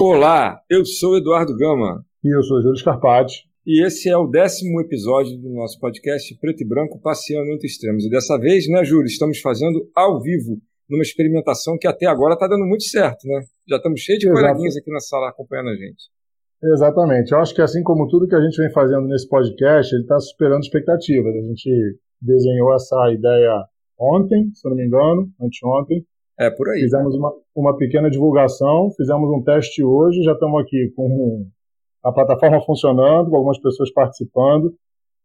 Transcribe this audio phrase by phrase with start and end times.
[0.00, 2.04] Olá, eu sou Eduardo Gama.
[2.24, 3.44] E eu sou Júlio Scarpati.
[3.66, 8.06] E esse é o décimo episódio do nosso podcast Preto e Branco Passeando entre Extremos.
[8.06, 10.58] E dessa vez, né, Júlio, estamos fazendo ao vivo,
[10.88, 13.42] numa experimentação que até agora está dando muito certo, né?
[13.68, 16.04] Já estamos cheios de coleguinhas aqui na sala acompanhando a gente.
[16.72, 17.32] Exatamente.
[17.32, 20.18] Eu acho que assim como tudo que a gente vem fazendo nesse podcast, ele está
[20.18, 21.34] superando expectativas.
[21.34, 23.64] A gente desenhou essa ideia
[23.98, 26.06] ontem, se não me engano, anteontem.
[26.40, 26.80] É, por aí.
[26.80, 31.46] Fizemos uma, uma pequena divulgação, fizemos um teste hoje, já estamos aqui com
[32.02, 34.74] a plataforma funcionando, com algumas pessoas participando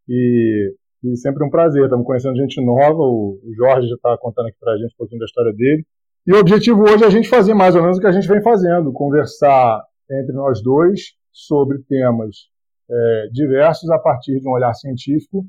[0.07, 1.85] e, e sempre um prazer.
[1.85, 5.19] Estamos conhecendo gente nova, o Jorge já está contando aqui para a gente um pouquinho
[5.19, 5.85] da história dele.
[6.27, 8.27] E o objetivo hoje é a gente fazer mais ou menos o que a gente
[8.27, 9.81] vem fazendo, conversar
[10.11, 12.49] entre nós dois sobre temas
[12.89, 15.45] é, diversos a partir de um olhar científico.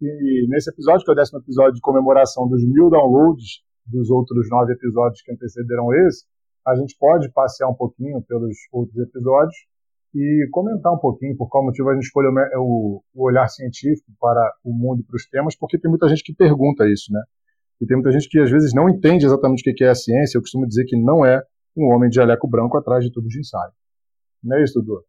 [0.00, 4.48] E nesse episódio, que é o décimo episódio de comemoração dos mil downloads dos outros
[4.48, 6.24] nove episódios que antecederam esse,
[6.66, 9.54] a gente pode passear um pouquinho pelos outros episódios
[10.14, 14.72] e comentar um pouquinho por qual motivo a gente escolheu o, olhar científico para o
[14.72, 17.20] mundo e para os temas, porque tem muita gente que pergunta isso, né?
[17.80, 20.38] E tem muita gente que às vezes não entende exatamente o que é a ciência.
[20.38, 21.42] Eu costumo dizer que não é
[21.76, 23.72] um homem de jaleco branco atrás de tubos de ensaio.
[24.42, 25.04] Não é isso, Dudu?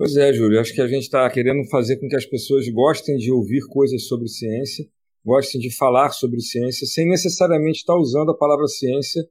[0.00, 0.58] Pois é, Júlio.
[0.58, 4.06] Acho que a gente está querendo fazer com que as pessoas gostem de ouvir coisas
[4.06, 4.86] sobre ciência,
[5.22, 9.22] gostem de falar sobre ciência, sem necessariamente estar usando a palavra ciência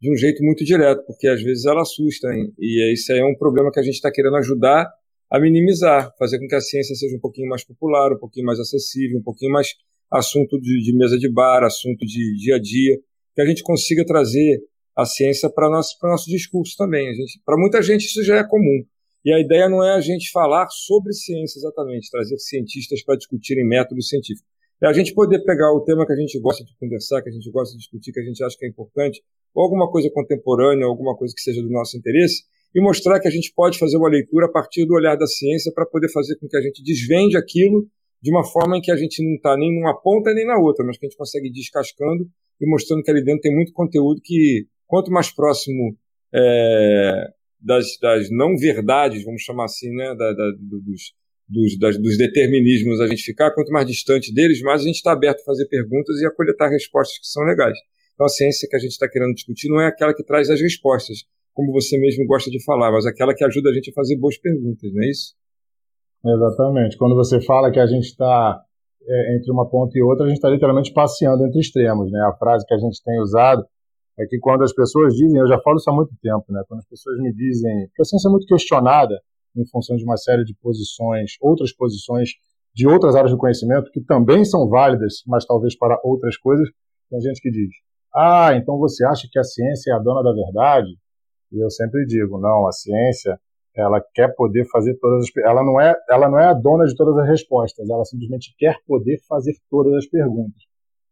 [0.00, 2.52] de um jeito muito direto, porque às vezes ela assusta, hein?
[2.58, 4.90] e isso aí é um problema que a gente está querendo ajudar
[5.30, 8.58] a minimizar, fazer com que a ciência seja um pouquinho mais popular, um pouquinho mais
[8.58, 9.74] acessível, um pouquinho mais
[10.10, 12.98] assunto de, de mesa de bar, assunto de dia a dia,
[13.32, 14.60] que a gente consiga trazer
[14.96, 17.14] a ciência para para nosso discurso também.
[17.44, 18.84] Para muita gente isso já é comum.
[19.26, 23.66] E a ideia não é a gente falar sobre ciência exatamente, trazer cientistas para discutirem
[23.66, 24.48] métodos científicos.
[24.80, 27.32] É a gente poder pegar o tema que a gente gosta de conversar, que a
[27.32, 29.20] gente gosta de discutir, que a gente acha que é importante,
[29.52, 33.30] ou alguma coisa contemporânea, alguma coisa que seja do nosso interesse, e mostrar que a
[33.30, 36.46] gente pode fazer uma leitura a partir do olhar da ciência para poder fazer com
[36.46, 37.84] que a gente desvende aquilo
[38.22, 40.86] de uma forma em que a gente não está nem numa ponta nem na outra,
[40.86, 42.28] mas que a gente consegue ir descascando
[42.60, 45.96] e mostrando que ali dentro tem muito conteúdo que, quanto mais próximo
[46.32, 47.24] é,
[47.60, 51.12] das, das não verdades, vamos chamar assim, né, da, da, dos,
[51.48, 55.12] dos, das, dos determinismos a gente ficar, quanto mais distante deles, mais a gente está
[55.12, 57.76] aberto a fazer perguntas e a coletar respostas que são legais.
[58.14, 60.60] Então, a ciência que a gente está querendo discutir não é aquela que traz as
[60.60, 61.18] respostas,
[61.52, 64.38] como você mesmo gosta de falar, mas aquela que ajuda a gente a fazer boas
[64.38, 65.34] perguntas, não é isso?
[66.24, 66.96] Exatamente.
[66.96, 68.60] Quando você fala que a gente está
[69.08, 72.10] é, entre uma ponta e outra, a gente está literalmente passeando entre extremos.
[72.10, 72.20] Né?
[72.20, 73.64] A frase que a gente tem usado
[74.18, 76.62] é que quando as pessoas dizem, eu já falo isso há muito tempo, né?
[76.66, 79.14] quando as pessoas me dizem a ciência é muito questionada
[79.56, 82.30] em função de uma série de posições, outras posições
[82.74, 86.68] de outras áreas do conhecimento que também são válidas, mas talvez para outras coisas,
[87.10, 87.70] tem gente que diz,
[88.14, 90.88] ah, então você acha que a ciência é a dona da verdade?
[91.52, 93.38] E eu sempre digo, não, a ciência
[93.74, 96.94] ela quer poder fazer todas as ela não é ela não é a dona de
[96.94, 100.62] todas as respostas, ela simplesmente quer poder fazer todas as perguntas.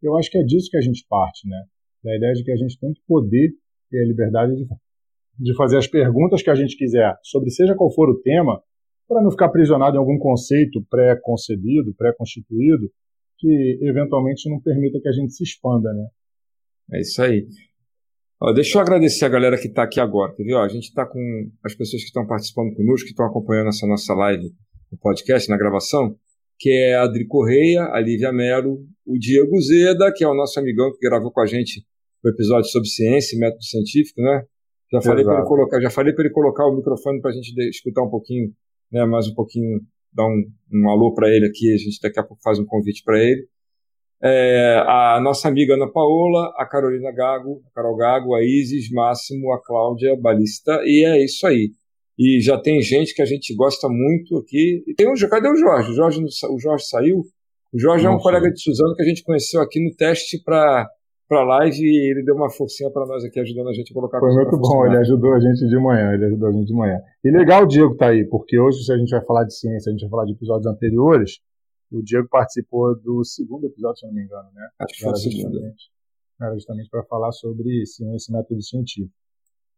[0.02, 1.62] Eu acho que é disso que a gente parte, né?
[2.04, 3.50] Da ideia de que a gente tem que poder
[3.90, 4.66] ter a liberdade de,
[5.38, 8.62] de fazer as perguntas que a gente quiser sobre seja qual for o tema,
[9.08, 12.90] para não ficar aprisionado em algum conceito pré-concebido, pré-constituído,
[13.38, 16.06] que eventualmente não permita que a gente se expanda, né?
[16.92, 17.46] É isso aí.
[18.40, 20.34] Ó, deixa eu agradecer a galera que está aqui agora.
[20.52, 23.86] Ó, a gente está com as pessoas que estão participando conosco, que estão acompanhando essa
[23.86, 24.52] nossa live
[24.92, 26.16] no podcast, na gravação,
[26.58, 30.58] que é a Adri Correia, a Lívia Melo, o Diego Zeda, que é o nosso
[30.60, 31.84] amigão que gravou com a gente
[32.24, 34.42] o episódio sobre ciência e método científico, né?
[34.92, 37.52] Já falei para ele colocar, já falei para ele colocar o microfone para a gente
[37.68, 38.52] escutar um pouquinho,
[38.92, 39.04] né?
[39.04, 39.80] Mais um pouquinho,
[40.12, 40.42] dar um,
[40.72, 41.72] um alô para ele aqui.
[41.72, 43.48] A gente daqui a pouco faz um convite para ele
[44.26, 49.52] é, a nossa amiga Ana Paola, a Carolina Gago, a Carol Gago, a Isis, Máximo,
[49.52, 51.72] a Cláudia Balista, e é isso aí.
[52.18, 54.82] E já tem gente que a gente gosta muito aqui.
[54.86, 55.90] E tem um, cadê o Jorge?
[55.90, 57.18] O Jorge, o Jorge saiu?
[57.70, 58.16] O Jorge Nossa.
[58.16, 60.88] é um colega de Suzano que a gente conheceu aqui no teste para
[61.28, 64.20] para live e ele deu uma forcinha para nós aqui, ajudando a gente a colocar
[64.20, 67.00] Foi muito bom, ele ajudou a gente de manhã, ele ajudou a gente de manhã.
[67.24, 69.90] E legal o Diego tá aí, porque hoje, se a gente vai falar de ciência,
[69.90, 71.38] a gente vai falar de episódios anteriores,
[71.90, 74.68] o Diego participou do segundo episódio, se não me engano, né?
[74.80, 75.60] Acho que foi o segundo.
[76.40, 79.14] Era justamente para falar sobre ciência e método científico.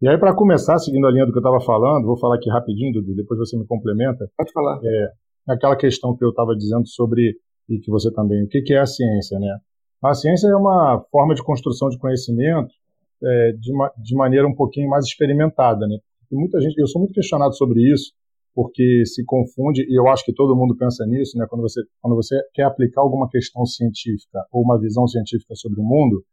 [0.00, 2.50] E aí, para começar, seguindo a linha do que eu estava falando, vou falar aqui
[2.50, 4.30] rapidinho, Dudu, depois você me complementa.
[4.36, 4.78] Pode falar.
[4.82, 5.12] É,
[5.48, 7.38] aquela questão que eu estava dizendo sobre,
[7.68, 9.58] e que você também, o que, que é a ciência, né?
[10.02, 12.72] A ciência é uma forma de construção de conhecimento
[13.22, 13.72] é, de,
[14.02, 15.96] de maneira um pouquinho mais experimentada, né?
[16.30, 18.12] E muita gente, eu sou muito questionado sobre isso,
[18.54, 21.46] porque se confunde, e eu acho que todo mundo pensa nisso, né?
[21.48, 25.84] quando, você, quando você quer aplicar alguma questão científica ou uma visão científica sobre o
[25.84, 26.24] mundo,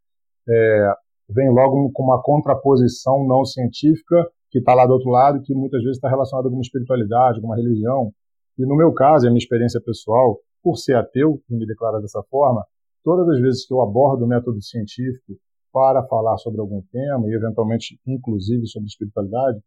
[0.48, 0.92] é,
[1.28, 5.82] vem logo com uma contraposição não científica que está lá do outro lado, que muitas
[5.82, 8.10] vezes está relacionada com uma espiritualidade, com uma religião.
[8.58, 12.22] E no meu caso, a minha experiência pessoal, por ser ateu e me declarar dessa
[12.30, 12.64] forma,
[13.04, 15.34] todas as vezes que eu abordo o método científico
[15.72, 19.58] para falar sobre algum tema, e eventualmente, inclusive, sobre espiritualidade,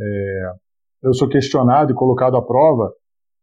[0.00, 0.52] é,
[1.02, 2.92] eu sou questionado e colocado à prova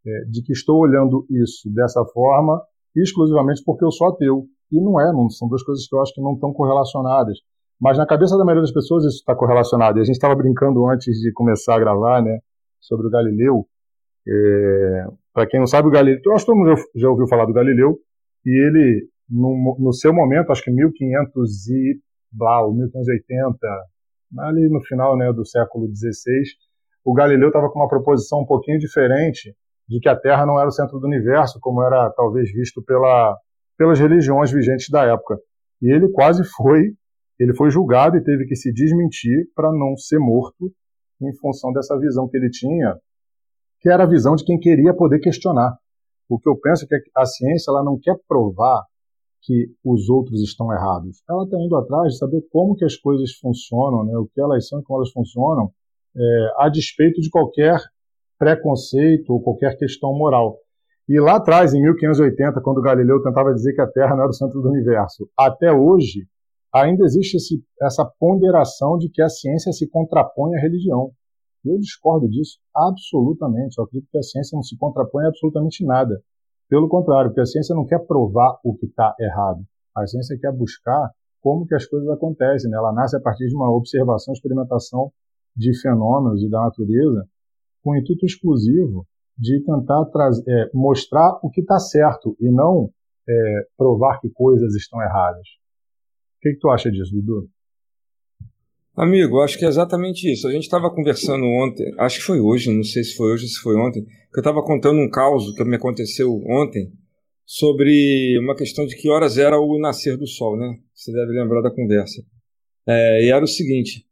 [0.05, 2.61] é, de que estou olhando isso dessa forma
[2.95, 4.45] exclusivamente porque eu sou ateu.
[4.71, 7.37] E não é, não, são duas coisas que eu acho que não estão correlacionadas.
[7.79, 9.99] Mas na cabeça da maioria das pessoas isso está correlacionado.
[9.99, 12.39] E a gente estava brincando antes de começar a gravar, né,
[12.79, 13.67] sobre o Galileu.
[14.27, 17.45] É, Para quem não sabe, o Galileu, eu acho que todo mundo já ouviu falar
[17.45, 17.97] do Galileu.
[18.45, 21.99] E ele, no, no seu momento, acho que 1500 e
[22.31, 23.57] blá, 1580,
[24.39, 26.43] ali no final né, do século XVI,
[27.03, 29.55] o Galileu estava com uma proposição um pouquinho diferente
[29.87, 33.37] de que a Terra não era o centro do universo, como era talvez visto pela,
[33.77, 35.37] pelas religiões vigentes da época.
[35.81, 36.93] E ele quase foi,
[37.39, 40.71] ele foi julgado e teve que se desmentir para não ser morto
[41.21, 42.97] em função dessa visão que ele tinha,
[43.79, 45.77] que era a visão de quem queria poder questionar.
[46.27, 48.83] O que eu penso é que a ciência ela não quer provar
[49.45, 51.21] que os outros estão errados.
[51.29, 54.67] Ela está indo atrás de saber como que as coisas funcionam, né, o que elas
[54.67, 55.71] são e como elas funcionam,
[56.15, 57.79] é, a despeito de qualquer
[58.39, 60.57] preconceito ou qualquer questão moral.
[61.07, 64.33] E lá atrás, em 1580, quando Galileu tentava dizer que a Terra não era o
[64.33, 66.27] centro do universo, até hoje,
[66.73, 71.11] ainda existe esse, essa ponderação de que a ciência se contrapõe à religião.
[71.63, 73.77] Eu discordo disso absolutamente.
[73.77, 76.19] Eu acredito que a ciência não se contrapõe a absolutamente nada.
[76.69, 79.63] Pelo contrário, porque a ciência não quer provar o que está errado.
[79.95, 82.69] A ciência quer buscar como que as coisas acontecem.
[82.69, 82.77] Né?
[82.77, 85.11] Ela nasce a partir de uma observação, experimentação
[85.55, 87.27] de fenômenos e da natureza,
[87.83, 89.05] com o intuito exclusivo
[89.37, 90.05] de tentar
[90.47, 92.89] é, mostrar o que está certo e não
[93.29, 95.47] é, provar que coisas estão erradas.
[96.37, 97.47] O que, que tu acha disso, Dudu?
[98.97, 100.47] Amigo, acho que é exatamente isso.
[100.47, 103.49] A gente estava conversando ontem, acho que foi hoje, não sei se foi hoje ou
[103.49, 106.93] se foi ontem, que eu estava contando um caos que me aconteceu ontem
[107.45, 110.77] sobre uma questão de que horas era o nascer do sol, né?
[110.93, 112.23] Você deve lembrar da conversa.
[112.87, 114.05] É, e era o seguinte: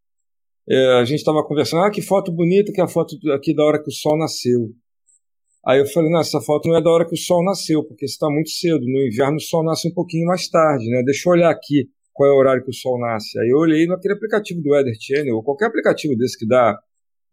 [0.69, 3.63] é, a gente estava conversando, ah, que foto bonita que é a foto aqui da
[3.63, 4.69] hora que o sol nasceu.
[5.65, 8.03] Aí eu falei, não, essa foto não é da hora que o sol nasceu, porque
[8.03, 8.81] está muito cedo.
[8.81, 11.01] No inverno o sol nasce um pouquinho mais tarde, né?
[11.05, 13.39] Deixa eu olhar aqui qual é o horário que o sol nasce.
[13.39, 16.77] Aí eu olhei naquele aplicativo do Weather Channel, ou qualquer aplicativo desse que dá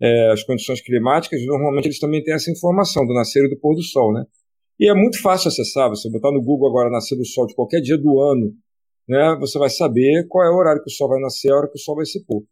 [0.00, 3.74] é, as condições climáticas, normalmente eles também têm essa informação do nascer e do pôr
[3.74, 4.24] do sol, né?
[4.78, 7.82] E é muito fácil acessar, você botar no Google agora nascer do sol de qualquer
[7.82, 8.54] dia do ano,
[9.06, 9.36] né?
[9.40, 11.76] Você vai saber qual é o horário que o sol vai nascer, a hora que
[11.76, 12.42] o sol vai se pôr.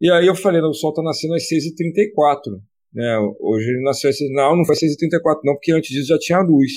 [0.00, 2.60] E aí eu falei, não, o sol está nascendo às 6h34.
[2.94, 3.18] Né?
[3.40, 6.40] Hoje ele nasceu às 6 Não, não foi 6h34, não, porque antes disso já tinha
[6.40, 6.72] luz.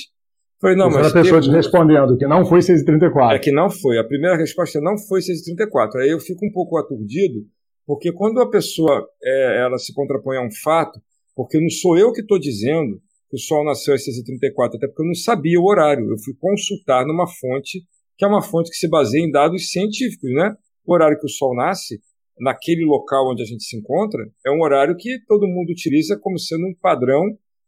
[0.61, 1.07] Falei, não, mas.
[1.07, 3.35] a pessoa te respondendo que não foi 6h34.
[3.35, 3.97] É que não foi.
[3.97, 5.95] A primeira resposta é não foi 6h34.
[5.95, 7.43] Aí eu fico um pouco aturdido,
[7.85, 11.01] porque quando a pessoa é, ela se contrapõe a um fato,
[11.35, 15.01] porque não sou eu que estou dizendo que o sol nasceu às 6h34, até porque
[15.01, 16.11] eu não sabia o horário.
[16.11, 17.81] Eu fui consultar numa fonte,
[18.15, 20.53] que é uma fonte que se baseia em dados científicos, né?
[20.85, 21.99] O horário que o sol nasce
[22.39, 26.37] naquele local onde a gente se encontra, é um horário que todo mundo utiliza como
[26.37, 27.23] sendo um padrão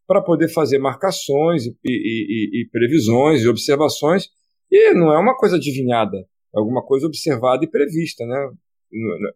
[0.08, 4.28] para poder fazer marcações e, e, e, previsões e observações.
[4.70, 8.26] E não é uma coisa adivinhada, é alguma coisa observada e prevista.
[8.26, 8.52] Né?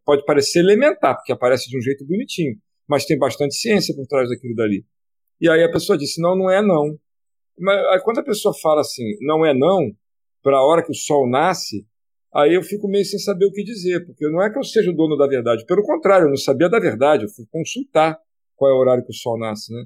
[0.06, 2.56] Pode parecer elementar, porque aparece de um jeito bonitinho,
[2.88, 4.86] mas tem bastante ciência por trás daquilo dali.
[5.39, 6.98] E aí a pessoa disse: não, não é não.
[7.60, 9.92] Mas quando a pessoa fala assim, não é não,
[10.44, 11.86] para a hora que o sol nasce,
[12.34, 14.92] aí eu fico meio sem saber o que dizer, porque não é que eu seja
[14.92, 18.18] o dono da verdade, pelo contrário, eu não sabia da verdade, eu fui consultar
[18.56, 19.86] qual é o horário que o sol nasce, né?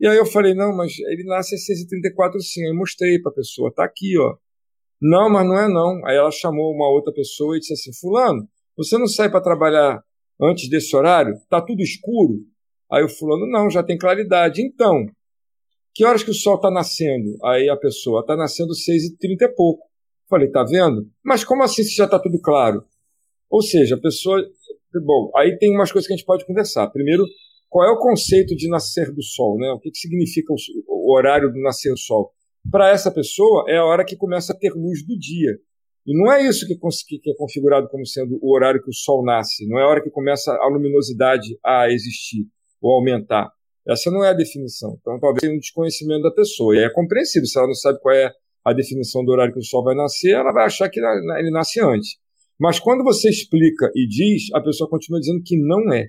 [0.00, 3.34] E aí eu falei, não, mas ele nasce às 6h34 sim, aí mostrei para a
[3.34, 4.36] pessoa, tá aqui, ó.
[5.00, 6.04] Não, mas não é não.
[6.06, 10.02] Aí ela chamou uma outra pessoa e disse assim, fulano, você não sai para trabalhar
[10.40, 11.34] antes desse horário?
[11.48, 12.44] Tá tudo escuro?
[12.90, 14.62] Aí o fulano, não, já tem claridade.
[14.62, 15.04] Então,
[15.94, 17.36] que horas que o sol está nascendo?
[17.44, 19.86] Aí a pessoa, está nascendo 6h30 e pouco.
[20.28, 21.08] Falei, tá vendo?
[21.24, 22.84] Mas como assim se já está tudo claro?
[23.50, 24.40] Ou seja, a pessoa.
[25.04, 26.86] Bom, aí tem umas coisas que a gente pode conversar.
[26.88, 27.24] Primeiro,
[27.68, 29.58] qual é o conceito de nascer do sol?
[29.58, 29.70] Né?
[29.70, 32.32] O que, que significa o, horário do nascer do sol?
[32.70, 35.58] Para essa pessoa, é a hora que começa a ter luz do dia.
[36.06, 36.74] E não é isso que,
[37.18, 40.02] que é configurado como sendo o horário que o sol nasce, não é a hora
[40.02, 42.46] que começa a luminosidade a existir
[42.80, 43.50] ou aumentar.
[43.86, 44.96] Essa não é a definição.
[45.00, 46.74] Então, talvez tenha um desconhecimento da pessoa.
[46.74, 48.30] E é compreensível, se ela não sabe qual é
[48.64, 51.80] a definição do horário que o Sol vai nascer, ela vai achar que ele nasce
[51.80, 52.16] antes.
[52.60, 56.08] Mas quando você explica e diz, a pessoa continua dizendo que não é.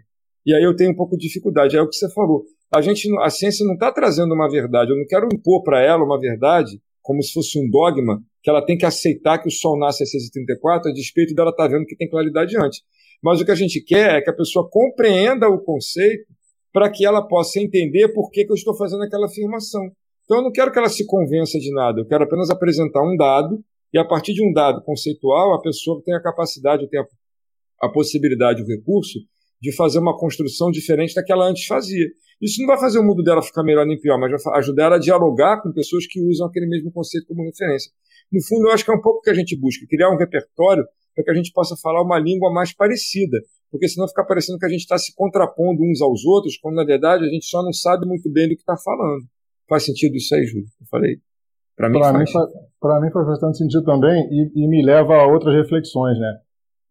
[0.50, 1.78] E aí eu tenho um pouco de dificuldade.
[1.78, 2.44] É o que você falou.
[2.74, 4.92] a gente, a ciência não está trazendo uma verdade.
[4.92, 8.66] Eu não quero impor para ela uma verdade como se fosse um dogma que ela
[8.66, 11.86] tem que aceitar que o Sol nasce às 6h34 a despeito dela estar tá vendo
[11.86, 12.82] que tem claridade antes.
[13.22, 16.26] Mas o que a gente quer é que a pessoa compreenda o conceito
[16.74, 19.84] para que ela possa entender por que, que eu estou fazendo aquela afirmação.
[20.26, 23.16] Então eu não quero que ela se convença de nada, eu quero apenas apresentar um
[23.16, 23.60] dado
[23.94, 27.06] e a partir de um dado conceitual a pessoa tem a capacidade, tem a,
[27.84, 29.20] a possibilidade, o recurso
[29.62, 32.06] de fazer uma construção diferente da que ela antes fazia.
[32.42, 34.96] Isso não vai fazer o mundo dela ficar melhor nem pior, mas vai ajudar ela
[34.96, 37.92] a dialogar com pessoas que usam aquele mesmo conceito como referência.
[38.32, 40.18] No fundo, eu acho que é um pouco o que a gente busca, criar um
[40.18, 40.86] repertório
[41.16, 43.38] para que a gente possa falar uma língua mais parecida,
[43.70, 46.86] porque senão fica parecendo que a gente está se contrapondo uns aos outros, quando na
[46.86, 49.26] verdade a gente só não sabe muito bem do que está falando.
[49.68, 50.66] Faz sentido isso aí, Júlio?
[50.80, 51.18] Eu falei.
[51.76, 52.52] Para mim, faz.
[52.80, 56.40] Para mim faz bastante sentido também e, e, me leva a outras reflexões, né?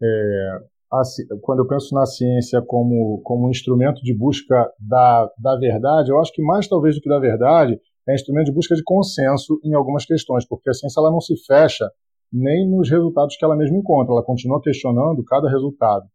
[0.02, 0.58] É,
[0.90, 1.02] a,
[1.42, 6.18] quando eu penso na ciência como, como um instrumento de busca da, da verdade, eu
[6.20, 7.78] acho que mais talvez do que da verdade,
[8.08, 11.34] é instrumento de busca de consenso em algumas questões, porque a ciência ela não se
[11.46, 11.90] fecha
[12.32, 16.06] nem nos resultados que ela mesma encontra, ela continua questionando cada resultado.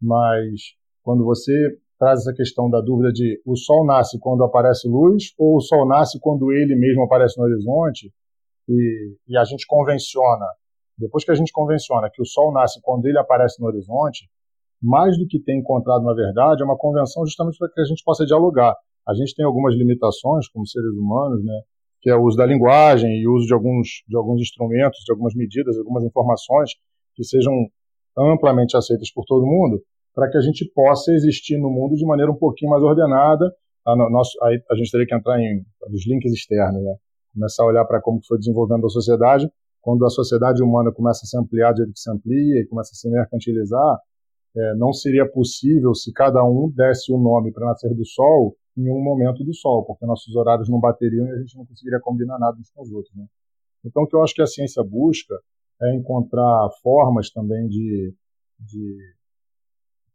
[0.00, 5.32] Mas quando você traz essa questão da dúvida de o sol nasce quando aparece luz
[5.38, 8.10] ou o sol nasce quando ele mesmo aparece no horizonte,
[8.68, 10.46] e, e a gente convenciona
[10.96, 14.28] depois que a gente convenciona que o Sol nasce quando ele aparece no horizonte,
[14.80, 18.02] mais do que ter encontrado uma verdade, é uma convenção justamente para que a gente
[18.04, 18.76] possa dialogar.
[19.06, 21.60] A gente tem algumas limitações como seres humanos, né,
[22.00, 25.12] que é o uso da linguagem e o uso de alguns, de alguns instrumentos, de
[25.12, 26.70] algumas medidas, algumas informações
[27.14, 27.52] que sejam
[28.16, 29.82] amplamente aceitas por todo mundo,
[30.14, 33.52] para que a gente possa existir no mundo de maneira um pouquinho mais ordenada.
[33.86, 36.94] A, nosso, a gente teria que entrar em os links externos, né?
[37.34, 39.50] começar a olhar para como foi desenvolvendo a sociedade
[39.84, 42.92] quando a sociedade humana começa a se ampliar do jeito que se amplia e começa
[42.92, 43.98] a se mercantilizar,
[44.56, 48.90] é, não seria possível se cada um desse o nome para nascer do Sol em
[48.90, 52.38] um momento do Sol, porque nossos horários não bateriam e a gente não conseguiria combinar
[52.38, 53.14] nada uns com os outros.
[53.14, 53.26] Né?
[53.84, 55.34] Então, o que eu acho que a ciência busca
[55.82, 58.14] é encontrar formas também de,
[58.58, 58.96] de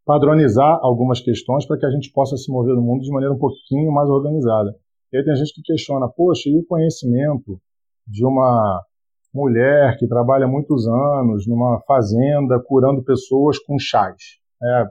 [0.04, 3.38] padronizar algumas questões para que a gente possa se mover no mundo de maneira um
[3.38, 4.74] pouquinho mais organizada.
[5.12, 7.60] E aí tem gente que questiona, poxa, e o conhecimento
[8.04, 8.82] de uma
[9.32, 14.16] mulher que trabalha muitos anos numa fazenda curando pessoas com chás.
[14.62, 14.84] É,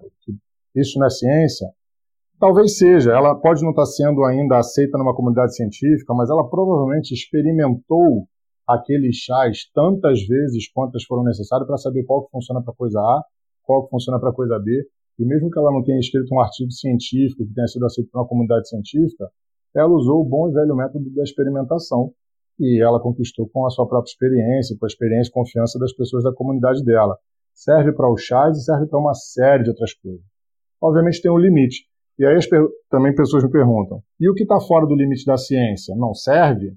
[0.75, 1.67] isso não é ciência?
[2.39, 3.11] Talvez seja.
[3.11, 8.27] Ela pode não estar sendo ainda aceita numa comunidade científica, mas ela provavelmente experimentou
[8.65, 13.23] aqueles chás tantas vezes quantas foram necessárias para saber qual que funciona para coisa A,
[13.63, 14.71] qual que funciona para coisa B.
[15.17, 18.19] E mesmo que ela não tenha escrito um artigo científico que tenha sido aceito por
[18.19, 19.29] uma comunidade científica,
[19.75, 22.13] ela usou o bom e velho método da experimentação
[22.59, 26.23] e ela conquistou com a sua própria experiência, com a experiência e confiança das pessoas
[26.23, 27.17] da comunidade dela.
[27.53, 30.25] Serve para o chás e serve para uma série de outras coisas.
[30.81, 31.85] Obviamente tem um limite.
[32.17, 32.37] E aí
[32.89, 35.95] também pessoas me perguntam: e o que está fora do limite da ciência?
[35.95, 36.75] Não serve?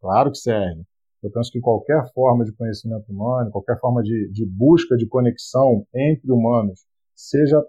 [0.00, 0.82] Claro que serve.
[1.22, 5.84] Eu penso que qualquer forma de conhecimento humano, qualquer forma de, de busca de conexão
[5.94, 6.80] entre humanos,
[7.14, 7.60] seja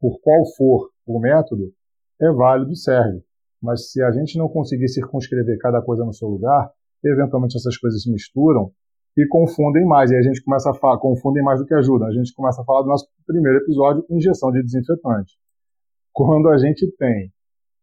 [0.00, 1.72] por qual for o método,
[2.20, 3.20] é válido e serve.
[3.60, 6.70] Mas se a gente não conseguir circunscrever cada coisa no seu lugar,
[7.04, 8.72] eventualmente essas coisas se misturam
[9.16, 10.10] e confundem mais.
[10.10, 12.08] E a gente começa a falar, confundem mais do que ajudam.
[12.08, 15.34] A gente começa a falar do nosso primeiro episódio, injeção de desinfetante.
[16.12, 17.32] Quando a gente tem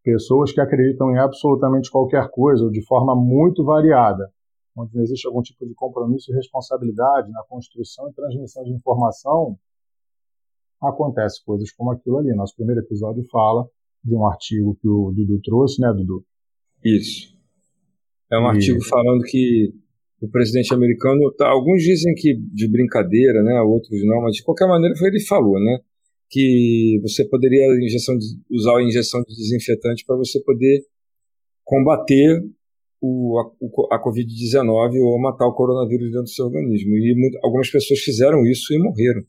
[0.04, 4.32] pessoas que acreditam em absolutamente qualquer coisa, ou de forma muito variada,
[4.76, 9.58] onde não existe algum tipo de compromisso e responsabilidade na construção e transmissão de informação,
[10.82, 12.34] acontece coisas como aquilo ali.
[12.36, 13.68] Nosso primeiro episódio fala
[14.04, 16.24] de um artigo que o Dudu trouxe, né, Dudu?
[16.84, 17.37] Isso.
[18.32, 18.48] É um e...
[18.48, 19.74] artigo falando que
[20.22, 24.68] o presidente americano, tá, alguns dizem que de brincadeira, né, outros não, mas de qualquer
[24.68, 25.78] maneira foi ele falou, né,
[26.30, 30.82] que você poderia injeção de, usar a injeção de desinfetante para você poder
[31.64, 32.42] combater
[33.02, 36.96] o, a, a Covid-19 ou matar o coronavírus dentro do seu organismo.
[36.96, 39.22] E muito, algumas pessoas fizeram isso e morreram.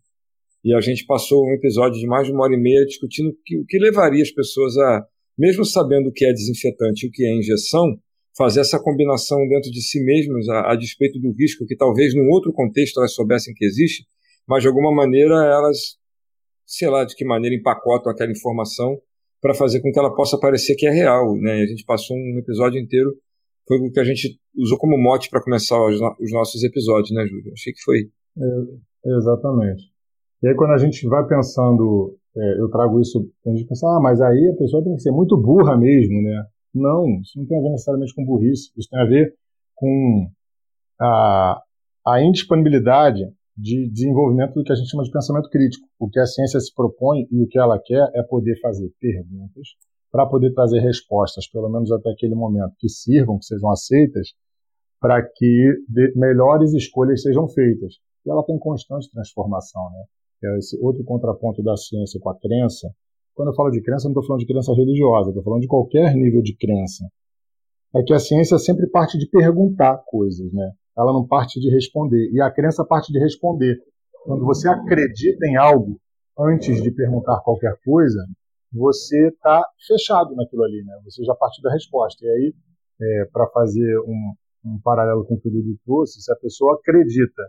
[0.65, 3.59] E a gente passou um episódio de mais de uma hora e meia discutindo que,
[3.59, 5.07] o que levaria as pessoas a,
[5.39, 7.97] mesmo sabendo o que é desinfetante e o que é injeção,
[8.39, 12.31] fazer essa combinação dentro de si mesmos, a, a, despeito do risco que talvez num
[12.31, 14.07] outro contexto elas soubessem que existe,
[14.47, 15.99] mas de alguma maneira elas,
[16.65, 18.97] sei lá de que maneira, empacotam aquela informação
[19.41, 21.37] para fazer com que ela possa parecer que é real.
[21.37, 21.63] Né?
[21.63, 23.11] A gente passou um episódio inteiro,
[23.67, 27.27] foi o que a gente usou como mote para começar os, os, nossos episódios, né,
[27.27, 27.53] Júlio?
[27.53, 27.99] Achei que foi.
[28.39, 29.83] É, exatamente.
[30.43, 34.01] E aí quando a gente vai pensando, é, eu trago isso, a gente pensa, ah,
[34.01, 36.45] mas aí a pessoa tem que ser muito burra mesmo, né?
[36.75, 39.35] Não, isso não tem a ver necessariamente com burrice, isso tem a ver
[39.75, 40.31] com
[41.01, 41.63] a,
[42.07, 45.87] a indisponibilidade de desenvolvimento do que a gente chama de pensamento crítico.
[45.99, 49.69] O que a ciência se propõe e o que ela quer é poder fazer perguntas
[50.11, 54.29] para poder trazer respostas, pelo menos até aquele momento, que sirvam, que sejam aceitas,
[55.01, 55.75] para que
[56.17, 57.95] melhores escolhas sejam feitas.
[58.25, 60.05] E ela tem constante transformação, né?
[60.45, 62.89] É esse outro contraponto da ciência com a crença.
[63.39, 66.13] Quando eu falo de crença, não estou falando de crença religiosa, estou falando de qualquer
[66.13, 67.09] nível de crença.
[67.95, 70.73] É que a ciência sempre parte de perguntar coisas, né?
[70.99, 72.33] Ela não parte de responder.
[72.33, 73.79] E a crença parte de responder.
[74.25, 76.01] Quando você acredita em algo
[76.37, 78.19] antes de perguntar qualquer coisa,
[78.73, 80.99] você está fechado naquilo ali, né?
[81.05, 82.27] Você já partiu da resposta.
[82.27, 82.55] E aí,
[83.01, 84.33] é, para fazer um,
[84.65, 87.43] um paralelo com o que o Dudu trouxe, se a pessoa acredita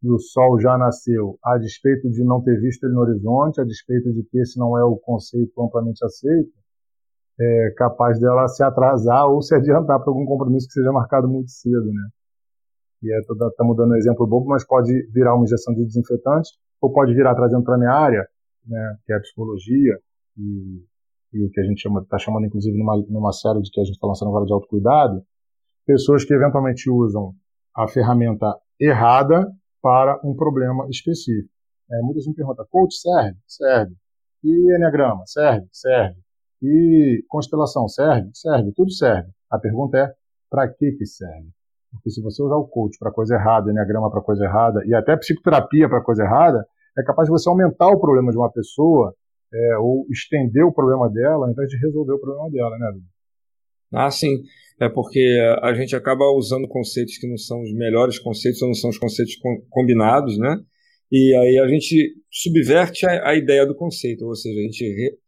[0.00, 3.64] que o Sol já nasceu, a despeito de não ter visto ele no horizonte, a
[3.64, 6.50] despeito de que esse não é o conceito amplamente aceito,
[7.38, 11.50] é capaz dela se atrasar ou se adiantar para algum compromisso que seja marcado muito
[11.50, 12.08] cedo, né?
[13.02, 16.50] E é toda, estamos dando um exemplo bobo, mas pode virar uma injeção de desinfetante,
[16.80, 18.26] ou pode virar trazendo para a minha área,
[18.66, 19.98] né, que é a psicologia,
[20.36, 20.84] e,
[21.32, 23.94] e o que a gente está chamando, inclusive, numa, numa série de que a gente
[23.94, 25.22] está lançando agora de autocuidado,
[25.86, 27.34] pessoas que eventualmente usam
[27.74, 29.50] a ferramenta errada
[29.82, 31.48] para um problema específico.
[31.90, 33.38] É, muitas me perguntam, coach serve?
[33.46, 33.94] Serve.
[34.44, 35.24] E enneagrama?
[35.26, 35.66] Serve?
[35.72, 36.16] Serve.
[36.62, 38.30] E constelação serve?
[38.34, 38.72] Serve.
[38.72, 39.30] Tudo serve.
[39.50, 40.12] A pergunta é,
[40.48, 41.48] para que que serve?
[41.92, 45.16] Porque se você usar o coach para coisa errada, enneagrama para coisa errada e até
[45.16, 46.64] psicoterapia para coisa errada,
[46.96, 49.14] é capaz de você aumentar o problema de uma pessoa
[49.52, 53.06] é, ou estender o problema dela ao invés de resolver o problema dela, né, Dudu?
[53.92, 54.42] Ah, sim.
[54.80, 58.74] É porque a gente acaba usando conceitos que não são os melhores conceitos, ou não
[58.74, 59.34] são os conceitos
[59.68, 60.56] combinados, né?
[61.12, 65.18] E aí a gente subverte a, a ideia do conceito, ou seja, a gente re,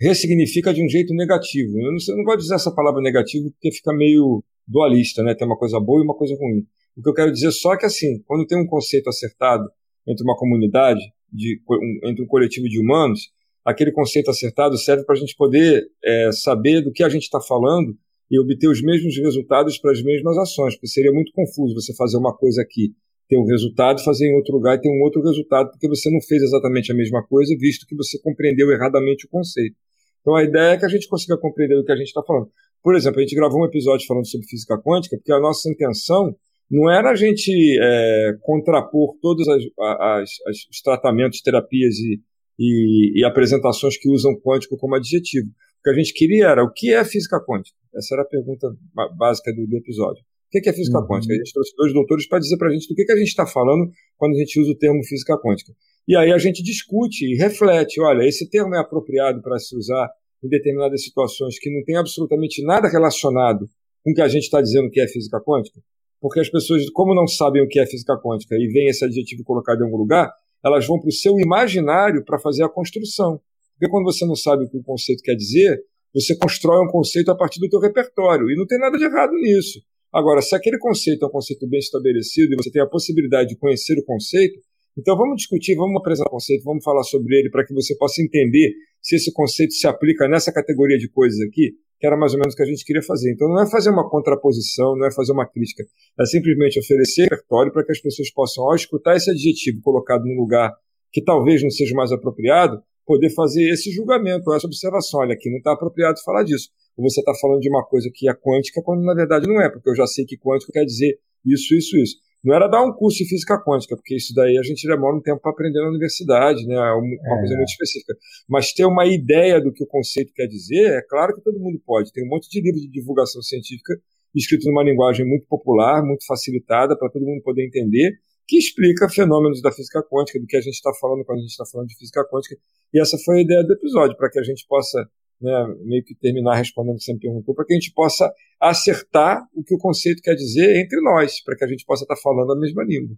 [0.00, 1.78] ressignifica de um jeito negativo.
[1.78, 5.34] Eu não, eu não gosto de dizer essa palavra negativo porque fica meio dualista, né?
[5.34, 6.66] Tem uma coisa boa e uma coisa ruim.
[6.96, 9.68] O que eu quero dizer só é que assim, quando tem um conceito acertado
[10.08, 11.00] entre uma comunidade,
[11.32, 13.30] de, um, entre um coletivo de humanos,
[13.64, 17.40] aquele conceito acertado serve para a gente poder é, saber do que a gente está
[17.40, 17.96] falando
[18.30, 22.16] e obter os mesmos resultados para as mesmas ações, porque seria muito confuso você fazer
[22.16, 22.92] uma coisa aqui,
[23.28, 26.20] ter um resultado, fazer em outro lugar e ter um outro resultado, porque você não
[26.20, 29.76] fez exatamente a mesma coisa, visto que você compreendeu erradamente o conceito.
[30.20, 32.50] Então a ideia é que a gente consiga compreender o que a gente está falando.
[32.82, 36.34] Por exemplo, a gente gravou um episódio falando sobre física quântica, porque a nossa intenção
[36.70, 42.20] não era a gente é, contrapor todos as, as, as, os tratamentos, terapias e,
[42.58, 45.48] e, e apresentações que usam quântico como adjetivo
[45.86, 47.78] que a gente queria era o que é física quântica?
[47.94, 48.68] Essa era a pergunta
[49.16, 50.20] básica do, do episódio.
[50.20, 51.06] O que é física uhum.
[51.06, 51.32] quântica?
[51.32, 53.28] A gente trouxe dois doutores para dizer para a gente do que, que a gente
[53.28, 55.72] está falando quando a gente usa o termo física quântica.
[56.08, 60.10] E aí a gente discute e reflete: olha, esse termo é apropriado para se usar
[60.42, 63.68] em determinadas situações que não tem absolutamente nada relacionado
[64.02, 65.80] com o que a gente está dizendo que é física quântica?
[66.20, 69.44] Porque as pessoas, como não sabem o que é física quântica e veem esse adjetivo
[69.44, 70.32] colocado em algum lugar,
[70.64, 73.40] elas vão para o seu imaginário para fazer a construção.
[73.78, 75.78] Porque quando você não sabe o que o conceito quer dizer,
[76.14, 78.50] você constrói um conceito a partir do teu repertório.
[78.50, 79.80] E não tem nada de errado nisso.
[80.12, 83.56] Agora, se aquele conceito é um conceito bem estabelecido e você tem a possibilidade de
[83.56, 84.58] conhecer o conceito,
[84.98, 88.22] então vamos discutir, vamos apresentar o conceito, vamos falar sobre ele para que você possa
[88.22, 92.38] entender se esse conceito se aplica nessa categoria de coisas aqui, que era mais ou
[92.38, 93.30] menos o que a gente queria fazer.
[93.30, 95.84] Então não é fazer uma contraposição, não é fazer uma crítica,
[96.18, 100.40] é simplesmente oferecer repertório para que as pessoas possam, ao escutar esse adjetivo colocado num
[100.40, 100.72] lugar
[101.12, 105.20] que talvez não seja mais apropriado, poder fazer esse julgamento, essa observação.
[105.20, 106.68] Olha, aqui não está apropriado falar disso.
[106.96, 109.70] Ou você está falando de uma coisa que é quântica, quando na verdade não é,
[109.70, 112.16] porque eu já sei que quântico quer dizer isso, isso, isso.
[112.42, 115.20] Não era dar um curso de física quântica, porque isso daí a gente demora um
[115.20, 116.74] tempo para aprender na universidade, né?
[116.74, 117.38] É uma é.
[117.40, 118.14] coisa muito específica.
[118.48, 121.80] Mas ter uma ideia do que o conceito quer dizer, é claro que todo mundo
[121.84, 122.12] pode.
[122.12, 123.94] Tem um monte de livros de divulgação científica
[124.34, 128.12] escrito numa linguagem muito popular, muito facilitada, para todo mundo poder entender
[128.46, 131.50] que explica fenômenos da física quântica, do que a gente está falando quando a gente
[131.50, 132.56] está falando de física quântica.
[132.94, 135.08] E essa foi a ideia do episódio, para que a gente possa
[135.40, 138.32] né, meio que terminar respondendo o que você me perguntou, para que a gente possa
[138.60, 142.14] acertar o que o conceito quer dizer entre nós, para que a gente possa estar
[142.14, 143.16] tá falando a mesma língua.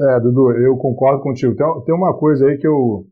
[0.00, 1.54] É, Dudu, eu concordo contigo.
[1.54, 3.06] Tem, tem uma coisa aí que eu.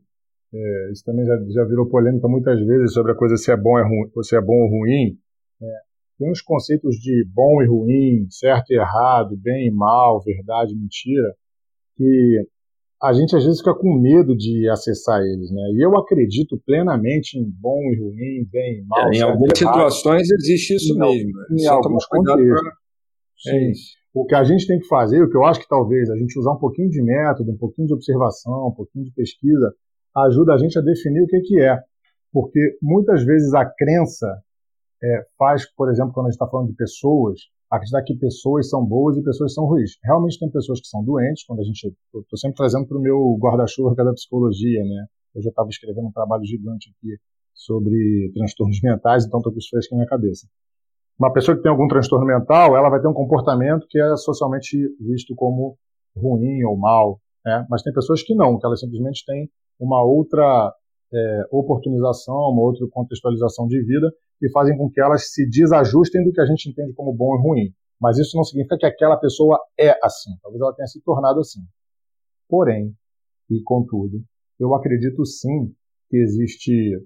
[0.53, 3.79] É, isso também já, já virou polêmica muitas vezes sobre a coisa se é bom,
[3.79, 5.17] é ruim, se é bom ou ruim.
[5.61, 5.65] É,
[6.21, 10.77] tem uns conceitos de bom e ruim, certo e errado, bem e mal, verdade e
[10.77, 11.33] mentira,
[11.97, 12.45] que
[13.01, 15.63] a gente às vezes fica com medo de acessar eles, né?
[15.73, 19.11] E eu acredito plenamente em bom e ruim, bem e mal.
[19.11, 21.31] É, em algumas situações existe isso em, mesmo.
[21.59, 22.61] Em alguns contextos.
[22.61, 23.53] Pra...
[23.53, 23.71] É
[24.13, 26.37] o que a gente tem que fazer, o que eu acho que talvez a gente
[26.37, 29.73] usar um pouquinho de método, um pouquinho de observação, um pouquinho de pesquisa,
[30.17, 31.79] ajuda a gente a definir o que, que é.
[32.31, 34.27] Porque muitas vezes a crença
[35.03, 38.85] é, faz, por exemplo, quando a gente está falando de pessoas, acreditar que pessoas são
[38.85, 39.91] boas e pessoas são ruins.
[40.03, 41.87] Realmente tem pessoas que são doentes, quando a gente.
[41.87, 45.05] Estou sempre trazendo para o meu guarda-chuva da psicologia, né?
[45.33, 47.17] Eu estava escrevendo um trabalho gigante aqui
[47.53, 50.47] sobre transtornos mentais, então estou com isso fresco na minha cabeça.
[51.17, 54.75] Uma pessoa que tem algum transtorno mental, ela vai ter um comportamento que é socialmente
[54.99, 55.77] visto como
[56.15, 57.65] ruim ou mal, né?
[57.69, 60.73] mas tem pessoas que não, que elas simplesmente têm uma outra
[61.13, 66.31] é, oportunização, uma outra contextualização de vida que fazem com que elas se desajustem do
[66.31, 67.73] que a gente entende como bom e ruim.
[67.99, 70.31] Mas isso não significa que aquela pessoa é assim.
[70.41, 71.61] Talvez ela tenha se tornado assim.
[72.49, 72.95] Porém,
[73.49, 74.23] e contudo,
[74.59, 75.73] eu acredito sim
[76.09, 76.99] que existe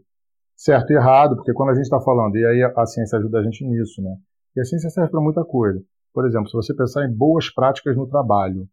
[0.55, 3.43] certo e errado, porque quando a gente está falando, e aí a ciência ajuda a
[3.43, 4.15] gente nisso, né?
[4.55, 5.83] E a ciência serve para muita coisa.
[6.13, 8.67] Por exemplo, se você pensar em boas práticas no trabalho,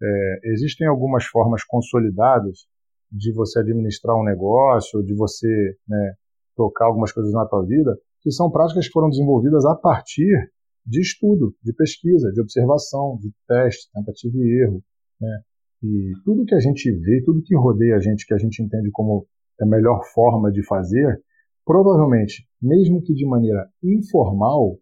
[0.00, 2.66] é, existem algumas formas consolidadas
[3.10, 6.14] de você administrar um negócio, de você né,
[6.56, 10.50] tocar algumas coisas na tua vida, que são práticas que foram desenvolvidas a partir
[10.84, 14.82] de estudo, de pesquisa, de observação, de teste, tentativa e erro.
[15.20, 15.40] Né?
[15.82, 18.90] E tudo que a gente vê, tudo que rodeia a gente, que a gente entende
[18.92, 19.26] como
[19.60, 21.20] a melhor forma de fazer,
[21.64, 24.78] provavelmente, mesmo que de maneira informal,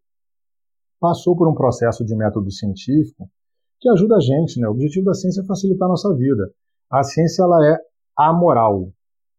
[1.01, 3.29] passou por um processo de método científico
[3.81, 4.61] que ajuda a gente.
[4.61, 4.69] Né?
[4.69, 6.51] O objetivo da ciência é facilitar a nossa vida.
[6.91, 7.79] A ciência ela é
[8.17, 8.89] amoral.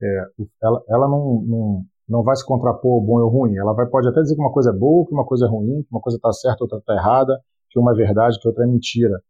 [0.01, 0.25] É,
[0.61, 3.55] ela, ela não, não, não vai se contrapor bom ou ruim.
[3.57, 5.83] Ela vai, pode até dizer que uma coisa é boa, que uma coisa é ruim,
[5.83, 8.67] que uma coisa está certa, outra está errada, que uma é verdade, que outra é
[8.67, 9.21] mentira.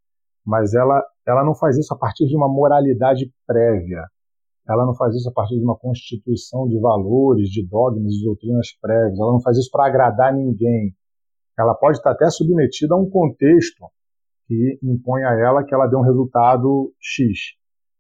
[0.46, 4.04] Mas ela, ela não faz isso a partir de uma moralidade prévia.
[4.68, 8.68] Ela não faz isso a partir de uma constituição de valores, de dogmas, de doutrinas
[8.82, 9.20] prévias.
[9.20, 10.94] Ela não faz isso para agradar ninguém.
[11.58, 13.86] Ela pode estar até submetida a um contexto
[14.48, 17.56] que impõe a ela que ela dê um resultado X.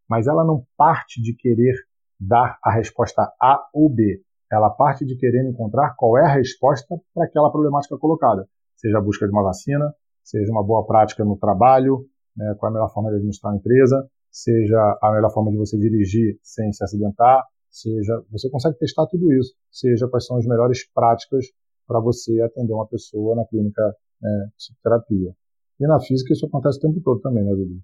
[0.10, 1.76] Mas ela não parte de querer
[2.20, 4.22] dar a resposta A ou B.
[4.52, 8.48] Ela parte de querer encontrar qual é a resposta para aquela problemática colocada.
[8.76, 12.72] Seja a busca de uma vacina, seja uma boa prática no trabalho, né, qual é
[12.72, 16.72] a melhor forma de administrar uma empresa, seja a melhor forma de você dirigir sem
[16.72, 21.46] se acidentar, seja você consegue testar tudo isso, seja quais são as melhores práticas
[21.88, 25.36] para você atender uma pessoa na clínica né, psicoterapia.
[25.80, 27.80] E na física isso acontece o tempo todo também, né, Dudu?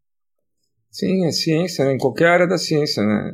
[0.91, 1.93] Sim, é ciência, né?
[1.93, 3.01] em qualquer área da ciência.
[3.01, 3.33] Né?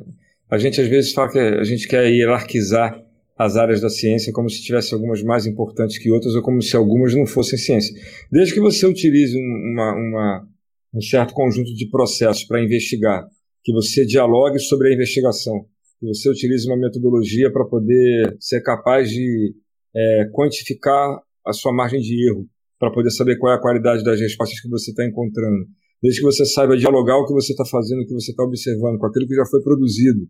[0.49, 3.03] A gente às vezes fala que a gente quer hierarquizar
[3.35, 6.75] as áreas da ciência como se tivesse algumas mais importantes que outras ou como se
[6.75, 7.93] algumas não fossem ciência.
[8.31, 10.47] Desde que você utilize uma, uma,
[10.93, 13.27] um certo conjunto de processos para investigar,
[13.63, 15.65] que você dialogue sobre a investigação,
[15.99, 19.53] que você utilize uma metodologia para poder ser capaz de
[19.95, 22.47] é, quantificar a sua margem de erro,
[22.79, 25.65] para poder saber qual é a qualidade das respostas que você está encontrando.
[26.01, 28.99] Desde que você saiba dialogar o que você está fazendo, o que você está observando,
[28.99, 30.27] com aquilo que já foi produzido.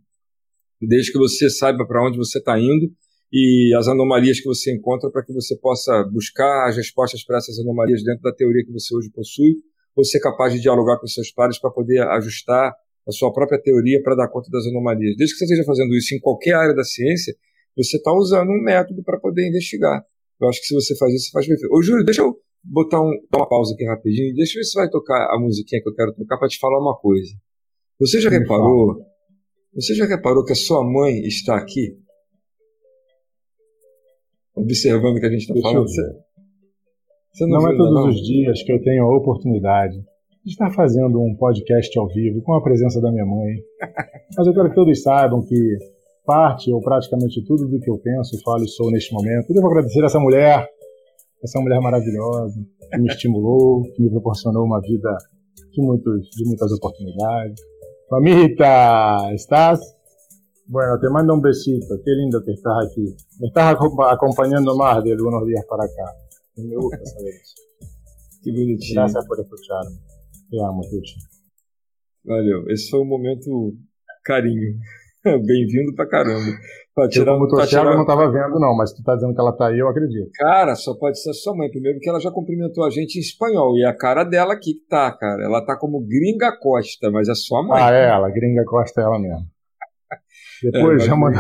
[0.82, 2.92] Desde que você saiba para onde você está indo
[3.32, 7.60] e as anomalias que você encontra para que você possa buscar as respostas para essas
[7.60, 9.56] anomalias dentro da teoria que você hoje possui,
[9.96, 12.72] ou ser capaz de dialogar com seus pares para poder ajustar
[13.08, 15.16] a sua própria teoria para dar conta das anomalias.
[15.18, 17.34] Desde que você esteja fazendo isso em qualquer área da ciência,
[17.76, 20.02] você está usando um método para poder investigar.
[20.40, 21.74] Eu acho que se você faz isso, você faz perfeito.
[21.74, 22.38] Ô, Júlio, deixa eu
[22.70, 24.36] botar um, uma pausa aqui rapidinho.
[24.36, 26.80] Deixa eu ver se vai tocar a musiquinha que eu quero tocar para te falar
[26.80, 27.32] uma coisa.
[28.00, 28.98] Você já reparou?
[29.74, 31.98] Você já reparou que a sua mãe está aqui?
[34.56, 35.88] Observando o que a gente está falando.
[35.88, 36.02] Você,
[37.34, 38.10] você não, não é todos não?
[38.10, 39.98] os dias que eu tenho a oportunidade
[40.44, 43.56] de estar fazendo um podcast ao vivo com a presença da minha mãe.
[44.38, 45.78] Mas eu quero que todos saibam que
[46.26, 49.50] parte ou praticamente tudo do que eu penso, falo e sou neste momento.
[49.50, 50.68] Eu devo agradecer a essa mulher
[51.44, 52.60] essa mulher maravilhosa
[52.92, 55.18] que me estimulou, que me proporcionou uma vida
[55.72, 57.60] de, muitos, de muitas oportunidades.
[58.10, 59.98] Mamita, ¿estás?
[60.66, 61.96] Bueno, te mando un besito.
[62.04, 63.16] Qué lindo que estás aquí.
[63.40, 63.76] Me estás
[64.12, 66.14] acompañando más de algunos días para acá.
[66.58, 67.56] Me gusta saber eso.
[68.44, 69.02] Que bonitinho.
[69.02, 69.98] Gracias por escucharme.
[70.50, 71.20] Te amo, Tucci.
[72.24, 72.70] Valeu.
[72.70, 73.74] Esse foi um momento
[74.24, 74.80] carinho.
[75.46, 76.52] Bem-vindo pra caramba.
[76.94, 77.86] Pra tirar, eu, como tô tirar...
[77.86, 80.30] eu não tava vendo, não, mas tu tá dizendo que ela tá aí, eu acredito.
[80.34, 81.70] Cara, só pode ser sua mãe.
[81.70, 83.78] Primeiro que ela já cumprimentou a gente em espanhol.
[83.78, 85.44] E é a cara dela aqui que tá, cara.
[85.44, 87.82] Ela tá como Gringa Costa, mas é sua mãe.
[87.82, 88.30] Ah, é ela.
[88.30, 89.46] Gringa Costa é ela mesmo.
[90.64, 91.38] Depois é, já manda.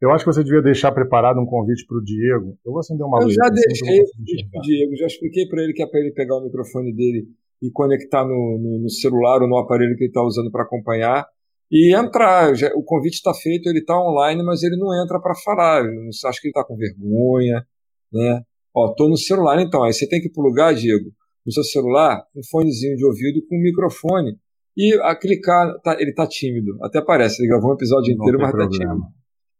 [0.00, 2.58] Eu acho que você devia deixar preparado um convite para o Diego.
[2.66, 3.36] Eu vou acender uma eu luz.
[3.36, 6.00] Eu já deixei o convite para o Diego, já expliquei para ele que é para
[6.00, 7.28] ele pegar o microfone dele
[7.62, 11.24] e conectar no, no, no celular ou no aparelho que ele está usando para acompanhar
[11.72, 12.54] e entrar.
[12.54, 15.82] Já, o convite está feito, ele está online, mas ele não entra para falar.
[15.82, 17.66] Acha que ele está com vergonha,
[18.12, 18.42] né?
[18.74, 19.82] Ó, tô no celular então.
[19.82, 21.10] Aí você tem que ir pro lugar, Diego,
[21.46, 24.36] no seu celular, um fonezinho de ouvido com um microfone
[24.76, 26.76] e a clicar, tá, ele tá tímido.
[26.82, 28.70] Até parece, ele gravou um episódio inteiro, mas problema.
[28.70, 29.06] tá tímido.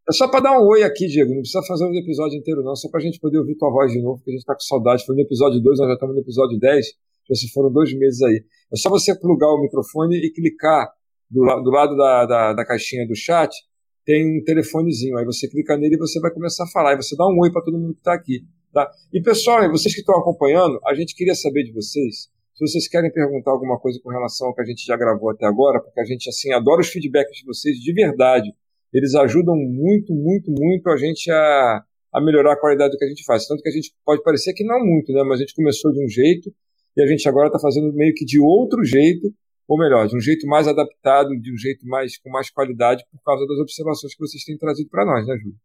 [0.08, 1.30] É só para dar um oi aqui, Diego.
[1.30, 2.74] Não precisa fazer o episódio inteiro, não.
[2.74, 4.60] Só para a gente poder ouvir tua voz de novo, porque a gente tá com
[4.60, 5.04] saudade.
[5.06, 6.86] Foi no episódio 2, nós já estamos no episódio 10.
[7.28, 8.44] Já se foram dois meses aí.
[8.72, 10.90] É só você plugar o microfone e clicar
[11.32, 13.50] do, do lado da, da, da, caixinha do chat
[14.04, 15.16] tem um telefonezinho.
[15.16, 16.92] Aí você clica nele e você vai começar a falar.
[16.92, 18.44] E você dá um oi para todo mundo que está aqui.
[18.72, 18.90] Tá?
[19.12, 23.10] E pessoal, vocês que estão acompanhando, a gente queria saber de vocês se vocês querem
[23.10, 26.04] perguntar alguma coisa com relação ao que a gente já gravou até agora, porque a
[26.04, 28.52] gente assim adora os feedbacks de vocês de verdade.
[28.92, 33.08] Eles ajudam muito, muito, muito a gente a, a melhorar a qualidade do que a
[33.08, 33.46] gente faz.
[33.46, 35.22] Tanto que a gente pode parecer que não muito, né?
[35.24, 36.52] Mas a gente começou de um jeito
[36.94, 39.32] e a gente agora está fazendo meio que de outro jeito,
[39.68, 43.22] ou melhor, de um jeito mais adaptado, de um jeito mais com mais qualidade por
[43.22, 45.56] causa das observações que vocês têm trazido para nós, né, Júlio?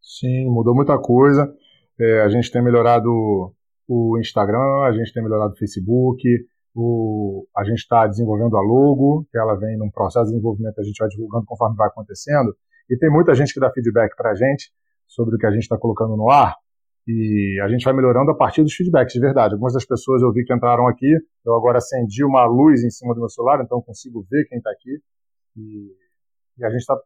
[0.00, 1.52] Sim, mudou muita coisa.
[1.98, 3.54] É, a gente tem melhorado
[3.88, 6.22] o Instagram, a gente tem melhorado o Facebook,
[6.74, 10.82] o, a gente está desenvolvendo a logo, que ela vem num processo de desenvolvimento, a
[10.82, 12.56] gente vai divulgando conforme vai acontecendo.
[12.90, 14.72] E tem muita gente que dá feedback para a gente
[15.06, 16.56] sobre o que a gente está colocando no ar.
[17.06, 19.54] E a gente vai melhorando a partir dos feedbacks, de verdade.
[19.54, 21.12] Algumas das pessoas eu vi que entraram aqui,
[21.44, 24.70] eu agora acendi uma luz em cima do meu celular, então consigo ver quem está
[24.70, 25.00] aqui.
[25.56, 25.92] E,
[26.58, 26.96] e, a gente tá,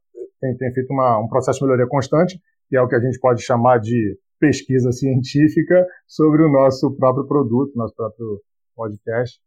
[0.40, 3.18] tem, tem feito uma, um processo de melhoria constante, que é o que a gente
[3.18, 8.42] pode chamar de pesquisa científica sobre o nosso próprio produto, nosso próprio
[8.74, 9.40] podcast.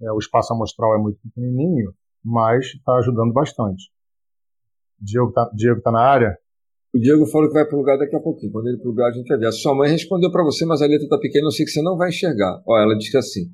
[0.00, 1.92] É, o espaço amostral é muito pequenininho,
[2.24, 3.90] mas está ajudando bastante.
[5.00, 6.38] Diego está Diego tá na área?
[6.96, 8.50] O Diego falou que vai para o lugar daqui a pouquinho.
[8.50, 9.48] Quando ele para o lugar, a gente vai ver.
[9.48, 11.82] A sua mãe respondeu para você, mas a letra está pequena, eu sei que você
[11.82, 12.62] não vai enxergar.
[12.66, 13.50] Ó, ela disse assim.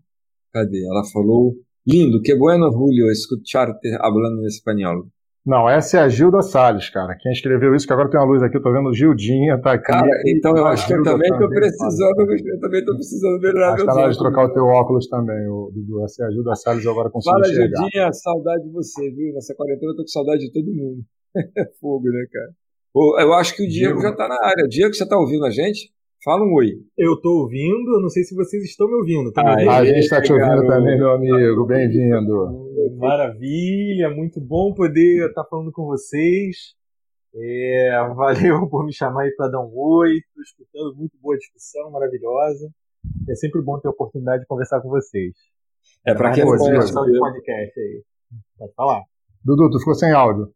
[0.53, 0.87] Cadê?
[0.87, 5.07] Ela falou: Lindo, que bueno, Julio, escucharte hablando em espanhol.
[5.45, 7.17] Não, essa é a Gilda Salles, cara.
[7.19, 9.91] Quem escreveu isso, que agora tem uma luz aqui, eu tô vendo Gildinha, tá aqui.
[9.91, 13.85] Cara, então eu acho que eu também tô precisando, eu também tô precisando melhorar que
[13.85, 16.05] tá de trocar o teu óculos também, o Dudu.
[16.05, 17.77] Essa é a Gilda Salles, eu agora consigo Fala, enxergar.
[17.77, 19.35] Fala, Gildinha, saudade de você, viu?
[19.35, 21.03] Nessa quarentena eu tô com saudade de todo mundo.
[21.59, 22.62] É fogo, né, cara?
[22.95, 24.69] Eu acho que o Diego, Diego já tá na área.
[24.69, 25.91] Diego, você tá ouvindo a gente?
[26.23, 26.75] Fala um oi.
[26.97, 29.33] Eu tô ouvindo, eu não sei se vocês estão me ouvindo.
[29.33, 29.71] Tá me ouvindo?
[29.71, 31.67] a gente está te ouvindo também, meu amigo.
[31.67, 32.71] Bem-vindo.
[32.99, 36.75] Maravilha, muito bom poder estar falando com vocês.
[37.35, 40.19] É, valeu por me chamar aí para dar um oi.
[40.19, 42.71] Estou escutando, muito boa discussão, maravilhosa.
[43.29, 45.33] É sempre bom ter a oportunidade de conversar com vocês.
[46.07, 48.03] É, para quem não conhece de podcast aí.
[48.59, 49.03] Pode falar.
[49.43, 50.53] Dudu, tu ficou sem áudio.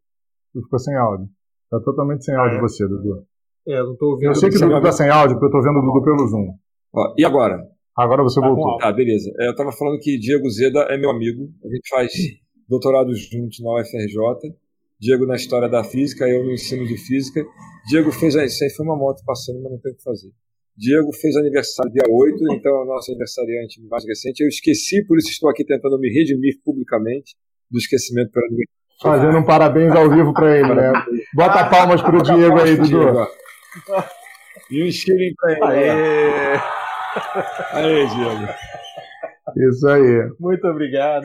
[0.53, 1.27] Tu ficou sem áudio.
[1.69, 2.61] Tá totalmente sem áudio ah, é?
[2.61, 3.25] você, Dudu.
[3.67, 4.29] É, eu não tô ouvindo.
[4.29, 6.27] Eu sei que o Dudu tá sem áudio, porque eu tô vendo o Dudu pelo
[6.27, 6.53] Zoom.
[6.93, 7.61] Ó, e agora?
[7.97, 8.77] Agora você tá voltou.
[8.81, 9.31] Ah, beleza.
[9.39, 11.49] É, eu tava falando que Diego Zeda é meu amigo.
[11.65, 12.11] A gente faz
[12.69, 14.55] doutorado juntos na UFRJ.
[14.99, 17.45] Diego na história da física, eu no ensino de física.
[17.87, 18.35] Diego fez.
[18.35, 20.31] Isso aí foi uma moto passando, mas não tem o que fazer.
[20.77, 24.41] Diego fez aniversário dia 8, então é o nosso aniversariante mais recente.
[24.41, 27.35] Eu esqueci, por isso estou aqui tentando me redimir publicamente
[27.69, 28.77] do esquecimento pelo aniversário.
[29.01, 30.91] Fazendo um parabéns ao vivo para ele, né?
[31.33, 33.27] Bota palmas pro Diego aí, Dudu.
[34.71, 35.89] E um estilinho pra ele.
[35.89, 36.59] Aê!
[37.73, 38.47] Aê, Diego.
[39.69, 40.29] Isso aí.
[40.39, 41.23] Muito obrigado.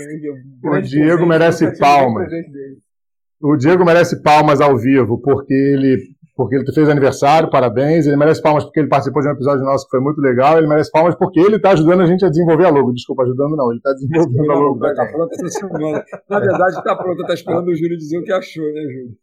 [0.62, 2.28] O Diego merece palmas.
[3.40, 5.98] O Diego merece palmas ao vivo, porque ele,
[6.34, 8.06] porque ele fez aniversário, parabéns.
[8.06, 10.56] Ele merece palmas porque ele participou de um episódio nosso que foi muito legal.
[10.56, 12.92] Ele merece palmas porque ele está ajudando a gente a desenvolver a logo.
[12.92, 14.80] Desculpa, ajudando não, ele está desenvolvendo a logo.
[14.80, 16.04] Tá pronta essa semana.
[16.28, 19.16] Na verdade, está pronta, está esperando o Júlio dizer o que achou, né, Júlio?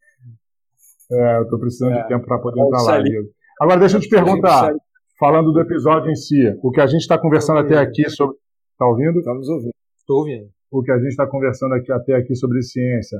[1.11, 2.01] É, eu estou precisando é.
[2.03, 3.27] de tempo para poder entrar lá, Diego.
[3.59, 4.71] Agora, deixa eu te perguntar,
[5.19, 8.37] falando do episódio em si, o que a gente está conversando até aqui sobre.
[8.73, 9.19] Está ouvindo?
[9.19, 9.73] Estamos ouvindo.
[9.99, 10.47] Estou ouvindo.
[10.71, 13.19] O que a gente está conversando aqui, até aqui sobre ciência.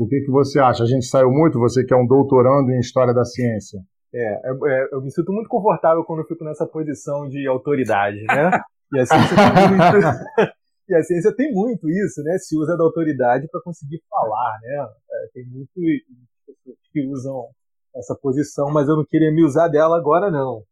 [0.00, 0.82] O que, que você acha?
[0.82, 3.80] A gente saiu muito, você que é um doutorando em História da Ciência.
[4.14, 8.24] É, é, é eu me sinto muito confortável quando eu fico nessa posição de autoridade,
[8.24, 8.50] né?
[8.94, 10.54] E a ciência tem muito,
[10.88, 12.38] e a ciência tem muito isso, né?
[12.38, 14.88] Se usa da autoridade para conseguir falar, né?
[15.12, 15.70] É, tem muito
[16.90, 17.48] que usam
[17.94, 20.62] essa posição, mas eu não queria me usar dela agora, não.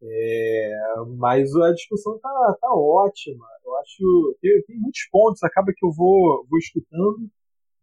[0.00, 0.72] É,
[1.18, 3.46] mas a discussão tá, tá ótima.
[3.66, 4.38] Eu acho.
[4.40, 7.28] Tem, tem muitos pontos, acaba que eu vou, vou escutando,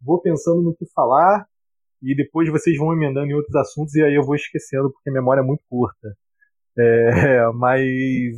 [0.00, 1.46] vou pensando no que falar,
[2.02, 5.12] e depois vocês vão emendando em outros assuntos, e aí eu vou esquecendo, porque a
[5.12, 6.16] memória é muito curta.
[6.78, 7.10] É,
[7.54, 7.82] mas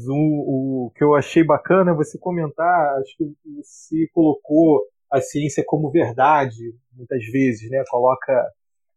[0.09, 3.25] o, o que eu achei bacana é você comentar, acho que
[3.57, 7.83] você colocou a ciência como verdade, muitas vezes, né?
[7.91, 8.33] Coloca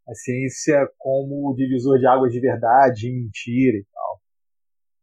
[0.08, 4.22] a ciência como divisor de águas de verdade e mentira e tal.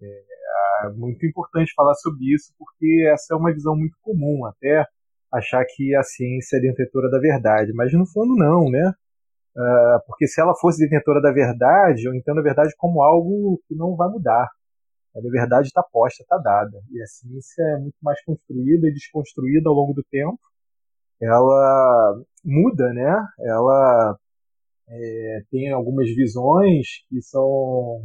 [0.03, 4.87] É, é muito importante falar sobre isso porque essa é uma visão muito comum até
[5.33, 8.93] achar que a ciência é detentora da verdade, mas no fundo não, né?
[9.57, 13.75] Uh, porque se ela fosse detentora da verdade, eu entendo a verdade como algo que
[13.75, 14.49] não vai mudar.
[15.17, 16.81] A verdade está posta, está dada.
[16.91, 20.39] E a ciência é muito mais construída e desconstruída ao longo do tempo.
[21.21, 23.27] Ela muda, né?
[23.41, 24.17] Ela
[24.89, 28.05] é, tem algumas visões que são,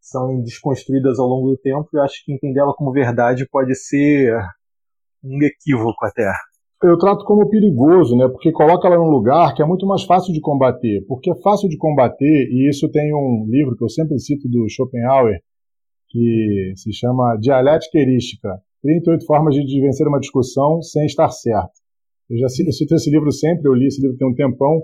[0.00, 4.36] são desconstruídas ao longo do tempo e acho que entender ela como verdade pode ser
[5.22, 6.30] um equívoco até.
[6.82, 8.28] Eu trato como perigoso, né?
[8.28, 11.04] Porque coloca ela num lugar que é muito mais fácil de combater.
[11.06, 14.68] Porque é fácil de combater, e isso tem um livro que eu sempre cito do
[14.68, 15.40] Schopenhauer,
[16.08, 21.70] que se chama Dialética Erística 38 formas de vencer uma discussão sem estar certo.
[22.28, 24.82] Eu já cito, esse livro sempre, eu li esse livro tem um tempão,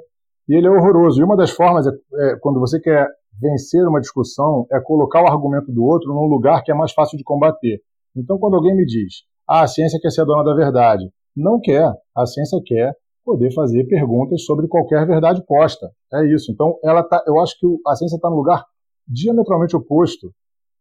[0.48, 1.20] e ele é horroroso.
[1.20, 3.06] E uma das formas, é, é, quando você quer
[3.40, 7.18] vencer uma discussão, é colocar o argumento do outro num lugar que é mais fácil
[7.18, 7.80] de combater.
[8.16, 11.04] Então, quando alguém me diz, ah, a ciência quer ser a dona da verdade,
[11.38, 11.92] não quer.
[12.16, 15.90] A ciência quer poder fazer perguntas sobre qualquer verdade posta.
[16.12, 16.50] É isso.
[16.50, 18.64] Então, ela tá, eu acho que a ciência está no lugar
[19.06, 20.30] diametralmente oposto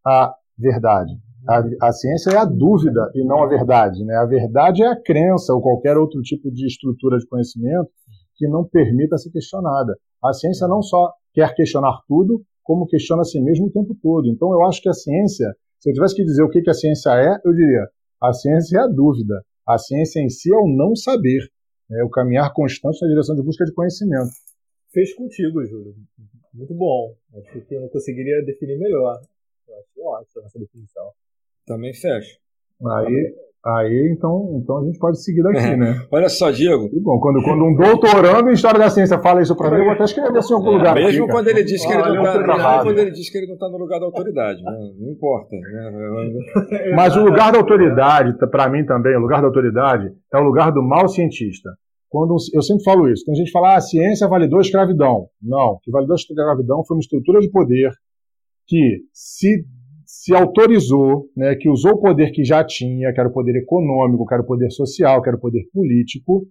[0.06, 1.13] à verdade.
[1.48, 4.04] A, a, ciência é a dúvida e não a verdade.
[4.04, 4.15] Né?
[4.15, 7.89] A verdade é a crença ou qualquer outro tipo de estrutura de conhecimento
[8.36, 9.96] que não permita ser questionada.
[10.24, 14.28] A ciência não só quer questionar tudo, como questiona a si mesmo o tempo todo.
[14.28, 16.74] Então, eu acho que a ciência, se eu tivesse que dizer o que, que a
[16.74, 17.88] ciência é, eu diria:
[18.22, 19.36] a ciência é a dúvida.
[19.67, 21.49] A ciência em si é o não saber,
[21.91, 24.32] é o caminhar constante na direção de busca de conhecimento.
[24.93, 25.95] Fez contigo, Júlio.
[26.53, 27.15] Muito bom.
[27.36, 29.21] Acho que eu não conseguiria definir melhor.
[29.67, 31.12] Eu acho ótimo essa definição.
[31.65, 32.39] Também fecha.
[32.82, 36.00] Aí, Aí, então, então a gente pode seguir daqui, né?
[36.12, 36.89] Olha só, Diego.
[36.93, 39.84] E bom, quando, quando um doutorando em História da Ciência fala isso para mim, eu
[39.84, 40.96] vou até escrever assim em algum é, lugar.
[40.96, 43.56] Mesmo aqui, quando ele diz que ele não está quando ele diz que ele não
[43.56, 44.72] está no lugar da autoridade, né?
[45.00, 45.56] não importa.
[45.56, 46.93] Né?
[46.96, 50.72] Mas o lugar da autoridade, para mim também, o lugar da autoridade é o lugar
[50.72, 51.72] do mal cientista.
[52.10, 55.28] Quando eu sempre falo isso, tem gente que fala, ah, a ciência validou a escravidão.
[55.41, 57.91] Não, o que validou a escravidão foi uma estrutura de poder
[58.65, 59.65] que se
[60.08, 64.26] se autorizou, né, que usou o poder que já tinha, que era o poder econômico,
[64.26, 66.48] que era o poder social, que era o poder político,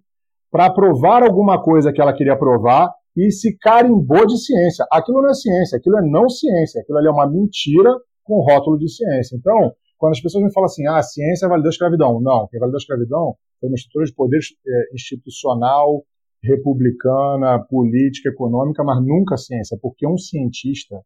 [0.51, 4.85] para aprovar alguma coisa que ela queria aprovar e se carimbou de ciência.
[4.91, 7.91] Aquilo não é ciência, aquilo é não ciência, aquilo ali é uma mentira
[8.23, 9.35] com rótulo de ciência.
[9.35, 12.21] Então, quando as pessoas me falam assim, ah, a ciência validou a escravidão.
[12.21, 16.03] Não, quem validou a escravidão foi uma estrutura de poder é, institucional,
[16.43, 21.01] republicana, política, econômica, mas nunca ciência, porque um cientista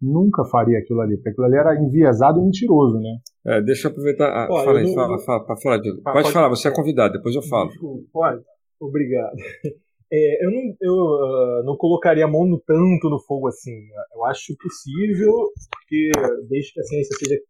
[0.00, 3.18] nunca faria aquilo ali, porque aquilo ali era enviesado e mentiroso, né?
[3.46, 4.28] É, deixa eu aproveitar.
[4.28, 7.34] Ah, Pô, fala aí, fala, fala, fala, fala, Pode, pode falar, você é convidado, depois
[7.34, 7.70] eu falo.
[8.12, 8.42] pode.
[8.80, 9.36] Obrigado.
[10.08, 13.88] É, eu não, eu, uh, não colocaria a mão no tanto no fogo assim.
[14.14, 16.12] Eu acho possível, porque
[16.48, 17.40] desde que a ciência seja.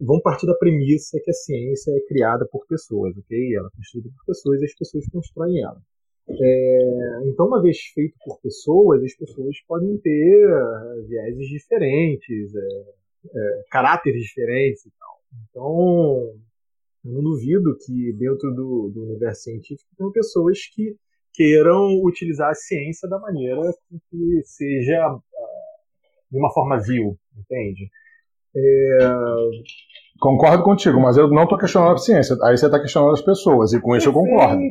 [0.00, 3.56] Vamos partir da premissa que a ciência é criada por pessoas, ok?
[3.56, 5.80] Ela é construída por pessoas e as pessoas constroem ela.
[6.28, 12.84] É, então, uma vez feito por pessoas, as pessoas podem ter uh, vieses diferentes, é,
[13.34, 15.20] é, caráteres diferentes e tal.
[15.50, 16.34] Então,
[17.04, 20.96] eu não duvido que dentro do, do universo científico tenham pessoas que
[21.34, 23.60] queiram utilizar a ciência da maneira
[24.10, 25.20] que seja uh,
[26.30, 27.90] de uma forma vil, entende?
[28.54, 28.98] É...
[30.20, 32.36] Concordo contigo, mas eu não estou questionando a ciência.
[32.42, 34.62] Aí você está questionando as pessoas, e com isso eu concordo.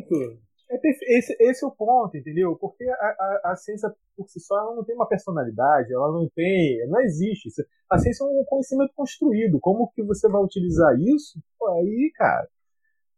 [0.72, 2.56] É esse, esse é o ponto, entendeu?
[2.56, 6.30] Porque a, a, a, ciência por si só ela não tem uma personalidade, ela não
[6.34, 6.88] tem.
[6.88, 7.50] Não existe.
[7.90, 9.60] A ciência é um conhecimento construído.
[9.60, 11.42] Como que você vai utilizar isso?
[11.60, 12.48] Pô, aí, cara,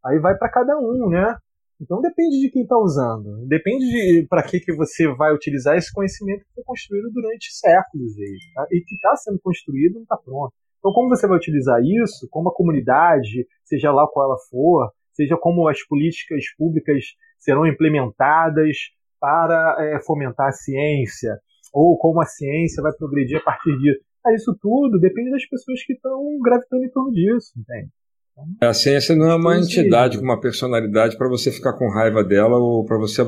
[0.03, 1.37] aí vai para cada um, né?
[1.79, 3.45] Então depende de quem está usando.
[3.45, 8.17] Depende de para que, que você vai utilizar esse conhecimento que foi construído durante séculos
[8.17, 8.67] aí, tá?
[8.71, 10.53] e que está sendo construído não está pronto.
[10.79, 15.37] Então, como você vai utilizar isso, como a comunidade, seja lá qual ela for, seja
[15.37, 17.03] como as políticas públicas
[17.43, 18.77] serão implementadas
[19.19, 21.38] para é, fomentar a ciência,
[21.73, 23.99] ou como a ciência vai progredir a partir disso.
[24.25, 27.89] Ah, isso tudo depende das pessoas que estão gravitando em torno disso, entende?
[28.34, 32.23] Então, a ciência não é uma entidade com uma personalidade para você ficar com raiva
[32.23, 33.21] dela ou para você.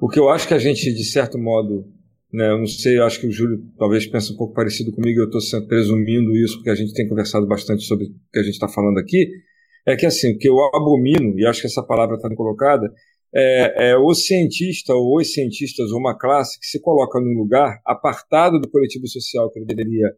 [0.00, 1.84] O que eu acho que a gente, de certo modo,
[2.32, 5.20] né, eu não sei, eu acho que o Júlio talvez pense um pouco parecido comigo,
[5.20, 8.54] eu estou presumindo isso porque a gente tem conversado bastante sobre o que a gente
[8.54, 9.28] está falando aqui,
[9.86, 12.88] é que assim, o que eu abomino, e acho que essa palavra está colocada,
[13.34, 17.80] é, é, o cientista ou os cientistas ou uma classe que se coloca num lugar
[17.84, 20.12] apartado do coletivo social que ele deveria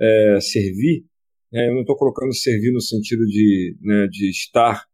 [0.00, 1.04] é, servir.
[1.52, 1.68] Né?
[1.68, 4.84] Eu não estou colocando servir no sentido de, né, de estar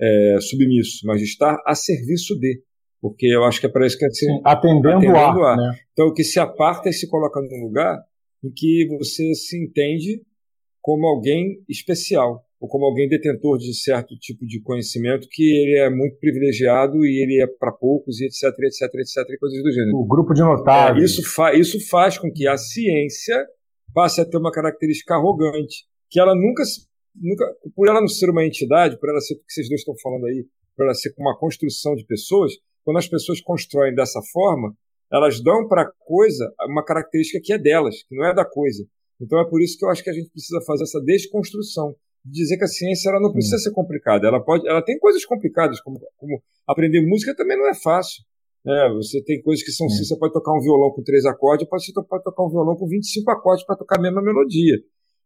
[0.00, 2.62] é, submisso, mas de estar a serviço de.
[3.00, 5.56] Porque eu acho que é para isso que é Sim, atendendo, atendendo a.
[5.56, 5.78] Né?
[5.92, 7.98] Então, que se aparta e se coloca num lugar
[8.42, 10.22] em que você se entende
[10.80, 15.90] como alguém especial ou como alguém detentor de certo tipo de conhecimento que ele é
[15.90, 19.96] muito privilegiado e ele é para poucos e etc, etc, etc, e coisas do gênero.
[19.96, 21.02] O grupo de notáveis.
[21.02, 23.44] É, isso, fa isso faz com que a ciência
[23.92, 26.62] passe a ter uma característica arrogante, que ela nunca,
[27.14, 27.44] nunca
[27.74, 30.26] por ela não ser uma entidade, por ela ser o que vocês dois estão falando
[30.26, 30.44] aí,
[30.76, 32.52] por ela ser uma construção de pessoas,
[32.84, 34.76] quando as pessoas constroem dessa forma,
[35.12, 38.84] elas dão para a coisa uma característica que é delas, que não é da coisa.
[39.20, 41.98] Então é por isso que eu acho que a gente precisa fazer essa desconstrução de
[42.24, 44.26] dizer que a ciência ela não precisa ser complicada.
[44.26, 48.22] Ela pode, ela tem coisas complicadas, como, como aprender música também não é fácil.
[48.66, 51.68] É, você tem coisas que são simples, você pode tocar um violão com três acordes,
[51.68, 54.78] pode, pode tocar um violão com 25 acordes para tocar a mesma melodia.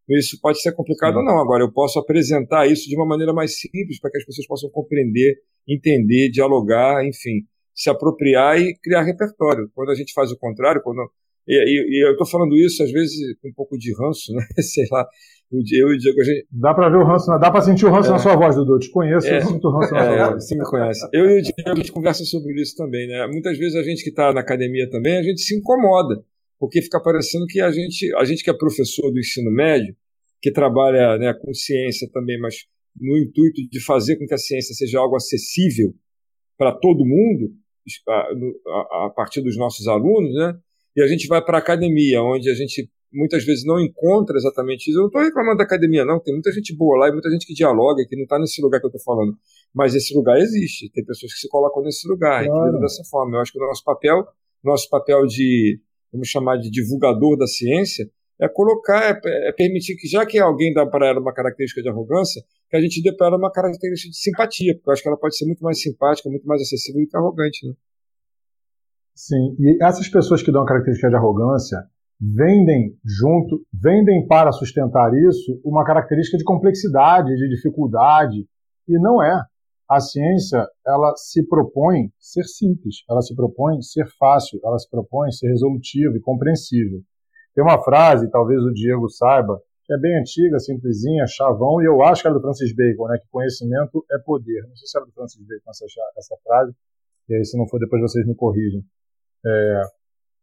[0.09, 1.19] Isso pode ser complicado Sim.
[1.19, 1.39] ou não.
[1.39, 4.71] Agora, eu posso apresentar isso de uma maneira mais simples para que as pessoas possam
[4.71, 5.37] compreender,
[5.69, 7.45] entender, dialogar, enfim,
[7.75, 9.71] se apropriar e criar repertório.
[9.75, 10.99] Quando a gente faz o contrário, quando
[11.47, 14.45] e, e, e eu estou falando isso às vezes com um pouco de ranço, né?
[14.61, 15.07] Sei lá,
[15.51, 16.47] eu e o Diego, a gente...
[16.53, 18.13] Dá para ver o ranço, dá para sentir o ranço é.
[18.13, 18.75] na sua voz, Dudu.
[18.75, 19.39] Eu te conheço, é.
[19.39, 20.45] eu sinto o ranço na sua é, voz.
[20.45, 21.09] Você me conhece.
[21.13, 23.27] Eu e o Diego, a gente conversa sobre isso também, né?
[23.27, 26.23] Muitas vezes a gente que está na academia também, a gente se incomoda,
[26.59, 29.97] porque fica parecendo que a gente, a gente que é professor do ensino médio,
[30.41, 32.67] que trabalha né, com ciência também, mas
[33.01, 35.95] no intuito de fazer com que a ciência seja algo acessível
[36.57, 37.53] para todo mundo,
[38.09, 40.55] a, a partir dos nossos alunos, né?
[40.97, 44.89] E a gente vai para a academia, onde a gente muitas vezes não encontra exatamente
[44.89, 44.99] isso.
[44.99, 46.21] Eu não estou reclamando da academia, não.
[46.21, 48.81] Tem muita gente boa lá e muita gente que dialoga, que não está nesse lugar
[48.81, 49.37] que eu estou falando.
[49.75, 50.91] Mas esse lugar existe.
[50.93, 52.77] Tem pessoas que se colocam nesse lugar claro.
[52.77, 53.37] e dessa forma.
[53.37, 54.27] Eu acho que o nosso papel,
[54.63, 55.81] nosso papel de,
[56.13, 60.73] vamos chamar de divulgador da ciência, é colocar, é, é permitir que, já que alguém
[60.73, 64.11] dá para ela uma característica de arrogância, que a gente dê para ela uma característica
[64.11, 67.01] de simpatia, porque eu acho que ela pode ser muito mais simpática, muito mais acessível
[67.03, 67.67] do que arrogante.
[67.67, 67.75] Né?
[69.15, 71.79] Sim, e essas pessoas que dão característica de arrogância,
[72.21, 78.47] vendem junto, vendem para sustentar isso uma característica de complexidade, de dificuldade,
[78.89, 79.41] e não é.
[79.89, 85.31] A ciência, ela se propõe ser simples, ela se propõe ser fácil, ela se propõe
[85.31, 87.01] ser resolutiva e compreensível.
[87.55, 92.03] Tem uma frase, talvez o Diego saiba, que é bem antiga, simplesinha, chavão, e eu
[92.03, 94.61] acho que era do Francis Bacon, né, que conhecimento é poder.
[94.69, 95.87] Não sei se era do Francis Bacon essa,
[96.19, 96.75] essa frase,
[97.29, 98.85] e aí se não for, depois vocês me corrigem.
[99.47, 99.83] É,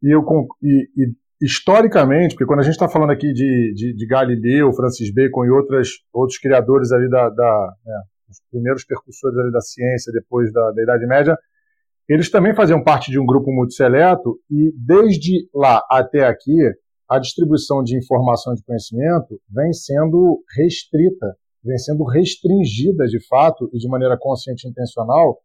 [0.01, 0.25] e, eu,
[0.63, 5.13] e, e historicamente, porque quando a gente está falando aqui de, de, de, Galileu, Francis
[5.13, 10.11] Bacon e outras, outros criadores ali da, da né, os primeiros percussores ali da ciência
[10.13, 11.37] depois da, da Idade Média,
[12.07, 16.55] eles também faziam parte de um grupo muito seleto e desde lá até aqui
[17.09, 23.69] a distribuição de informação e de conhecimento vem sendo restrita, vem sendo restringida de fato
[23.73, 25.39] e de maneira consciente e intencional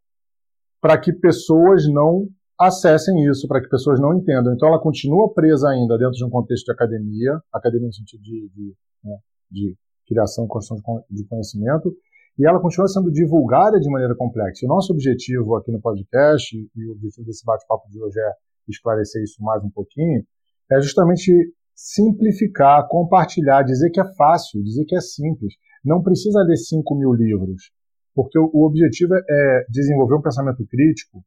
[0.79, 2.27] para que pessoas não
[2.61, 4.53] acessem isso para que pessoas não entendam.
[4.53, 8.49] Então, ela continua presa ainda dentro de um contexto de academia, academia no sentido de,
[8.53, 9.17] de, né,
[9.49, 9.75] de
[10.07, 11.95] criação e construção de conhecimento,
[12.37, 14.65] e ela continua sendo divulgada de maneira complexa.
[14.65, 18.31] O nosso objetivo aqui no podcast, e o objetivo desse bate-papo de hoje é
[18.69, 20.23] esclarecer isso mais um pouquinho,
[20.71, 21.31] é justamente
[21.75, 25.55] simplificar, compartilhar, dizer que é fácil, dizer que é simples.
[25.83, 27.71] Não precisa ler 5 mil livros,
[28.13, 31.23] porque o, o objetivo é desenvolver um pensamento crítico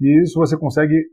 [0.00, 1.04] e isso você consegue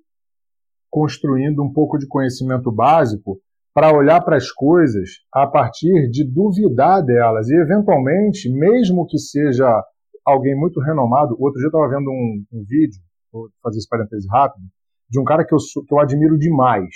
[0.90, 3.40] construindo um pouco de conhecimento básico
[3.74, 7.50] para olhar para as coisas a partir de duvidar delas.
[7.50, 9.84] E, eventualmente, mesmo que seja
[10.24, 14.28] alguém muito renomado, outro dia eu estava vendo um, um, vídeo, vou fazer esse parêntese
[14.30, 14.64] rápido,
[15.10, 16.90] de um cara que eu, que eu admiro demais,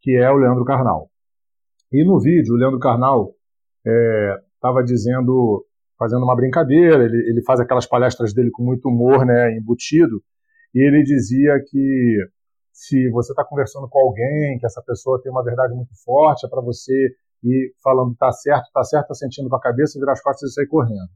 [0.00, 1.08] que é o Leandro Carnal.
[1.92, 3.32] E no vídeo, o Leandro Carnal
[4.56, 5.64] estava é, dizendo,
[5.96, 10.20] fazendo uma brincadeira, ele, ele faz aquelas palestras dele com muito humor, né, embutido,
[10.74, 12.16] e ele dizia que
[12.72, 16.48] se você está conversando com alguém, que essa pessoa tem uma verdade muito forte, é
[16.48, 16.92] para você
[17.42, 20.54] ir falando tá certo, tá certo, tá sentindo com a cabeça, virar as costas e
[20.54, 21.08] sair correndo.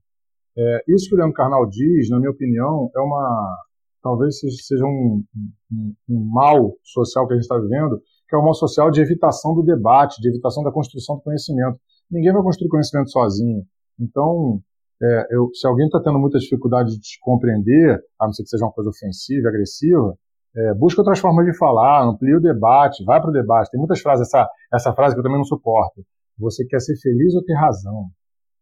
[0.57, 3.65] É, isso que o Leandro Carnal diz, na minha opinião, é uma
[4.03, 5.23] talvez seja um,
[5.71, 9.01] um, um mal social que a gente está vivendo, que é um mal social de
[9.01, 11.79] evitação do debate, de evitação da construção do conhecimento.
[12.11, 13.65] Ninguém vai construir conhecimento sozinho.
[13.99, 14.61] Então,
[15.03, 18.49] é, eu, se alguém está tendo muita dificuldade de te compreender, a não ser que
[18.49, 20.17] seja uma coisa ofensiva, agressiva,
[20.55, 23.71] é, busca outras formas de falar, amplia o debate, vai para o debate.
[23.71, 26.05] Tem muitas frases, essa, essa frase que eu também não suporto.
[26.39, 28.07] Você quer ser feliz ou ter razão?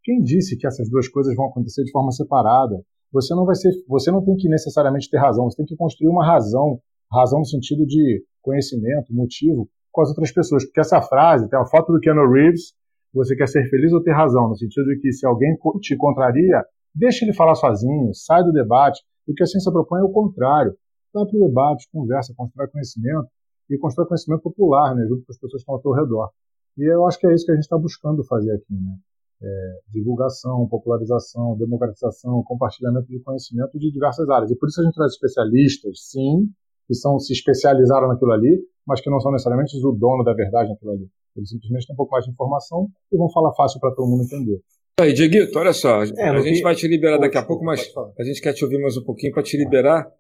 [0.03, 2.74] Quem disse que essas duas coisas vão acontecer de forma separada?
[3.12, 6.09] Você não vai ser, você não tem que necessariamente ter razão, você tem que construir
[6.09, 6.78] uma razão,
[7.12, 11.66] razão no sentido de conhecimento, motivo com as outras pessoas, porque essa frase tem uma
[11.66, 12.72] foto do Keanu Reeves
[13.13, 16.65] você quer ser feliz ou ter razão, no sentido de que se alguém te contraria,
[16.95, 19.03] deixe ele falar sozinho, sai do debate.
[19.27, 20.75] O que a ciência propõe é o contrário.
[21.13, 23.29] Vai para o debate, conversa, constrói conhecimento
[23.69, 26.31] e constrói conhecimento popular, né, junto com as pessoas que estão ao teu redor.
[26.79, 28.97] E eu acho que é isso que a gente está buscando fazer aqui, né?
[29.43, 34.51] É, divulgação, popularização, democratização, compartilhamento de conhecimento de diversas áreas.
[34.51, 36.51] E por isso a gente traz especialistas, sim,
[36.91, 40.70] que são, se especializaram naquilo ali, mas que não são necessariamente o dono da verdade
[40.70, 41.09] naquilo ali.
[41.36, 44.24] Eles simplesmente têm um pouco mais de informação e vão falar fácil para todo mundo
[44.24, 44.61] entender.
[44.99, 47.80] Aí, Dieguito, olha só, é, a gente vai te liberar daqui a pouco, mas
[48.18, 50.11] a gente quer te ouvir mais um pouquinho para te liberar,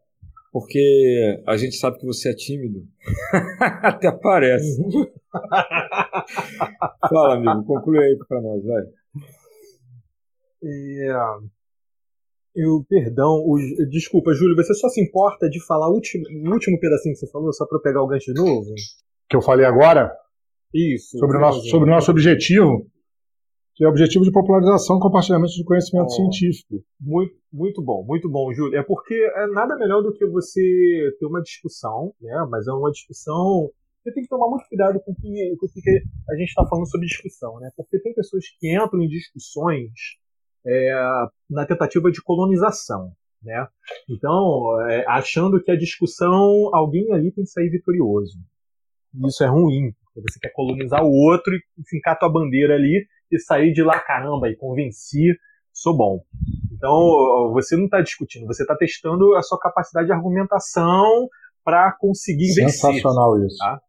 [0.52, 2.86] porque a gente sabe que você é tímido.
[3.82, 4.80] Até parece.
[4.80, 5.06] Uhum.
[7.10, 8.82] Fala, amigo, conclui aí para nós, vai.
[12.54, 13.56] Eu, perdão, o,
[13.88, 17.30] desculpa, Júlio, você só se importa de falar o último, o último pedacinho que você
[17.30, 18.74] falou, só para eu pegar o gancho de novo?
[19.28, 20.12] Que eu falei agora?
[20.74, 21.18] Isso.
[21.18, 22.86] Sobre o nosso, sobre o nosso objetivo,
[23.74, 26.84] que é o objetivo de popularização e compartilhamento de conhecimento oh, científico.
[27.00, 28.78] Muito, muito bom, muito bom, Júlio.
[28.78, 32.46] É porque é nada melhor do que você ter uma discussão, né?
[32.50, 33.70] Mas é uma discussão.
[34.02, 36.66] Você tem que tomar muito cuidado com o que, com o que a gente está
[36.66, 37.70] falando sobre discussão, né?
[37.76, 39.90] Porque tem pessoas que entram em discussões
[40.66, 40.92] é,
[41.48, 43.12] na tentativa de colonização.
[43.42, 43.66] Né?
[44.08, 48.38] Então, é, achando que a discussão, alguém ali tem que sair vitorioso.
[49.26, 53.38] Isso é ruim, porque você quer colonizar o outro e fincar tua bandeira ali e
[53.38, 55.36] sair de lá, caramba, e convenci,
[55.72, 56.20] sou bom.
[56.72, 61.28] Então, você não está discutindo, você está testando a sua capacidade de argumentação
[61.64, 63.02] para conseguir Sensacional vencer.
[63.02, 63.58] Sensacional isso.
[63.58, 63.80] Tá?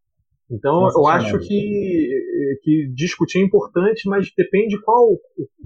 [0.50, 2.21] Então, eu acho que,
[2.62, 5.20] que discutir é importante, mas depende qual o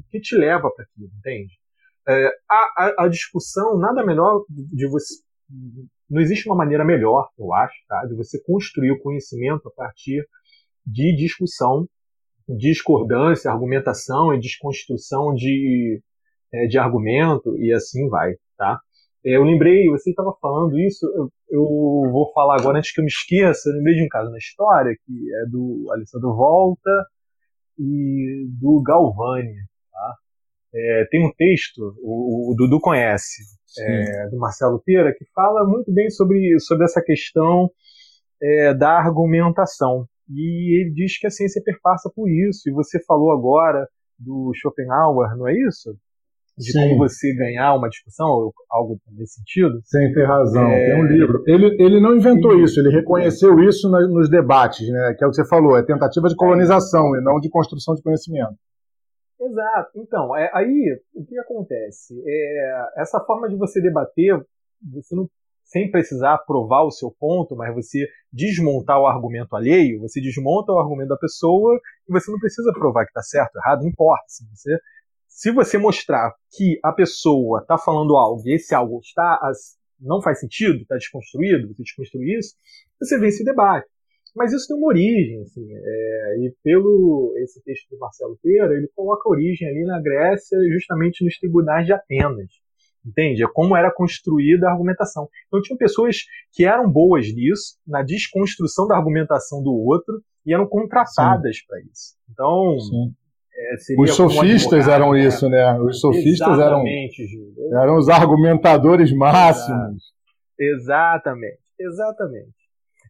[0.09, 1.53] que te leva para aquilo, entende?
[2.07, 5.15] É, a, a, discussão, nada melhor de você.
[6.09, 10.23] Não existe uma maneira melhor, eu acho, tá, de você construir o conhecimento a partir
[10.85, 11.87] de discussão,
[12.47, 15.99] discordância, argumentação e desconstrução de,
[16.53, 18.35] é, de argumento, e assim vai.
[18.55, 18.79] Tá?
[19.25, 23.09] Eu lembrei, você estava falando isso, eu, eu, vou falar agora antes que eu me
[23.09, 26.91] esqueça, eu lembrei de um caso na história, que é do Alessandro Volta
[27.79, 29.55] e do Galvani.
[29.91, 30.15] Tá?
[30.75, 33.41] É, tem um texto, o, o Dudu conhece,
[33.79, 37.71] é, do Marcelo Pera, que fala muito bem sobre, sobre essa questão
[38.39, 40.07] é, da argumentação.
[40.29, 43.87] E ele diz que a ciência perpassa por isso, e você falou agora
[44.19, 45.97] do Schopenhauer, não é isso?
[46.57, 46.79] De Sim.
[46.79, 49.79] como você ganhar uma discussão, ou algo nesse sentido.
[49.83, 50.85] Sem ter razão, é...
[50.85, 51.43] tem um livro.
[51.47, 52.63] Ele, ele não inventou Sim.
[52.63, 55.15] isso, ele reconheceu isso nos debates, né?
[55.17, 58.01] que é o que você falou, é tentativa de colonização e não de construção de
[58.01, 58.55] conhecimento.
[59.39, 59.91] Exato.
[59.95, 62.23] Então, é, aí o que acontece?
[62.25, 64.39] É, essa forma de você debater,
[64.81, 65.27] você não
[65.65, 70.79] sem precisar provar o seu ponto, mas você desmontar o argumento alheio, você desmonta o
[70.79, 74.23] argumento da pessoa e você não precisa provar que está certo, errado, não importa.
[74.27, 74.77] Se você
[75.35, 79.37] se você mostrar que a pessoa está falando algo e esse algo está
[79.99, 82.55] não faz sentido, está desconstruído, você desconstruir isso,
[82.97, 83.85] você vence o debate.
[84.33, 88.89] Mas isso tem uma origem, assim, é, e pelo esse texto do Marcelo Pera, ele
[88.95, 92.51] coloca a origem ali na Grécia, justamente nos tribunais de Atenas.
[93.05, 93.43] Entende?
[93.43, 95.27] É como era construída a argumentação.
[95.47, 96.17] Então tinham pessoas
[96.53, 102.15] que eram boas nisso, na desconstrução da argumentação do outro, e eram contratadas para isso.
[102.29, 103.13] Então, Sim.
[103.57, 105.25] É, os sofistas eram né?
[105.25, 105.79] isso, né?
[105.79, 106.83] Os sofistas eram,
[107.81, 110.13] eram os argumentadores máximos.
[110.59, 112.53] Exatamente, exatamente.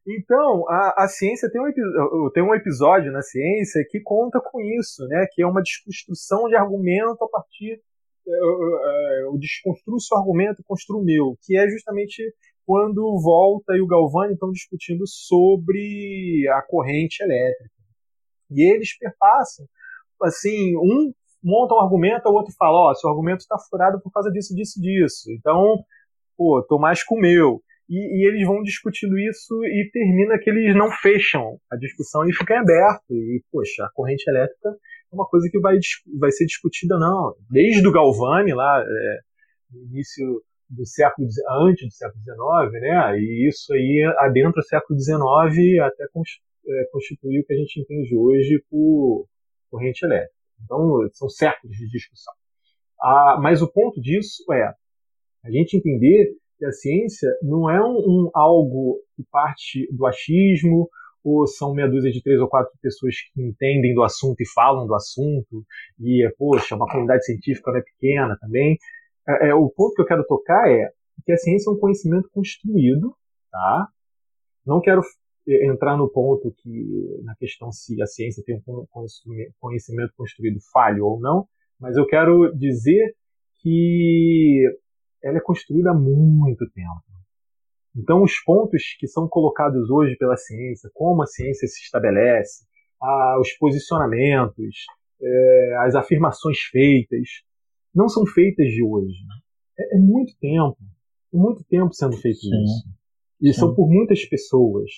[0.07, 5.07] Então, a, a ciência tem um, tem um episódio na ciência que conta com isso,
[5.07, 5.25] né?
[5.31, 7.81] Que é uma desconstrução de argumento a partir.
[8.27, 12.21] Eu, eu desconstruo o seu argumento e construo o meu, que é justamente
[12.65, 17.69] quando Volta e o Galvani estão discutindo sobre a corrente elétrica.
[18.51, 19.65] E eles perpassam
[20.23, 21.13] assim, um
[21.45, 24.55] monta um argumento, o outro fala, ó, oh, seu argumento está furado por causa disso,
[24.55, 25.31] disso, disso.
[25.31, 25.77] Então,
[26.35, 27.61] pô, tô mais com o meu.
[27.87, 32.33] E, e, eles vão discutindo isso e termina que eles não fecham a discussão e
[32.33, 33.11] fica aberto.
[33.11, 35.77] E, poxa, a corrente elétrica é uma coisa que vai,
[36.19, 37.35] vai ser discutida, não.
[37.47, 39.19] Desde o Galvani, lá, é,
[39.71, 41.27] no início do século,
[41.67, 43.19] antes do século XIX, né?
[43.19, 48.17] E isso aí adentra o século XIX até é, constituir o que a gente entende
[48.17, 49.27] hoje por
[49.75, 50.33] corrente elétrica.
[50.63, 52.33] Então, são séculos de discussão.
[53.01, 54.73] Ah, mas o ponto disso é
[55.43, 60.89] a gente entender que a ciência não é um, um, algo que parte do achismo
[61.23, 64.87] ou são meia dúzia de três ou quatro pessoas que entendem do assunto e falam
[64.87, 65.65] do assunto
[65.99, 68.77] e, poxa, uma comunidade científica não é pequena também.
[69.27, 70.89] É, é, o ponto que eu quero tocar é
[71.25, 73.13] que a ciência é um conhecimento construído,
[73.51, 73.87] tá?
[74.65, 75.01] Não quero
[75.47, 78.85] entrar no ponto que na questão se a ciência tem um
[79.59, 81.47] conhecimento construído falho ou não,
[81.79, 83.15] mas eu quero dizer
[83.61, 84.63] que
[85.23, 87.03] ela é construída há muito tempo.
[87.95, 92.65] Então, os pontos que são colocados hoje pela ciência, como a ciência se estabelece,
[93.39, 94.85] os posicionamentos,
[95.21, 97.43] é, as afirmações feitas,
[97.93, 99.15] não são feitas de hoje.
[99.79, 100.77] É, é muito tempo,
[101.31, 102.63] muito tempo sendo feito Sim.
[102.63, 102.83] isso.
[103.41, 103.59] E Sim.
[103.59, 104.91] são por muitas pessoas.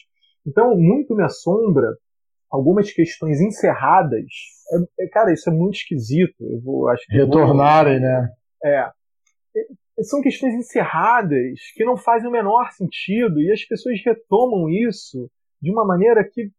[0.47, 1.93] Então, muito me assombra
[2.49, 4.25] algumas questões encerradas.
[4.71, 6.35] É, é, cara, isso é muito esquisito.
[6.39, 8.07] Eu vou, acho que Retornarem, vou...
[8.07, 8.29] né?
[8.63, 8.79] É.
[8.79, 10.03] é.
[10.03, 15.29] São questões encerradas que não fazem o menor sentido e as pessoas retomam isso
[15.61, 16.51] de uma maneira que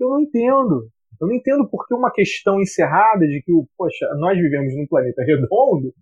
[0.00, 0.88] eu não entendo.
[1.20, 5.22] Eu não entendo por que uma questão encerrada de que, poxa, nós vivemos num planeta
[5.22, 5.92] redondo,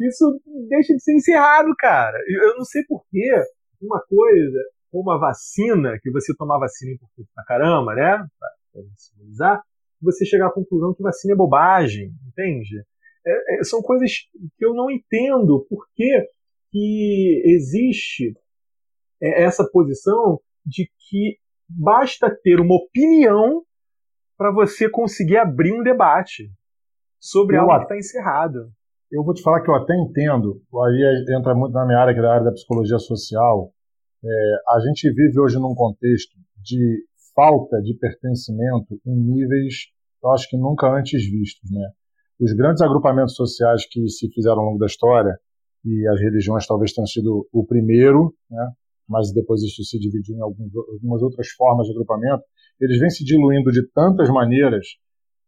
[0.00, 2.16] isso deixa de ser encerrado, cara.
[2.28, 3.28] Eu não sei por que
[3.82, 4.58] uma coisa
[4.96, 8.16] como a vacina, que você tomar vacina é importante pra caramba, né?
[8.38, 9.62] Pra, pra
[10.00, 12.82] você chegar à conclusão que vacina é bobagem, entende?
[13.26, 14.10] É, é, são coisas
[14.56, 16.26] que eu não entendo por que,
[16.70, 18.34] que existe
[19.20, 21.36] é, essa posição de que
[21.68, 23.64] basta ter uma opinião
[24.38, 26.50] para você conseguir abrir um debate
[27.20, 28.70] sobre eu algo que está encerrado.
[29.12, 32.18] Eu vou te falar que eu até entendo, aí entra muito na minha área, que
[32.18, 33.72] é da área da psicologia social.
[34.26, 37.04] É, a gente vive hoje num contexto de
[37.34, 39.86] falta de pertencimento em níveis,
[40.22, 41.88] eu acho que nunca antes vistos, né?
[42.40, 45.38] Os grandes agrupamentos sociais que se fizeram ao longo da história,
[45.86, 48.72] e as religiões talvez tenham sido o primeiro, né?
[49.08, 52.42] mas depois isso se dividiu em algumas outras formas de agrupamento,
[52.80, 54.84] eles vêm se diluindo de tantas maneiras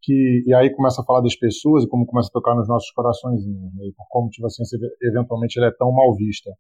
[0.00, 2.88] que e aí começa a falar das pessoas e como começa a tocar nos nossos
[2.92, 6.52] corações né, e por como tipo, a ciência eventualmente ela é tão mal vista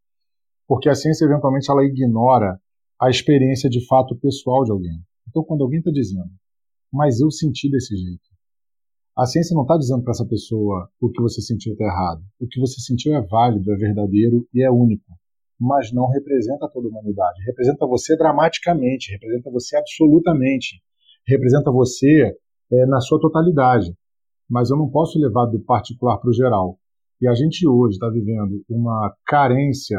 [0.68, 2.60] porque a ciência eventualmente ela ignora
[3.00, 5.00] a experiência de fato pessoal de alguém.
[5.28, 6.30] Então quando alguém está dizendo
[6.92, 8.28] mas eu senti desse jeito.
[9.16, 12.22] A ciência não está dizendo para essa pessoa o que você sentiu está errado.
[12.40, 15.12] O que você sentiu é válido é verdadeiro e é único.
[15.60, 17.42] Mas não representa toda a humanidade.
[17.44, 20.80] Representa você dramaticamente representa você absolutamente
[21.26, 22.34] representa você
[22.72, 23.92] é, na sua totalidade.
[24.48, 26.78] Mas eu não posso levar do particular para o geral.
[27.20, 29.98] E a gente hoje está vivendo uma carência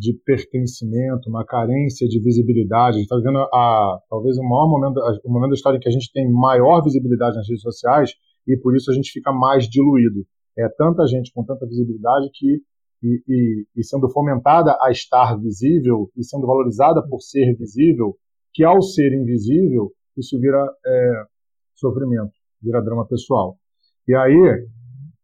[0.00, 2.96] de pertencimento, uma carência de visibilidade.
[2.96, 5.88] A gente está vivendo a, talvez o maior momento, o momento da história em que
[5.88, 8.10] a gente tem maior visibilidade nas redes sociais
[8.48, 10.24] e por isso a gente fica mais diluído.
[10.58, 12.62] É tanta gente com tanta visibilidade que
[13.02, 18.14] e, e, e, sendo fomentada a estar visível e sendo valorizada por ser visível,
[18.52, 21.24] que ao ser invisível, isso vira é,
[21.74, 23.56] sofrimento, vira drama pessoal.
[24.06, 24.66] E aí,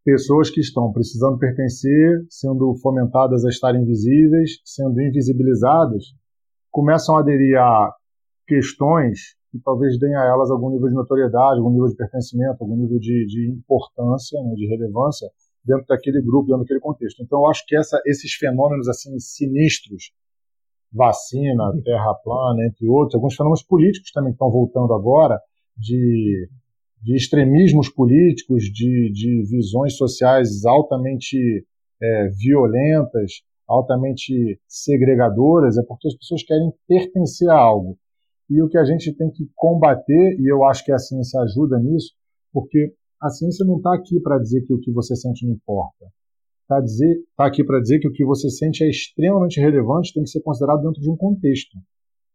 [0.07, 6.05] pessoas que estão precisando pertencer, sendo fomentadas a estarem invisíveis, sendo invisibilizadas,
[6.71, 7.93] começam a aderir a
[8.47, 12.77] questões que talvez deem a elas algum nível de notoriedade, algum nível de pertencimento, algum
[12.77, 15.29] nível de, de importância, né, de relevância
[15.65, 17.21] dentro daquele grupo, dentro daquele contexto.
[17.25, 20.13] Então, eu acho que essa, esses fenômenos assim sinistros,
[20.93, 25.41] vacina, terra plana, entre outros, alguns fenômenos políticos também estão voltando agora,
[25.77, 26.49] de,
[27.07, 31.65] de extremismos políticos, de, de visões sociais altamente
[32.03, 37.97] é, violentas, altamente segregadoras, é porque as pessoas querem pertencer a algo.
[38.51, 41.79] E o que a gente tem que combater, e eu acho que a ciência ajuda
[41.79, 42.13] nisso,
[42.53, 42.93] porque
[43.23, 46.07] a ciência não está aqui para dizer que o que você sente não importa.
[46.63, 46.83] Está
[47.37, 50.41] tá aqui para dizer que o que você sente é extremamente relevante, tem que ser
[50.41, 51.79] considerado dentro de um contexto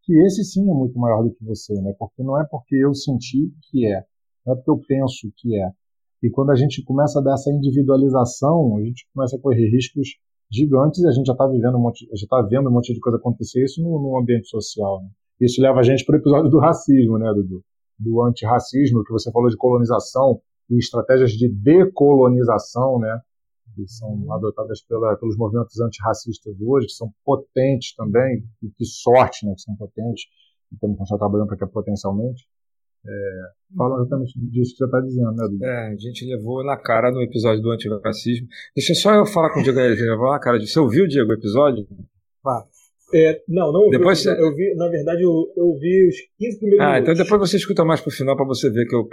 [0.04, 1.94] que esse sim é muito maior do que você, né?
[1.98, 4.04] Porque não é porque eu senti que é,
[4.46, 5.70] não é porque eu penso que é.
[6.24, 10.18] E quando a gente começa a dar essa individualização, a gente começa a correr riscos
[10.52, 13.00] gigantes e a gente já está vivendo um monte, já está vendo um monte de
[13.00, 15.02] coisa acontecer isso no, no ambiente social.
[15.02, 15.10] Né?
[15.40, 17.64] Isso leva a gente para o episódio do racismo, né, Dudu?
[17.98, 23.20] Do antirracismo, que você falou de colonização e estratégias de decolonização, né?
[23.76, 29.46] que são adotadas pela, pelos movimentos antirracistas hoje, que são potentes também, e que sorte
[29.46, 30.26] né, que são potentes,
[30.72, 32.46] e temos que continuar trabalhando para que é potencialmente.
[33.08, 33.42] É,
[33.76, 35.66] falam exatamente disso que você está dizendo, né, Dudu?
[35.66, 38.48] É, a gente levou na cara no episódio do antirracismo.
[38.76, 40.60] Deixa só eu falar com o Diego aí, levou na cara.
[40.60, 41.88] Você ouviu, Diego, o episódio?
[42.46, 42.64] Ah,
[43.14, 43.98] é, não, não ouvi.
[43.98, 47.14] Depois eu, eu vi, na verdade, eu, eu vi os 15 primeiros Ah, então minutos.
[47.14, 49.08] então depois você escuta mais pro final para você ver que eu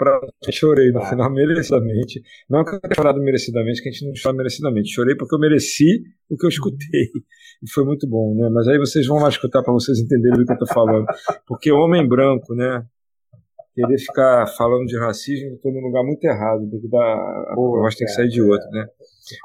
[0.53, 1.07] chorei no ah.
[1.07, 2.23] final merecidamente.
[2.49, 4.95] Não que eu tenha chorado merecidamente, que a gente não chora merecidamente.
[4.95, 7.11] Chorei porque eu mereci o que eu escutei.
[7.61, 8.49] E foi muito bom, né?
[8.53, 11.07] Mas aí vocês vão lá escutar para vocês entenderem do que eu tô falando.
[11.47, 12.85] Porque homem branco, né?
[13.79, 16.69] Querer ficar falando de racismo, estou num lugar muito errado.
[16.69, 17.55] Tem que dar, a
[17.97, 18.87] tem que sair de outro, né?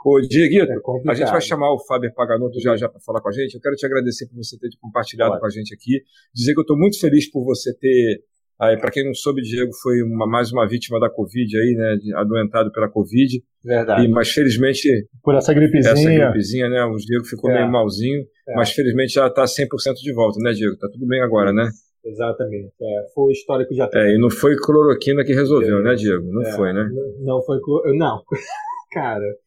[0.03, 3.29] Ô, Dieguito, é a gente vai chamar o Fábio Paganotto já já para falar com
[3.29, 3.53] a gente.
[3.53, 5.39] Eu quero te agradecer por você ter compartilhado Olha.
[5.39, 6.01] com a gente aqui.
[6.33, 8.23] Dizer que eu estou muito feliz por você ter.
[8.57, 11.97] Para quem não soube, Diego foi uma, mais uma vítima da Covid aí, né?
[12.15, 13.39] Adoentado pela Covid.
[13.63, 14.05] Verdade.
[14.05, 14.87] E, mas felizmente.
[15.21, 15.93] Por essa gripezinha.
[15.93, 16.83] Essa gripezinha, né?
[16.85, 17.55] O Diego ficou é.
[17.55, 18.25] meio malzinho.
[18.47, 18.55] É.
[18.55, 19.67] Mas felizmente já está 100%
[20.01, 20.75] de volta, né, Diego?
[20.77, 21.69] Tá tudo bem agora, né?
[22.03, 22.73] Exatamente.
[22.81, 23.89] É, foi o histórico já.
[23.93, 25.83] É, e não foi cloroquina que resolveu, é.
[25.83, 26.25] né, Diego?
[26.31, 26.89] Não é, foi, né?
[27.19, 27.59] Não, foi.
[27.95, 28.23] Não.
[28.91, 29.37] Cara,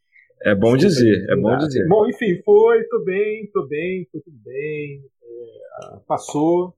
[0.42, 1.86] é bom dizer, é bom dizer.
[1.86, 5.04] Bom, enfim, foi, tô bem, tô bem, foi tudo bem.
[5.22, 6.74] É, passou.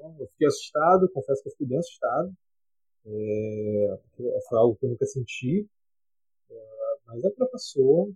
[0.00, 0.14] Né?
[0.20, 2.32] Eu fiquei assustado, confesso que eu fiquei bem assustado.
[3.06, 3.98] É,
[4.48, 5.66] foi algo que eu nunca senti.
[6.50, 6.54] É,
[7.06, 8.12] mas até passou.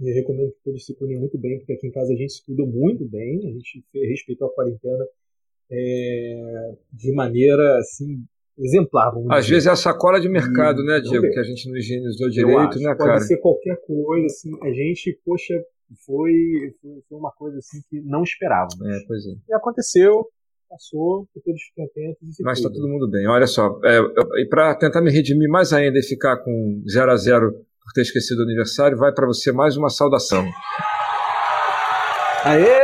[0.00, 2.32] E eu recomendo que todos se cuidem muito bem, porque aqui em casa a gente
[2.32, 5.06] se cuidou muito bem, a gente respeitou a quarentena
[5.72, 8.24] é, de maneira assim
[8.58, 9.12] exemplar.
[9.30, 9.54] Às dizer.
[9.54, 11.30] vezes é a sacola de mercado, e, né, Diego?
[11.30, 13.14] Que a gente não higienizou direito, né, cara?
[13.14, 14.50] Pode ser qualquer coisa, assim.
[14.62, 15.54] A gente, poxa,
[16.04, 16.32] foi,
[17.08, 18.80] foi, uma coisa assim que não esperávamos.
[18.80, 19.30] É, pois é.
[19.48, 20.26] E aconteceu,
[20.68, 22.36] passou, todos fiquem atentos.
[22.40, 23.26] Mas está todo mundo bem.
[23.26, 23.98] Olha só, é,
[24.40, 28.02] e para tentar me redimir mais ainda e ficar com 0 a 0 por ter
[28.02, 30.44] esquecido o aniversário, vai para você mais uma saudação.
[32.44, 32.81] Aê!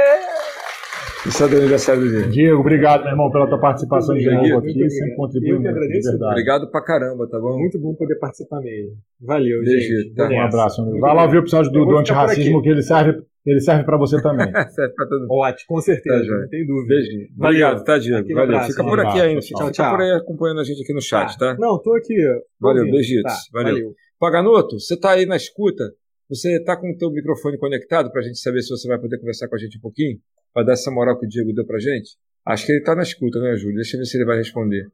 [1.27, 2.31] Isso é do aniversário do Diego.
[2.31, 4.89] Diego, obrigado, meu irmão, pela tua participação de novo aqui.
[4.89, 6.33] Sempre contribuiu muito, agradeço, verdade.
[6.33, 7.59] Obrigado pra caramba, tá bom?
[7.59, 8.97] Muito bom poder participar mesmo.
[9.21, 10.15] Valeu, Beijo, gente.
[10.15, 10.29] Tá.
[10.29, 10.85] Um abraço.
[11.01, 14.23] Vai lá ouvir o episódio do, do antirracismo, que ele serve, ele serve pra você
[14.23, 14.47] também.
[14.71, 15.33] serve pra todo mundo.
[15.33, 16.95] Ótimo, com certeza, tá, não tem dúvida.
[16.95, 17.11] Beijo.
[17.37, 18.29] Obrigado, tá, Diego?
[18.29, 18.45] Valeu.
[18.45, 19.43] Abraço, Fica por aqui ainda.
[19.43, 21.55] Fica, tchau, por aí acompanhando a gente aqui no chat, tá?
[21.55, 21.61] tá?
[21.61, 22.15] Não, tô aqui.
[22.61, 23.33] Valeu, beijitos.
[23.33, 23.75] Tá, valeu.
[23.75, 23.95] valeu.
[24.21, 25.85] Paganuto, você tá aí na escuta?
[26.29, 29.19] Você está com o teu microfone conectado para a gente saber se você vai poder
[29.19, 30.19] conversar com a gente um pouquinho?
[30.53, 32.17] Para dar essa moral que o Diego deu para a gente?
[32.45, 33.77] Acho que ele está na escuta, né, Júlio?
[33.77, 34.91] Deixa eu ver se ele vai responder.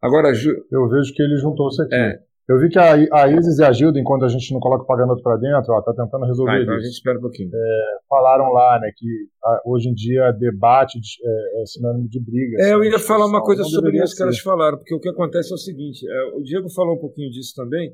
[0.00, 0.50] Agora, Ju...
[0.70, 1.94] Eu vejo que ele juntou-se aqui.
[1.94, 2.18] É.
[2.48, 4.86] Eu vi que a, a Isis e a Gilda, enquanto a gente não coloca o
[4.86, 6.82] paganoto para dentro, está tentando resolver ah, então isso.
[6.82, 7.50] a gente espera um pouquinho.
[7.54, 9.06] É, falaram lá, né, que
[9.44, 12.56] a, hoje em dia debate é, é sinônimo de briga.
[12.60, 15.52] É, eu ia falar uma coisa sobre isso que elas falaram, porque o que acontece
[15.52, 17.92] é o seguinte: é, o Diego falou um pouquinho disso também.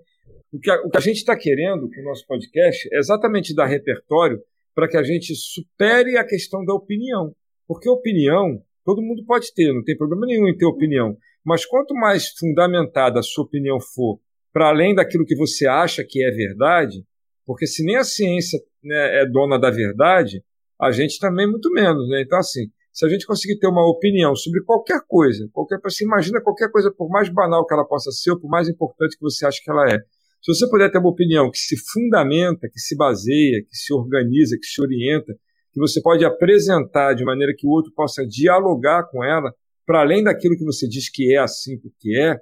[0.51, 3.55] O que a, o que a gente está querendo com o nosso podcast é exatamente
[3.55, 4.41] dar repertório
[4.75, 7.33] para que a gente supere a questão da opinião.
[7.67, 11.17] Porque opinião, todo mundo pode ter, não tem problema nenhum em ter opinião.
[11.45, 14.19] Mas quanto mais fundamentada a sua opinião for,
[14.53, 17.05] para além daquilo que você acha que é verdade,
[17.47, 20.43] porque se nem a ciência né, é dona da verdade,
[20.81, 22.09] a gente também muito menos.
[22.09, 22.23] Né?
[22.23, 26.41] Então, assim, se a gente conseguir ter uma opinião sobre qualquer coisa, qualquer você imagina
[26.41, 29.47] qualquer coisa, por mais banal que ela possa ser, ou por mais importante que você
[29.47, 29.99] acha que ela é,
[30.41, 34.57] se você puder ter uma opinião que se fundamenta, que se baseia, que se organiza,
[34.57, 35.35] que se orienta,
[35.73, 39.53] que você pode apresentar de maneira que o outro possa dialogar com ela,
[39.85, 42.37] para além daquilo que você diz que é assim porque é,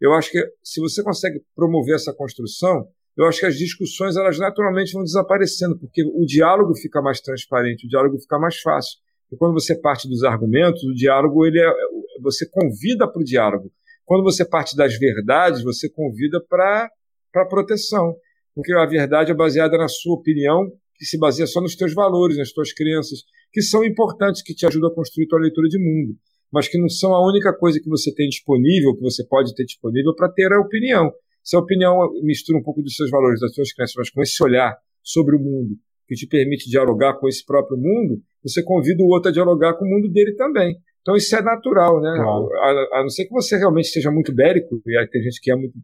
[0.00, 4.38] eu acho que se você consegue promover essa construção, eu acho que as discussões elas
[4.38, 8.98] naturalmente vão desaparecendo, porque o diálogo fica mais transparente, o diálogo fica mais fácil.
[9.30, 11.70] E quando você parte dos argumentos, o diálogo ele é,
[12.22, 13.70] você convida para o diálogo.
[14.04, 16.90] Quando você parte das verdades, você convida para
[17.32, 18.16] para proteção,
[18.54, 22.36] porque a verdade é baseada na sua opinião, que se baseia só nos teus valores,
[22.36, 23.20] nas tuas crenças,
[23.52, 26.16] que são importantes, que te ajudam a construir tua leitura de mundo,
[26.52, 29.64] mas que não são a única coisa que você tem disponível, que você pode ter
[29.64, 31.12] disponível para ter a opinião.
[31.42, 34.42] Se a opinião mistura um pouco dos seus valores, das suas crenças, mas com esse
[34.42, 35.76] olhar sobre o mundo,
[36.06, 39.84] que te permite dialogar com esse próprio mundo, você convida o outro a dialogar com
[39.84, 40.76] o mundo dele também.
[41.02, 42.12] Então isso é natural, né?
[42.14, 42.52] Claro.
[42.54, 45.50] A, a, não ser que você realmente esteja muito bélico, e aí tem gente que
[45.50, 45.74] é muito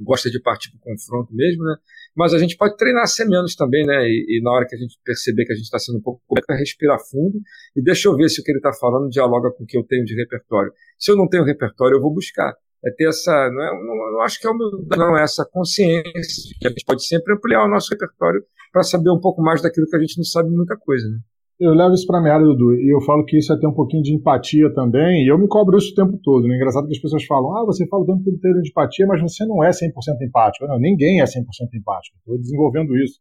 [0.00, 1.76] gosta de partir para o confronto mesmo, né?
[2.16, 4.04] Mas a gente pode treinar ser menos também, né?
[4.04, 6.20] E, e na hora que a gente perceber que a gente está sendo um pouco
[6.26, 7.40] correto, respirar fundo
[7.74, 9.84] e deixa eu ver se o que ele está falando dialoga com o que eu
[9.84, 10.72] tenho de repertório.
[10.98, 12.54] Se eu não tenho repertório, eu vou buscar.
[12.84, 16.54] É ter essa, não, é, não, não acho que é humildade, não, é essa consciência
[16.60, 19.86] que a gente pode sempre ampliar o nosso repertório para saber um pouco mais daquilo
[19.86, 21.18] que a gente não sabe muita coisa, né?
[21.62, 23.72] Eu levo isso para minha área, Dudu, e eu falo que isso é ter um
[23.72, 26.48] pouquinho de empatia também, e eu me cobro isso o tempo todo.
[26.48, 26.56] Né?
[26.56, 29.46] Engraçado que as pessoas falam, ah, você fala o tempo inteiro de empatia, mas você
[29.46, 29.92] não é 100%
[30.22, 30.66] empático.
[30.66, 32.16] Não, ninguém é 100% empático.
[32.18, 33.20] Estou desenvolvendo isso.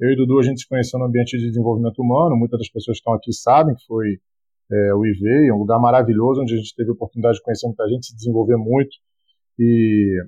[0.00, 2.96] Eu e Dudu, a gente se conheceu no ambiente de desenvolvimento humano, muitas das pessoas
[2.96, 4.16] que estão aqui sabem que foi
[4.72, 7.86] é, o IV, um lugar maravilhoso, onde a gente teve a oportunidade de conhecer muita
[7.86, 8.96] gente, se desenvolver muito,
[9.58, 10.24] e,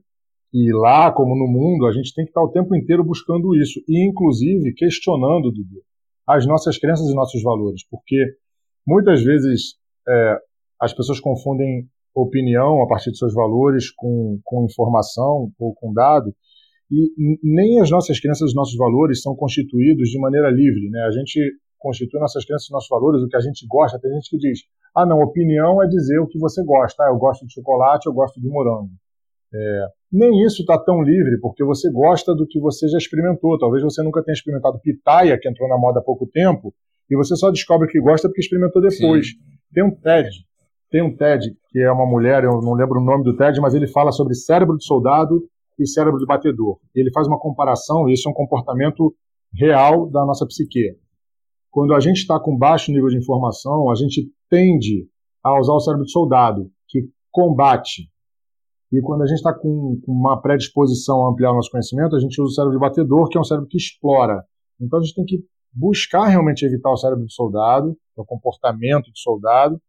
[0.53, 3.81] e lá, como no mundo, a gente tem que estar o tempo inteiro buscando isso,
[3.89, 5.86] e inclusive questionando, Dudu,
[6.27, 8.17] as nossas crenças e nossos valores, porque
[8.87, 9.77] muitas vezes
[10.09, 10.39] é,
[10.81, 16.35] as pessoas confundem opinião a partir de seus valores com, com informação ou com dado,
[16.91, 20.89] e nem as nossas crenças e nossos valores são constituídos de maneira livre.
[20.89, 21.01] Né?
[21.01, 21.41] A gente
[21.79, 23.99] constitui nossas crenças e nossos valores, o que a gente gosta.
[23.99, 24.61] Tem gente que diz:
[24.95, 27.05] ah, não, opinião é dizer o que você gosta.
[27.05, 28.91] Ah, eu gosto de chocolate, eu gosto de morango.
[29.53, 33.59] É, nem isso está tão livre, porque você gosta do que você já experimentou.
[33.59, 36.73] Talvez você nunca tenha experimentado pitaia, que entrou na moda há pouco tempo,
[37.11, 39.29] e você só descobre que gosta porque experimentou depois.
[39.29, 39.35] Sim.
[39.73, 40.29] Tem um TED,
[40.91, 43.75] tem um TED, que é uma mulher, eu não lembro o nome do TED, mas
[43.75, 45.43] ele fala sobre cérebro de soldado
[45.79, 46.79] e cérebro de batedor.
[46.95, 49.15] Ele faz uma comparação, e isso é um comportamento
[49.53, 50.97] real da nossa psique.
[51.71, 55.07] Quando a gente está com baixo nível de informação, a gente tende
[55.43, 58.09] a usar o cérebro de soldado, que combate,
[58.93, 62.41] e quando a gente está com, uma predisposição a ampliar o nosso conhecimento, a gente
[62.41, 64.45] usa o cérebro de batedor, que é um cérebro que explora.
[64.81, 69.21] Então a gente tem que buscar realmente evitar o cérebro de soldado, o comportamento de
[69.21, 69.81] soldado,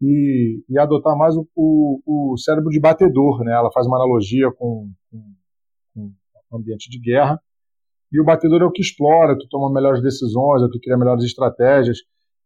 [0.00, 3.42] e, e adotar mais o, o, o, cérebro de batedor.
[3.44, 3.52] Né?
[3.52, 5.34] Ela faz uma analogia com, com,
[5.94, 6.12] com
[6.50, 7.40] o ambiente de guerra.
[8.12, 11.98] E o batedor é o que explora, tu toma melhores decisões, tu cria melhores estratégias.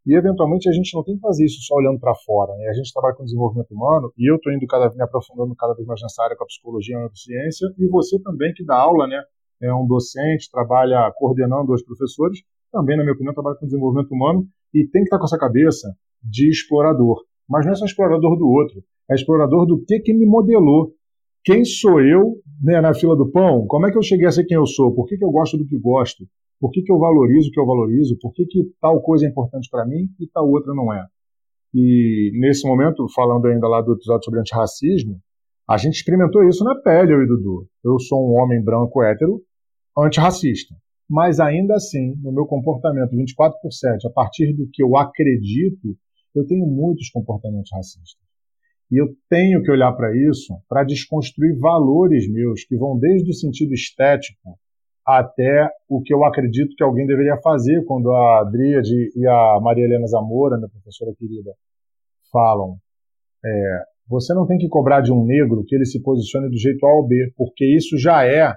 [0.07, 2.55] E, eventualmente, a gente não tem que fazer isso só olhando para fora.
[2.57, 2.69] Né?
[2.69, 5.87] A gente trabalha com desenvolvimento humano, e eu estou indo cada, me aprofundando cada vez
[5.87, 9.07] mais nessa área com a psicologia e a neurociência, e você também, que dá aula,
[9.07, 9.21] né?
[9.61, 12.41] é um docente, trabalha coordenando os professores,
[12.71, 15.89] também, na minha opinião, trabalha com desenvolvimento humano, e tem que estar com essa cabeça
[16.23, 17.23] de explorador.
[17.49, 20.93] Mas não é só explorador do outro, é explorador do que, que me modelou.
[21.45, 23.67] Quem sou eu né, na fila do pão?
[23.67, 24.93] Como é que eu cheguei a ser quem eu sou?
[24.95, 26.25] Por que, que eu gosto do que gosto?
[26.59, 28.19] Por que, que eu valorizo o que eu valorizo?
[28.21, 31.05] Por que, que tal coisa é importante para mim e tal outra não é?
[31.75, 35.21] E nesse momento, falando ainda lá do episódio sobre antirracismo,
[35.69, 37.69] a gente experimentou isso na pele, eu e Dudu.
[37.85, 39.43] Eu sou um homem branco hétero
[39.99, 40.75] antirracista.
[41.09, 45.97] Mas ainda assim, no meu comportamento 24 por 7, a partir do que eu acredito,
[46.35, 48.27] eu tenho muitos comportamentos racistas.
[48.91, 53.35] E eu tenho que olhar para isso para desconstruir valores meus que vão desde o
[53.35, 54.59] sentido estético
[55.07, 59.85] até o que eu acredito que alguém deveria fazer quando a Adriade e a Maria
[59.85, 61.53] Helena Zamora, minha professora querida,
[62.33, 62.77] falam.
[63.45, 66.85] É, você não tem que cobrar de um negro que ele se posicione do jeito
[66.85, 68.53] A ou B, porque isso já é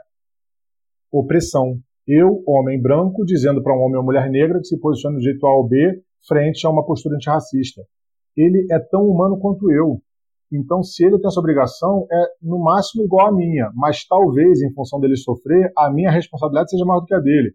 [1.11, 1.77] opressão.
[2.07, 5.45] Eu, homem branco, dizendo para um homem ou mulher negra que se posicione do jeito
[5.45, 7.83] A ou B frente a uma postura antirracista.
[8.35, 10.01] Ele é tão humano quanto eu.
[10.51, 14.73] Então, se ele tem essa obrigação, é no máximo igual à minha, mas talvez, em
[14.73, 17.53] função dele sofrer, a minha responsabilidade seja maior do que a dele.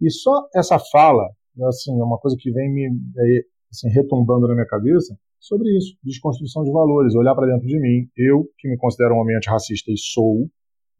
[0.00, 1.28] E só essa fala,
[1.68, 5.96] assim, é uma coisa que vem me é, assim, retumbando na minha cabeça, sobre isso,
[6.02, 8.08] desconstrução de valores, olhar para dentro de mim.
[8.16, 10.48] Eu, que me considero um homem antirracista e sou,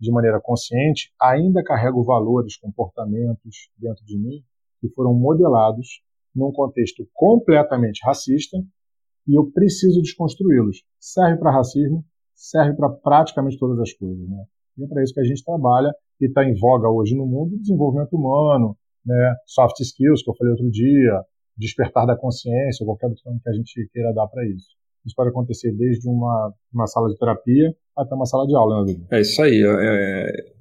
[0.01, 4.43] de maneira consciente, ainda carrego valores, comportamentos dentro de mim
[4.81, 6.03] que foram modelados
[6.35, 8.59] num contexto completamente racista
[9.27, 10.83] e eu preciso desconstruí-los.
[10.99, 12.05] Serve para racismo,
[12.35, 14.29] serve para praticamente todas as coisas.
[14.29, 14.45] Né?
[14.79, 17.59] E é para isso que a gente trabalha e está em voga hoje no mundo
[17.59, 19.35] desenvolvimento humano, né?
[19.47, 21.21] soft skills, que eu falei outro dia,
[21.57, 24.69] despertar da consciência, qualquer outro nome que a gente queira dar para isso.
[25.05, 28.95] Isso pode acontecer desde uma, uma sala de terapia até uma sala de aula, né,
[29.11, 29.63] É isso aí.
[29.63, 30.53] É,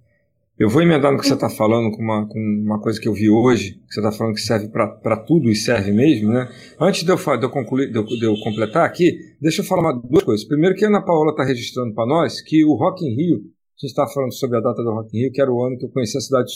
[0.62, 3.14] eu vou emendar no que você está falando com uma, com uma coisa que eu
[3.14, 6.47] vi hoje, que você está falando que serve para tudo e serve mesmo, né?
[6.80, 9.82] Antes de eu, de eu concluir, de eu, de eu, completar aqui, deixa eu falar
[9.82, 10.47] uma, duas coisas.
[10.47, 13.82] Primeiro que a Ana Paola está registrando para nós que o Rock in Rio, a
[13.82, 15.86] gente está falando sobre a data do Rock in Rio, que era o ano que
[15.86, 16.51] eu conheci a cidade,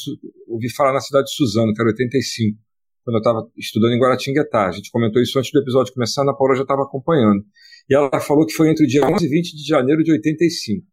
[0.48, 2.60] ouvi falar na cidade de Suzano, que era 85,
[3.04, 4.68] quando eu estava estudando em Guaratinguetá.
[4.68, 7.44] A gente comentou isso antes do episódio começar, a Ana Paola já estava acompanhando.
[7.90, 10.86] E ela falou que foi entre o dia 11 e 20 de janeiro de 85.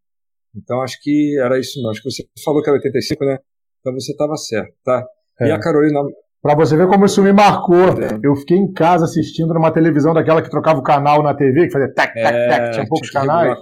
[0.55, 1.91] Então acho que era isso não.
[1.91, 3.39] Acho que você falou que era 85, né?
[3.81, 5.05] Então você estava certo, tá?
[5.41, 5.49] É.
[5.49, 6.01] E a Carolina.
[6.41, 7.89] Para você ver como isso me marcou.
[8.03, 8.19] É.
[8.23, 11.73] Eu fiquei em casa assistindo numa televisão daquela que trocava o canal na TV, que
[11.73, 13.59] fazia tac, tac, tac, é, tinha poucos tinha canais.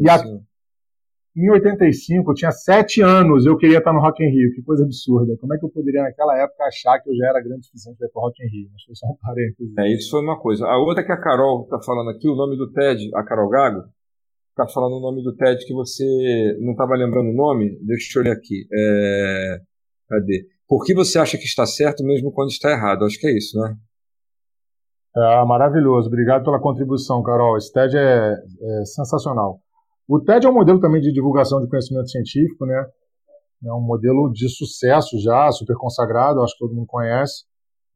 [0.00, 0.14] E a...
[0.14, 0.40] assim.
[1.34, 4.52] Em 85, eu tinha sete anos, eu queria estar no Rock in Rio.
[4.54, 5.34] Que coisa absurda.
[5.40, 7.96] Como é que eu poderia, naquela época, achar que eu já era grande o suficiente
[7.96, 8.68] para ir para o Rock in Rio?
[8.74, 9.78] Acho que só um parênteses.
[9.78, 10.66] É, isso foi uma coisa.
[10.66, 13.82] A outra que a Carol está falando aqui, o nome do TED, a Carol Gago,
[14.52, 16.04] ficar falando o nome do TED que você
[16.60, 18.66] não estava lembrando o nome, deixa eu olhar aqui.
[18.72, 19.60] É...
[20.08, 20.46] Cadê?
[20.68, 23.04] Por que você acha que está certo mesmo quando está errado?
[23.04, 23.74] Acho que é isso, né?
[25.14, 26.08] É, maravilhoso.
[26.08, 27.56] Obrigado pela contribuição, Carol.
[27.56, 29.60] Esse TED é, é, sensacional.
[30.08, 32.86] O TED é um modelo também de divulgação de conhecimento científico, né?
[33.64, 37.44] É um modelo de sucesso já, super consagrado, acho que todo mundo conhece.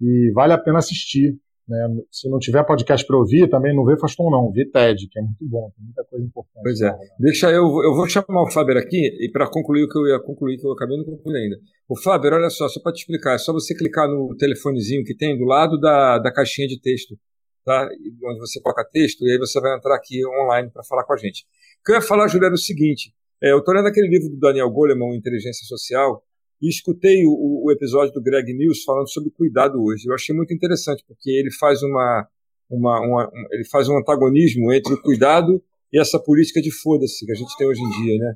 [0.00, 1.34] E vale a pena assistir.
[1.68, 1.78] Né?
[2.12, 5.22] Se não tiver podcast para ouvir, também não vê Faston não, vê TED, que é
[5.22, 6.62] muito bom, tem muita coisa importante.
[6.62, 6.96] Pois é.
[7.18, 10.20] Deixa eu, eu vou chamar o Fábio aqui e para concluir o que eu ia
[10.20, 11.56] concluir, que eu acabei não concluindo ainda.
[11.88, 15.16] O Fábio, olha só, só para te explicar, é só você clicar no telefonezinho que
[15.16, 17.18] tem do lado da, da caixinha de texto,
[17.64, 17.88] tá?
[18.24, 21.16] Onde você coloca texto e aí você vai entrar aqui online para falar com a
[21.16, 21.44] gente.
[21.80, 23.12] O que eu ia falar, Juliano, é o seguinte,
[23.42, 26.22] é, eu estou lendo aquele livro do Daniel Goleman, Inteligência Social,
[26.60, 30.08] e escutei o, o, episódio do Greg News falando sobre cuidado hoje.
[30.08, 32.26] Eu achei muito interessante porque ele faz uma,
[32.70, 37.24] uma, uma um, ele faz um antagonismo entre o cuidado e essa política de foda-se
[37.24, 38.34] que a gente tem hoje em dia, né?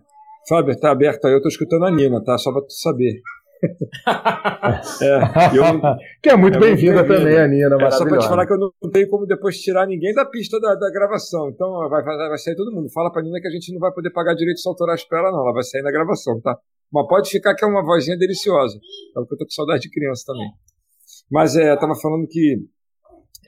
[0.48, 2.36] Fábio, tá aberto aí, eu tô escutando a Nina, tá?
[2.38, 3.20] Só pra tu saber.
[5.02, 5.64] É, eu,
[6.22, 8.52] que é muito é bem-vinda bem também, a Nina, é, Só pra te falar que
[8.52, 11.50] eu não tenho como depois tirar ninguém da pista da, da gravação.
[11.50, 12.90] Então vai, vai, vai sair todo mundo.
[12.90, 15.40] Fala pra Nina que a gente não vai poder pagar direitos autorais pra ela, não.
[15.40, 16.56] Ela vai sair na gravação, tá?
[16.92, 18.78] Mas pode ficar que é uma vozinha deliciosa.
[19.10, 20.50] Então, eu tô com saudade de criança também.
[21.30, 22.58] Mas é, eu tava falando que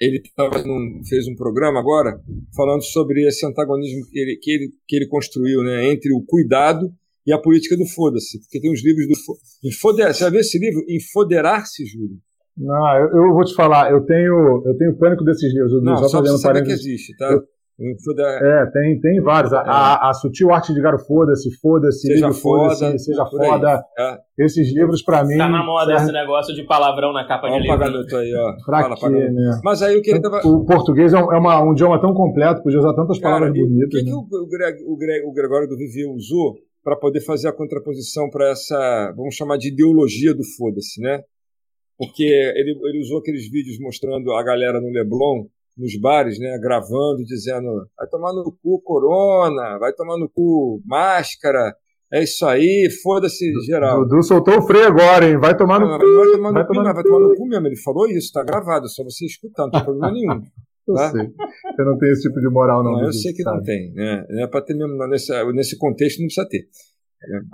[0.00, 2.20] ele tava num, fez um programa agora
[2.56, 6.92] falando sobre esse antagonismo que ele, que ele, que ele construiu né, entre o cuidado
[7.26, 8.40] e a política do foda-se.
[8.40, 9.68] Porque tem uns livros do.
[9.68, 10.82] Enfoder, você já viu esse livro?
[10.88, 12.18] Enfoderar-se, Júlio?
[12.56, 15.82] Não, eu, eu, vou te falar, eu tenho, eu tenho pânico desses livros.
[15.82, 16.82] Não, só, só fazendo parênteses.
[16.82, 17.32] que existe, tá?
[17.32, 17.40] Eu,
[18.44, 19.52] É, tem, tem vários.
[19.52, 23.82] A, a, a, Sutil Arte de Garo Foda-se, Foda-se, Seja Foda, Seja Foda.
[23.98, 24.18] É.
[24.38, 25.38] Esses livros, pra mim.
[25.38, 27.78] Tá na moda esse negócio de palavrão na capa Vamos de livro.
[27.78, 28.64] Vamos pagar aí, ó.
[28.64, 29.60] Pra Fala, quê, né?
[29.64, 30.46] Mas aí o que ele tava...
[30.46, 33.58] O português é, um, é uma, um idioma tão completo, podia usar tantas Cara, palavras
[33.58, 33.86] bonitas.
[33.86, 34.04] O que, né?
[34.04, 37.52] que o, o, Greg, o, Greg, o Gregório do Vivi usou para poder fazer a
[37.52, 41.22] contraposição para essa, vamos chamar de ideologia do foda-se, né?
[41.96, 47.24] Porque ele, ele usou aqueles vídeos mostrando a galera no Leblon nos bares, né, gravando,
[47.24, 51.74] dizendo vai tomar no cu corona, vai tomar no cu máscara,
[52.12, 54.06] é isso aí, foda-se geral.
[54.06, 55.38] Dudu soltou o freio agora, hein?
[55.38, 56.04] Vai tomar no não, cu.
[56.04, 57.66] Vai tomar no cu, vai tomar no cu mesmo.
[57.68, 60.42] Ele falou isso, tá gravado, é só você escutar, não tem problema nenhum.
[60.86, 61.10] Eu tá?
[61.10, 61.20] sei.
[61.78, 62.92] Eu não tenho esse tipo de moral, não.
[62.92, 63.56] não eu sei que sabe.
[63.56, 63.92] não tem.
[63.92, 64.26] Né?
[64.30, 66.66] É para ter mesmo, nesse, nesse contexto não precisa ter.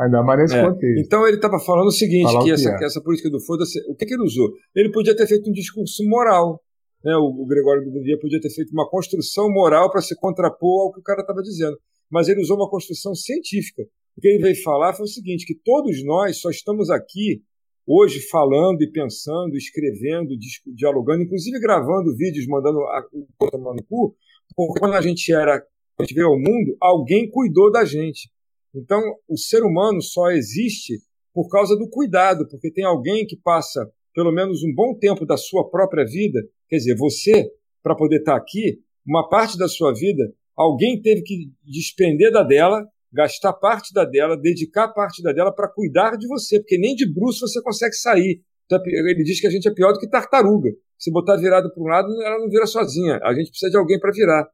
[0.00, 0.64] Ainda mais nesse é.
[0.64, 1.04] contexto.
[1.04, 2.84] Então ele estava falando o seguinte: que, que, essa, é.
[2.84, 4.50] essa, política do foda-se, o que, que, ele usou?
[4.74, 6.60] Ele podia ter feito um discurso moral.
[7.04, 7.14] Né?
[7.16, 10.92] O, o Gregório do Vivier podia ter feito uma construção moral para se contrapor ao
[10.92, 11.76] que o cara estava dizendo.
[12.10, 13.82] Mas ele usou uma construção científica.
[14.16, 17.42] O que ele veio falar foi o seguinte: que todos nós só estamos aqui
[17.88, 20.34] hoje falando e pensando, escrevendo,
[20.76, 24.14] dialogando, inclusive gravando vídeos, mandando o no cu,
[24.54, 25.56] porque quando a gente era,
[25.98, 28.30] a gente veio ao mundo, alguém cuidou da gente.
[28.74, 30.98] Então, o ser humano só existe
[31.32, 35.36] por causa do cuidado, porque tem alguém que passa pelo menos um bom tempo da
[35.36, 37.50] sua própria vida, quer dizer, você,
[37.82, 42.42] para poder estar tá aqui, uma parte da sua vida, alguém teve que despender da
[42.42, 46.94] dela gastar parte da dela, dedicar parte da dela para cuidar de você, porque nem
[46.94, 48.40] de bruxo você consegue sair.
[48.66, 50.70] Então, ele diz que a gente é pior do que tartaruga.
[50.98, 53.18] Se botar virado para um lado, ela não vira sozinha.
[53.22, 54.46] A gente precisa de alguém para virar.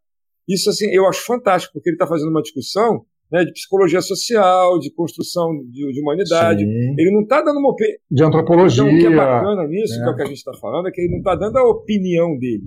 [0.48, 4.78] Isso, assim, eu acho fantástico, porque ele está fazendo uma discussão né, de psicologia social,
[4.78, 6.64] de construção de, de humanidade.
[6.64, 6.94] Sim.
[6.98, 7.96] Ele não está dando uma opinião.
[8.10, 8.84] De antropologia.
[8.84, 9.96] Então, o que é bacana nisso, é.
[9.96, 11.68] que é o que a gente está falando, é que ele não está dando a
[11.68, 12.62] opinião dele.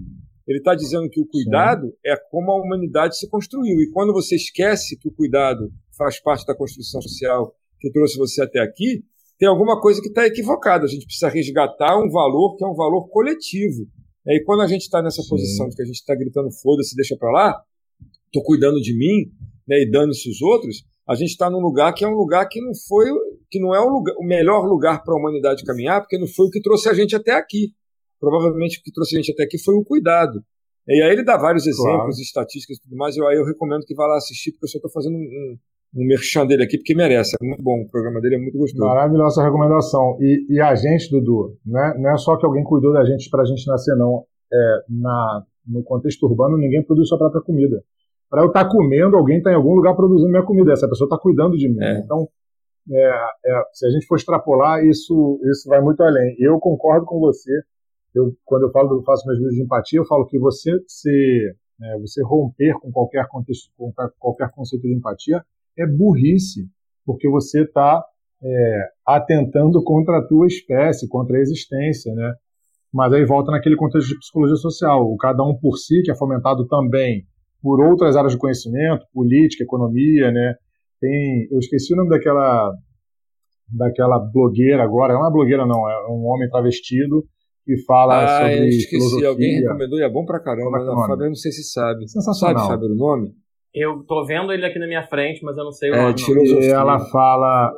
[0.48, 1.94] Ele está dizendo que o cuidado Sim.
[2.06, 3.82] é como a humanidade se construiu.
[3.82, 8.42] E quando você esquece que o cuidado faz parte da construção social que trouxe você
[8.42, 9.04] até aqui,
[9.38, 10.86] tem alguma coisa que está equivocada.
[10.86, 13.86] A gente precisa resgatar um valor que é um valor coletivo.
[14.26, 15.30] E quando a gente está nessa Sim.
[15.30, 17.62] posição de que a gente está gritando foda-se, deixa para lá,
[18.26, 19.32] estou cuidando de mim
[19.68, 22.62] né, e dando-se os outros, a gente está num lugar que é um lugar que
[22.62, 23.10] não foi,
[23.50, 26.48] que não é o, lugar, o melhor lugar para a humanidade caminhar, porque não foi
[26.48, 27.74] o que trouxe a gente até aqui
[28.20, 30.42] provavelmente o que trouxe a gente até aqui foi o cuidado.
[30.88, 32.22] E aí ele dá vários exemplos, claro.
[32.22, 34.78] estatísticas e tudo mais, e aí eu recomendo que vá lá assistir, porque eu só
[34.78, 35.58] estou fazendo um,
[35.98, 38.86] um, merchan dele aqui, porque merece, é muito bom, o programa dele é muito gostoso.
[38.86, 40.18] Maravilhosa recomendação.
[40.22, 43.30] E, e a gente, Dudu, não é, não é só que alguém cuidou da gente
[43.30, 44.24] para a gente nascer, não.
[44.52, 47.84] É, na, no contexto urbano, ninguém produz sua própria comida.
[48.30, 51.08] Para eu estar tá comendo, alguém está em algum lugar produzindo minha comida, essa pessoa
[51.08, 51.84] está cuidando de mim.
[51.84, 52.00] É.
[52.00, 52.30] Então,
[52.90, 53.10] é,
[53.46, 56.36] é, se a gente for extrapolar, isso, isso vai muito além.
[56.40, 57.52] Eu concordo com você
[58.14, 61.56] eu, quando eu falo, eu faço meus vídeos de empatia, eu falo que você se,
[61.82, 65.44] é, você romper com qualquer contexto, com qualquer conceito de empatia
[65.78, 66.68] é burrice,
[67.06, 68.04] porque você está
[68.44, 72.34] é, atentando contra a tua espécie, contra a existência, né?
[72.92, 76.16] Mas aí volta naquele contexto de psicologia social, o cada um por si, que é
[76.16, 77.26] fomentado também
[77.62, 80.56] por outras áreas de conhecimento, política, economia, né?
[81.00, 82.74] Tem, eu esqueci o nome daquela
[83.70, 87.26] daquela blogueira agora, não é uma blogueira não, é um homem travestido
[87.68, 89.28] que fala ah, sobre esqueci, filosofia.
[89.28, 91.64] alguém recomendou e é bom pra caramba, mas é a Fábio eu não sei se
[91.70, 92.08] sabe.
[92.08, 92.66] Sensacional.
[92.66, 93.34] Sabe, Fábio, o nome?
[93.76, 96.16] Eu tô vendo ele aqui na minha frente, mas eu não sei o é, nome.
[96.18, 97.74] E ela fala,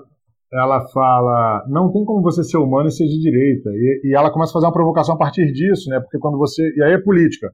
[0.53, 3.71] ela fala, não tem como você ser humano e ser de direita.
[3.71, 5.99] E, e, ela começa a fazer uma provocação a partir disso, né?
[5.99, 7.51] Porque quando você, e aí é política,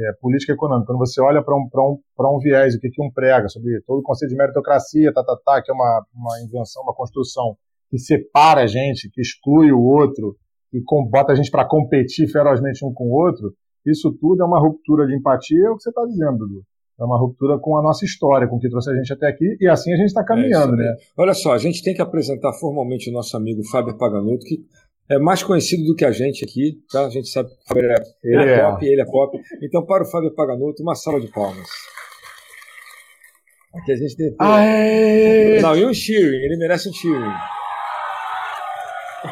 [0.00, 0.86] é política econômica.
[0.86, 3.98] Quando você olha para um, um, um viés, o que, que um prega sobre todo
[3.98, 7.58] o conceito de meritocracia, tá, tá, tá, que é uma, uma invenção, uma construção
[7.90, 10.34] que separa a gente, que exclui o outro,
[10.74, 13.54] e com, bota a gente para competir ferozmente um com o outro,
[13.86, 16.62] isso tudo é uma ruptura de empatia, é o que você está dizendo, Dudu.
[16.98, 19.56] É uma ruptura com a nossa história, com o que trouxe a gente até aqui,
[19.60, 20.96] e assim a gente está é caminhando, é né?
[21.16, 24.64] Olha só, a gente tem que apresentar formalmente o nosso amigo Fábio Paganuto, que
[25.10, 27.06] é mais conhecido do que a gente aqui, tá?
[27.06, 29.38] A gente sabe que ele é, ele é, é pop, ele é pop.
[29.62, 31.68] Então, para o Fábio Paganuto, uma sala de palmas.
[33.74, 34.34] Aqui a gente tem.
[35.60, 37.32] Não, e um cheering, ele merece um cheering.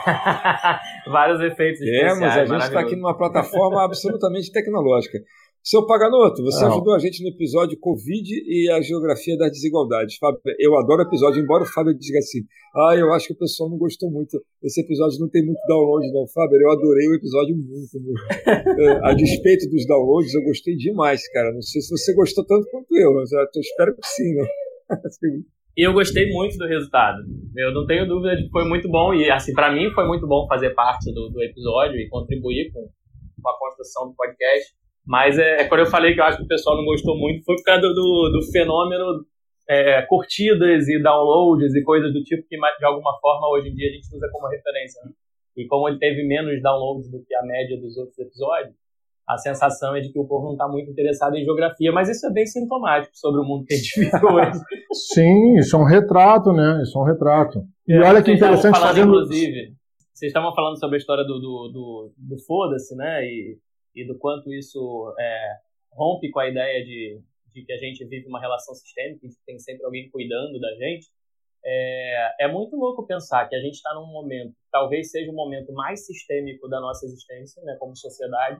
[1.07, 2.18] Vários efeitos especiais.
[2.18, 5.18] Temos, a gente está aqui numa plataforma absolutamente tecnológica.
[5.64, 6.72] Seu Paganoto, você Não.
[6.72, 10.16] ajudou a gente no episódio Covid e a geografia das desigualdades.
[10.16, 12.40] Fábio, eu adoro o episódio, embora o Fábio diga assim:
[12.74, 14.42] ah, eu acho que o pessoal não gostou muito.
[14.61, 16.26] Esse episódio não tem muito download, não.
[16.26, 18.22] Fábio, eu adorei o episódio muito, muito.
[18.82, 21.53] É, a despeito dos downloads, eu gostei demais, cara.
[21.53, 24.46] Não sei se você gostou tanto quanto eu, mas eu espero que sim, né?
[25.76, 27.22] E eu gostei muito do resultado.
[27.56, 29.14] Eu não tenho dúvida de que foi muito bom.
[29.14, 32.88] E, assim, para mim foi muito bom fazer parte do, do episódio e contribuir com,
[33.42, 34.74] com a construção do podcast.
[35.06, 37.44] Mas é, é, quando eu falei que eu acho que o pessoal não gostou muito,
[37.44, 39.24] foi por causa do, do, fenômeno
[39.68, 43.88] é, curtidas e downloads e coisas do tipo que, de alguma forma, hoje em dia
[43.88, 45.02] a gente usa como referência.
[45.04, 45.12] Né?
[45.56, 48.74] E como ele teve menos downloads do que a média dos outros episódios,
[49.28, 52.26] a sensação é de que o povo não está muito interessado em geografia, mas isso
[52.26, 54.60] é bem sintomático sobre o mundo que a gente vive hoje.
[54.92, 56.82] Sim, isso é um retrato, né?
[56.82, 57.62] Isso é um retrato.
[57.86, 59.08] E é, olha que interessante falando, fazendo...
[59.08, 59.74] Inclusive,
[60.12, 63.24] vocês estavam falando sobre a história do, do, do, do foda-se, né?
[63.24, 63.58] E,
[63.94, 65.56] e do quanto isso é,
[65.92, 67.20] rompe com a ideia de,
[67.54, 71.06] de que a gente vive uma relação sistêmica, que tem sempre alguém cuidando da gente.
[71.64, 75.72] É, é muito louco pensar que a gente está num momento, talvez seja o momento
[75.72, 78.58] mais sistêmico da nossa existência, né, como sociedade,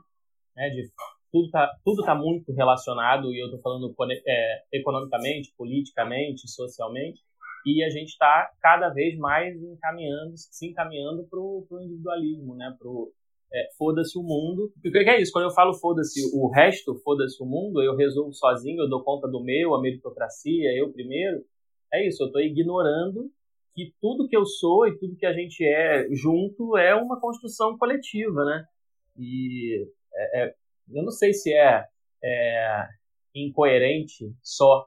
[0.57, 0.91] né, de
[1.31, 3.95] tudo está tudo tá muito relacionado, e eu estou falando
[4.27, 7.21] é, economicamente, politicamente, socialmente,
[7.65, 12.89] e a gente está cada vez mais encaminhando, se encaminhando para o individualismo, né, para
[13.55, 14.73] é, foda-se o mundo.
[14.85, 15.33] O que é isso?
[15.33, 19.29] Quando eu falo foda-se o resto, foda-se o mundo, eu resolvo sozinho, eu dou conta
[19.29, 21.45] do meu, a meritocracia, eu primeiro.
[21.93, 23.31] É isso, eu estou ignorando
[23.75, 27.77] que tudo que eu sou e tudo que a gente é junto é uma construção
[27.77, 28.65] coletiva, né?
[29.19, 30.55] E é, é,
[30.91, 31.85] eu não sei se é,
[32.23, 32.87] é
[33.35, 34.87] incoerente só,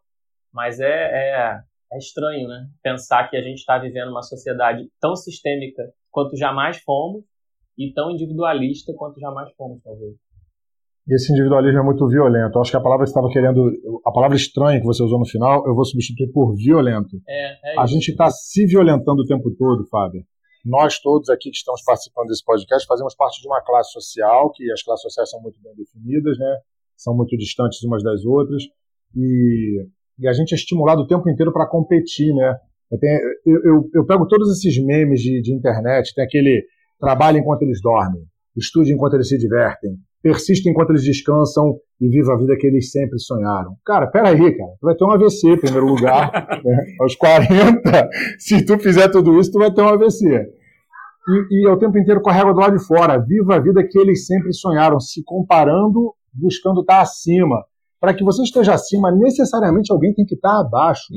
[0.53, 1.59] mas é, é,
[1.93, 2.67] é, estranho, né?
[2.81, 7.23] Pensar que a gente está vivendo uma sociedade tão sistêmica quanto jamais fomos
[7.77, 10.15] e tão individualista quanto jamais fomos, talvez.
[11.07, 12.57] E esse individualismo é muito violento.
[12.57, 13.71] Eu acho que a palavra que estava querendo,
[14.03, 17.21] a palavra estranha que você usou no final, eu vou substituir por violento.
[17.27, 20.23] É, é a gente está se violentando o tempo todo, Fábio.
[20.65, 24.71] Nós todos aqui que estamos participando desse podcast fazemos parte de uma classe social, que
[24.71, 26.57] as classes sociais são muito bem definidas, né?
[26.95, 28.63] são muito distantes umas das outras,
[29.15, 29.85] e,
[30.19, 32.33] e a gente é estimulado o tempo inteiro para competir.
[32.33, 32.55] Né?
[32.91, 36.65] Eu, tenho, eu, eu, eu, pego todos esses memes de, de internet, tem aquele
[36.99, 38.23] trabalhe enquanto eles dormem,
[38.55, 42.91] estude enquanto eles se divertem, persiste enquanto eles descansam e viva a vida que eles
[42.91, 43.75] sempre sonharam.
[43.85, 46.31] Cara, peraí, cara, tu vai ter um AVC em primeiro lugar,
[46.63, 46.85] né?
[46.99, 48.09] aos 40,
[48.39, 50.25] se tu fizer tudo isso, tu vai ter um AVC.
[51.27, 53.85] E, e ao tempo inteiro com a régua do lado de fora, viva a vida
[53.87, 57.63] que eles sempre sonharam, se comparando, buscando estar acima.
[57.99, 61.13] Para que você esteja acima, necessariamente alguém tem que estar abaixo.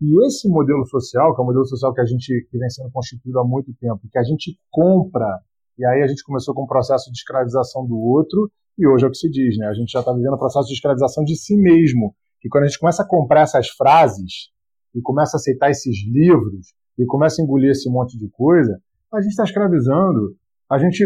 [0.00, 2.90] E esse modelo social, que é o modelo social que a gente que vem sendo
[2.92, 5.26] constituído há muito tempo, que a gente compra,
[5.76, 9.08] e aí a gente começou com o processo de escravização do outro, e hoje é
[9.08, 9.66] o que se diz, né?
[9.66, 12.14] A gente já está vivendo o processo de escravização de si mesmo.
[12.44, 14.50] E quando a gente começa a comprar essas frases,
[14.94, 18.80] e começa a aceitar esses livros, e começa a engolir esse monte de coisa,
[19.12, 20.36] a gente está escravizando.
[20.70, 21.04] A gente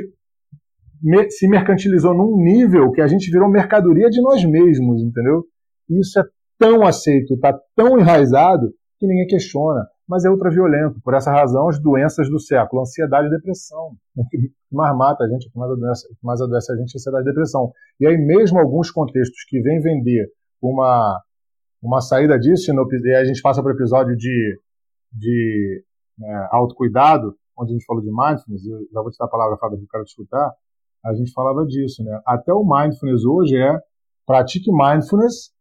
[1.30, 5.44] se mercantilizou num nível que a gente virou mercadoria de nós mesmos, entendeu?
[5.88, 6.24] E isso é
[6.58, 11.00] tão aceito, está tão enraizado, que ninguém questiona, mas é ultraviolento.
[11.02, 13.92] Por essa razão, as doenças do século, ansiedade e depressão.
[14.16, 14.38] O que
[14.72, 16.96] mais mata a gente, o que mais adoece, o que mais adoece a gente é
[16.96, 17.72] ansiedade e depressão.
[18.00, 20.28] E aí, mesmo alguns contextos que vêm vender
[20.62, 21.20] uma,
[21.82, 24.60] uma saída disso, e a gente passa para o episódio de,
[25.12, 25.84] de
[26.22, 29.56] é, autocuidado, onde a gente falou de mindfulness, eu já vou te dar a palavra,
[29.56, 30.52] Fábio, que eu quero te escutar,
[31.04, 32.20] a gente falava disso, né?
[32.26, 33.78] Até o mindfulness hoje é
[34.26, 35.52] pratique mindfulness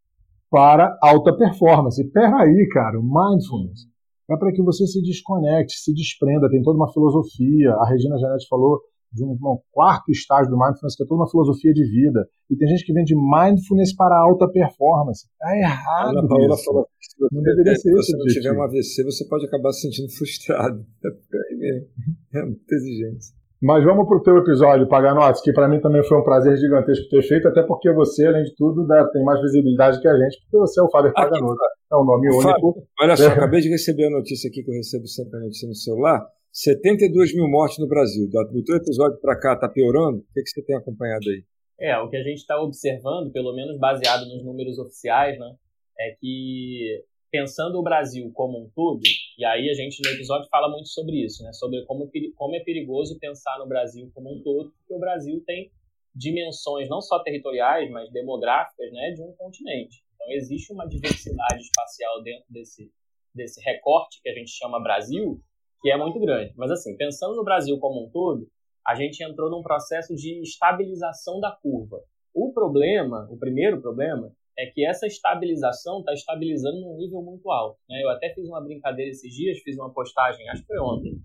[0.49, 2.03] para alta performance.
[2.11, 3.87] Peraí, cara, o mindfulness
[4.29, 7.73] é para que você se desconecte, se desprenda, tem toda uma filosofia.
[7.73, 8.79] A Regina Janete falou
[9.14, 12.28] de um, um, quarto estágio do mindfulness, que é toda uma filosofia de vida.
[12.49, 15.28] E tem gente que vem de mindfulness para alta performance.
[15.39, 16.18] Tá errado.
[16.18, 16.66] Ana Paula isso.
[16.66, 16.88] falou
[17.32, 18.03] não deveria ser isso.
[18.03, 20.86] Se você não tiver um AVC, você pode acabar se sentindo frustrado.
[21.03, 21.88] É mesmo.
[22.34, 23.36] É muita exigência.
[23.61, 27.07] Mas vamos para o teu episódio, Paganotes, que para mim também foi um prazer gigantesco
[27.07, 30.38] ter feito, até porque você, além de tudo, dá, tem mais visibilidade que a gente,
[30.41, 31.57] porque você é o Fábio Paganotes.
[31.89, 32.41] É um nome único.
[32.41, 33.28] Fábio, olha só, é.
[33.28, 36.28] acabei de receber a notícia aqui, que eu recebo sempre a notícia no celular.
[36.54, 38.30] 72 mil mortes no Brasil.
[38.30, 40.20] Do teu episódio para cá, está piorando?
[40.20, 41.43] O que, que você tem acompanhado aí?
[41.80, 45.55] É, o que a gente está observando, pelo menos baseado nos números oficiais, né,
[46.00, 49.01] é que pensando o Brasil como um todo,
[49.39, 51.51] e aí a gente no episódio fala muito sobre isso, né?
[51.54, 55.71] Sobre como, como é perigoso pensar no Brasil como um todo, porque o Brasil tem
[56.16, 60.04] dimensões não só territoriais, mas demográficas, né, de um continente.
[60.13, 62.92] Então existe uma diversidade espacial dentro desse
[63.34, 65.42] desse recorte que a gente chama Brasil,
[65.84, 66.54] que é muito grande.
[66.55, 68.47] Mas assim, pensando no Brasil como um todo,
[68.88, 72.00] a gente entrou num processo de estabilização da curva.
[72.34, 77.78] O problema, o primeiro problema, é que essa estabilização está estabilizando num nível muito alto.
[77.89, 78.01] Né?
[78.01, 81.20] Eu até fiz uma brincadeira esses dias, fiz uma postagem, acho que foi ontem,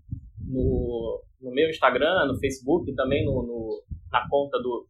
[0.44, 4.88] no, no meu Instagram, no Facebook também no, no, na conta do,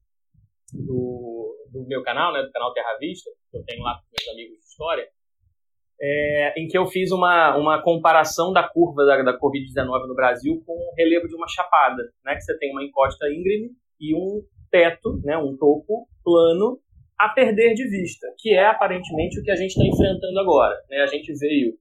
[0.72, 4.28] do, do, meu canal, né, do canal Terra Vista, que eu tenho lá com meus
[4.34, 5.08] amigos de história,
[6.00, 10.62] é, em que eu fiz uma, uma comparação da curva da, da Covid-19 no Brasil
[10.64, 13.70] com o relevo de uma chapada, né, que você tem uma encosta íngreme
[14.00, 16.78] e um teto, né, um topo plano
[17.18, 20.76] a perder de vista, que é aparentemente o que a gente está enfrentando agora.
[20.88, 21.00] Né?
[21.00, 21.74] A gente veio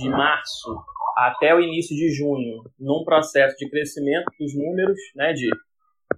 [0.00, 0.76] de março
[1.16, 5.48] até o início de junho num processo de crescimento dos números, né, de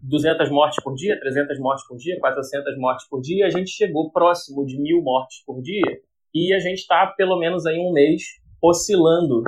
[0.02, 4.12] 200 mortes por dia, 300 mortes por dia, 400 mortes por dia, a gente chegou
[4.12, 6.02] próximo de mil mortes por dia
[6.34, 8.22] e a gente está pelo menos aí um mês
[8.62, 9.42] oscilando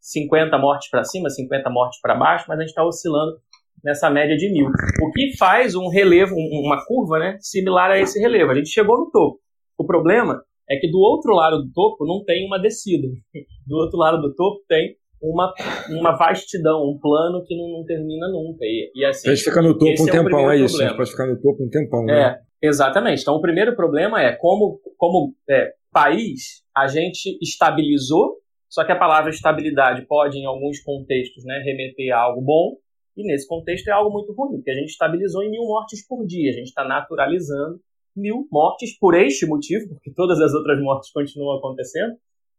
[0.00, 3.38] 50 mortes para cima, 50 mortes para baixo, mas a gente está oscilando
[3.84, 4.66] nessa média de mil.
[5.02, 8.50] O que faz um relevo, uma curva, né, similar a esse relevo.
[8.50, 9.38] A gente chegou no topo.
[9.78, 13.08] O problema é que do outro lado do topo não tem uma descida.
[13.66, 15.52] Do outro lado do topo tem uma,
[15.90, 18.64] uma vastidão, um plano que não, não termina nunca.
[18.64, 20.76] E, e assim, a gente fica no topo um é tempão, é isso.
[20.76, 20.84] Problema.
[20.84, 22.20] A gente pode ficar no topo um tempão, né?
[22.20, 23.22] É, exatamente.
[23.22, 28.36] Então o primeiro problema é como, como é, país a gente estabilizou,
[28.68, 32.76] só que a palavra estabilidade pode, em alguns contextos, né, remeter a algo bom,
[33.16, 36.24] e nesse contexto é algo muito ruim, porque a gente estabilizou em mil mortes por
[36.26, 37.80] dia, a gente está naturalizando
[38.16, 42.14] mil mortes por este motivo, porque todas as outras mortes continuam acontecendo,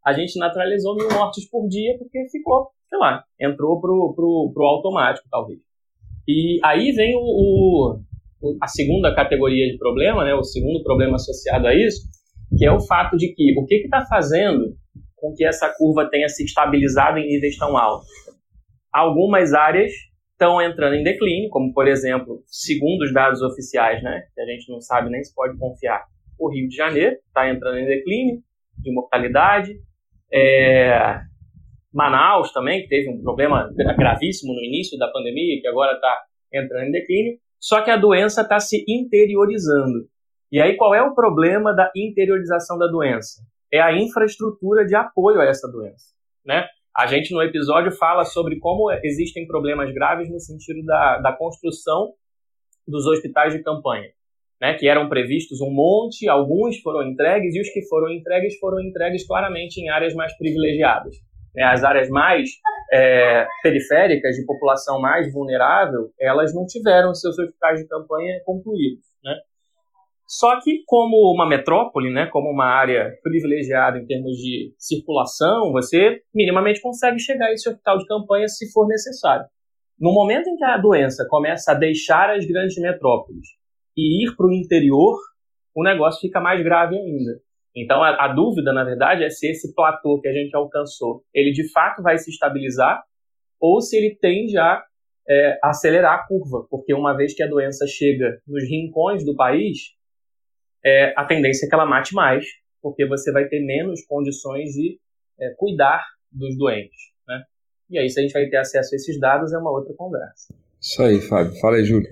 [0.06, 4.66] a gente naturalizou mil mortes por dia porque ficou, sei lá, entrou pro, pro, pro
[4.66, 5.60] automático, talvez.
[6.28, 8.00] E aí vem o,
[8.42, 12.02] o, a segunda categoria de problema, né, o segundo problema associado a isso,
[12.62, 14.78] que é o fato de que o que está fazendo
[15.16, 18.08] com que essa curva tenha se estabilizado em níveis tão altos?
[18.94, 19.92] Algumas áreas
[20.34, 24.72] estão entrando em declínio, como por exemplo, segundo os dados oficiais, né, que a gente
[24.72, 26.04] não sabe nem se pode confiar,
[26.38, 28.44] o Rio de Janeiro está entrando em declínio
[28.78, 29.74] de mortalidade,
[30.32, 31.20] é,
[31.92, 36.16] Manaus também, que teve um problema gravíssimo no início da pandemia, que agora está
[36.54, 40.08] entrando em declínio, só que a doença está se interiorizando.
[40.52, 43.42] E aí qual é o problema da interiorização da doença?
[43.72, 46.14] É a infraestrutura de apoio a essa doença,
[46.46, 46.68] né?
[46.96, 52.12] A gente no episódio fala sobre como existem problemas graves no sentido da, da construção
[52.86, 54.10] dos hospitais de campanha,
[54.60, 58.82] né, que eram previstos um monte, alguns foram entregues e os que foram entregues foram
[58.82, 61.16] entregues claramente em áreas mais privilegiadas.
[61.56, 62.50] Né, as áreas mais
[62.92, 69.06] é, periféricas, de população mais vulnerável, elas não tiveram seus hospitais de campanha concluídos.
[69.24, 69.34] Né?
[70.32, 76.22] Só que, como uma metrópole, né, como uma área privilegiada em termos de circulação, você
[76.34, 79.46] minimamente consegue chegar a esse hospital de campanha se for necessário.
[80.00, 83.46] No momento em que a doença começa a deixar as grandes metrópoles
[83.98, 85.18] e ir para o interior,
[85.76, 87.34] o negócio fica mais grave ainda.
[87.76, 91.52] Então, a, a, dúvida, na verdade, é se esse platô que a gente alcançou, ele
[91.52, 93.04] de fato vai se estabilizar
[93.60, 94.82] ou se ele tende a
[95.30, 100.00] é, acelerar a curva, porque uma vez que a doença chega nos rincões do país,
[100.84, 102.46] é, a tendência é que ela mate mais,
[102.82, 105.00] porque você vai ter menos condições de
[105.40, 106.98] é, cuidar dos doentes.
[107.28, 107.44] Né?
[107.90, 110.54] E aí, se a gente vai ter acesso a esses dados, é uma outra conversa.
[110.80, 111.54] Isso aí, Fábio.
[111.60, 112.10] Fala aí, Júlio.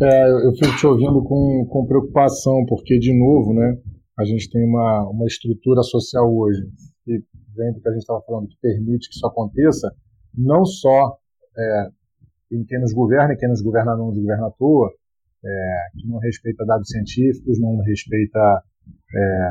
[0.00, 3.78] É, eu fico te ouvindo com, com preocupação, porque, de novo, né,
[4.18, 6.62] a gente tem uma, uma estrutura social hoje,
[7.04, 7.22] que
[7.56, 9.94] vem do que a gente estava falando, que permite que isso aconteça,
[10.36, 11.16] não só
[11.56, 11.88] é,
[12.52, 14.92] em quem nos governa e quem nos governa não nos governa à toa,
[15.44, 18.62] é, que não respeita dados científicos, não respeita
[19.14, 19.50] é,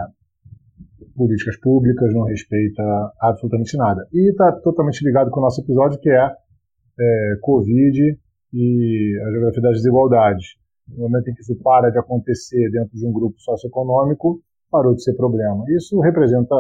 [1.16, 2.84] políticas públicas, não respeita
[3.22, 4.08] absolutamente nada.
[4.12, 6.32] E está totalmente ligado com o nosso episódio, que é,
[7.00, 8.18] é Covid
[8.54, 10.56] e a geografia das desigualdades.
[10.88, 15.04] No momento em que isso para de acontecer dentro de um grupo socioeconômico, parou de
[15.04, 15.64] ser problema.
[15.70, 16.56] Isso representa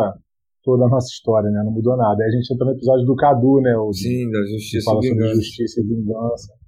[0.64, 1.62] toda a nossa história, né?
[1.64, 2.24] Não mudou nada.
[2.24, 3.76] Aí a gente entra no episódio do Cadu, né?
[3.76, 5.28] O, Sim, da justiça fala e vingança.
[5.28, 6.63] sobre justiça e vingança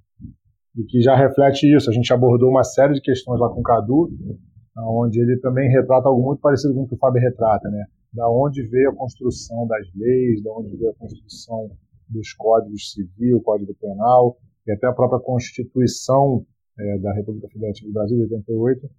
[0.76, 1.90] e que já reflete isso.
[1.90, 4.10] A gente abordou uma série de questões lá com o Cadu,
[4.78, 7.84] onde ele também retrata algo muito parecido com o que o Fábio retrata, né?
[8.12, 11.70] Da onde veio a construção das leis, da onde veio a construção
[12.08, 14.36] dos códigos civil, código penal
[14.66, 16.44] e até a própria Constituição
[16.78, 18.90] é, da República Federativa do Brasil de 88.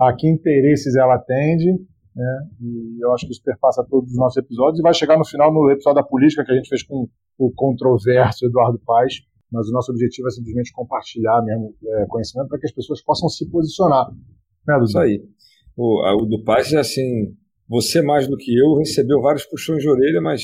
[0.00, 1.72] A que interesses ela atende,
[2.14, 2.48] né?
[2.60, 5.52] E eu acho que isso perpassa todos os nossos episódios e vai chegar no final
[5.52, 7.08] no episódio da política que a gente fez com
[7.38, 12.58] o controverso Eduardo Paes, mas o nosso objetivo é simplesmente compartilhar mesmo é, conhecimento para
[12.58, 14.10] que as pessoas possam se posicionar.
[14.66, 15.22] Né, Isso aí.
[15.76, 17.34] O, o do Paz é assim,
[17.68, 20.42] você mais do que eu recebeu vários puxões de orelha, mas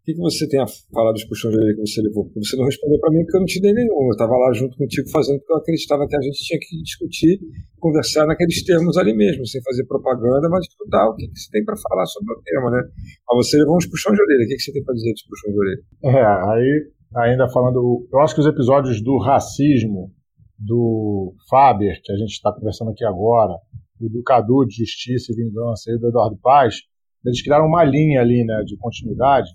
[0.00, 2.24] o que, que você tem a falar dos puxões de orelha que você levou?
[2.24, 4.06] Porque você não respondeu para mim porque eu não te dei nenhum.
[4.06, 7.38] Eu estava lá junto contigo fazendo porque eu acreditava que a gente tinha que discutir,
[7.78, 11.64] conversar naqueles termos ali mesmo, sem fazer propaganda, mas escutar o que, que você tem
[11.64, 12.82] para falar sobre o tema, né?
[13.28, 14.44] Mas você levou uns puxões de orelha.
[14.44, 15.82] O que, que você tem para dizer dos puxões de orelha?
[16.04, 18.06] É, aí ainda falando.
[18.12, 20.12] Eu acho que os episódios do racismo,
[20.58, 23.54] do Faber, que a gente está conversando aqui agora,
[24.00, 26.82] o do Cadu de Justiça e Vingança e do Eduardo Paz,
[27.24, 29.50] eles criaram uma linha ali né, de continuidade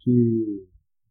[0.00, 0.66] que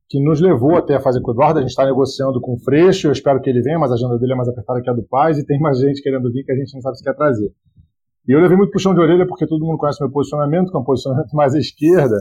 [0.09, 1.59] que nos levou até a fazer com o Eduardo.
[1.59, 4.17] A gente está negociando com o Freixo, eu espero que ele venha, mas a agenda
[4.17, 6.51] dele é mais apertada que a do Paz, e tem mais gente querendo vir que
[6.51, 7.51] a gente não sabe se quer trazer.
[8.27, 10.79] E eu levei muito puxão de orelha porque todo mundo conhece meu posicionamento, que é
[10.79, 12.15] um posicionamento mais à esquerda,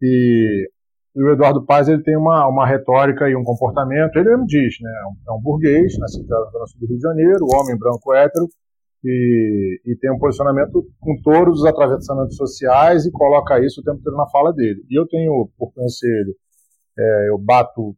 [0.00, 0.68] e,
[1.14, 4.74] e o Eduardo Paz ele tem uma, uma retórica e um comportamento, ele mesmo diz,
[4.80, 8.14] né, é um, é burguês, nascido na Zona Sul do Rio de Janeiro, homem branco
[8.14, 8.48] hétero,
[9.04, 14.00] e, e, tem um posicionamento com todos os atravessamentos sociais e coloca isso o tempo
[14.00, 14.80] todo na fala dele.
[14.88, 16.36] E eu tenho, por conhecer ele,
[16.96, 17.96] é, eu bato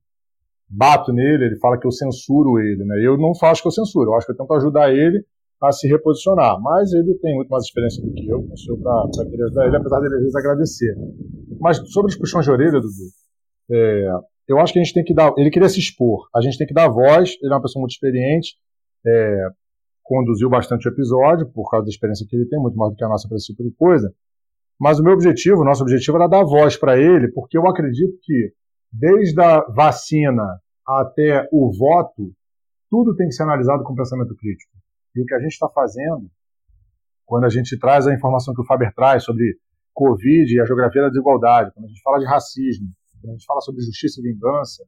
[0.66, 2.96] bato nele, ele fala que eu censuro ele, né?
[3.04, 5.24] Eu não acho que eu censuro, eu acho que eu tento ajudar ele
[5.64, 8.42] a se reposicionar, mas ele tem muito mais experiência do que eu,
[8.82, 10.94] para querer ajudar ele, apesar dele às vezes agradecer.
[11.60, 12.88] Mas sobre os puxões de orelha, Dudu,
[13.70, 14.10] é,
[14.48, 16.66] eu acho que a gente tem que dar, ele queria se expor, a gente tem
[16.66, 18.56] que dar voz, ele é uma pessoa muito experiente,
[19.06, 19.48] é,
[20.02, 23.04] conduziu bastante o episódio, por causa da experiência que ele tem, muito mais do que
[23.04, 24.12] a nossa para esse tipo de coisa,
[24.78, 28.18] mas o meu objetivo, o nosso objetivo era dar voz para ele, porque eu acredito
[28.22, 28.52] que
[28.92, 30.44] desde a vacina
[30.86, 32.32] até o voto,
[32.90, 34.73] tudo tem que ser analisado com pensamento crítico.
[35.14, 36.30] E o que a gente está fazendo,
[37.24, 39.58] quando a gente traz a informação que o Faber traz sobre
[39.92, 42.88] Covid e a geografia da desigualdade, quando a gente fala de racismo,
[43.20, 44.84] quando a gente fala sobre justiça e vingança,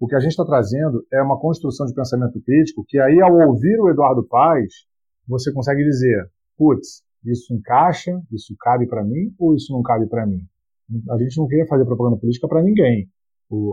[0.00, 3.32] o que a gente está trazendo é uma construção de pensamento crítico que aí, ao
[3.48, 4.72] ouvir o Eduardo Paes,
[5.28, 10.26] você consegue dizer, putz, isso encaixa, isso cabe para mim ou isso não cabe para
[10.26, 10.40] mim?
[11.10, 13.08] A gente não queria fazer propaganda política para ninguém.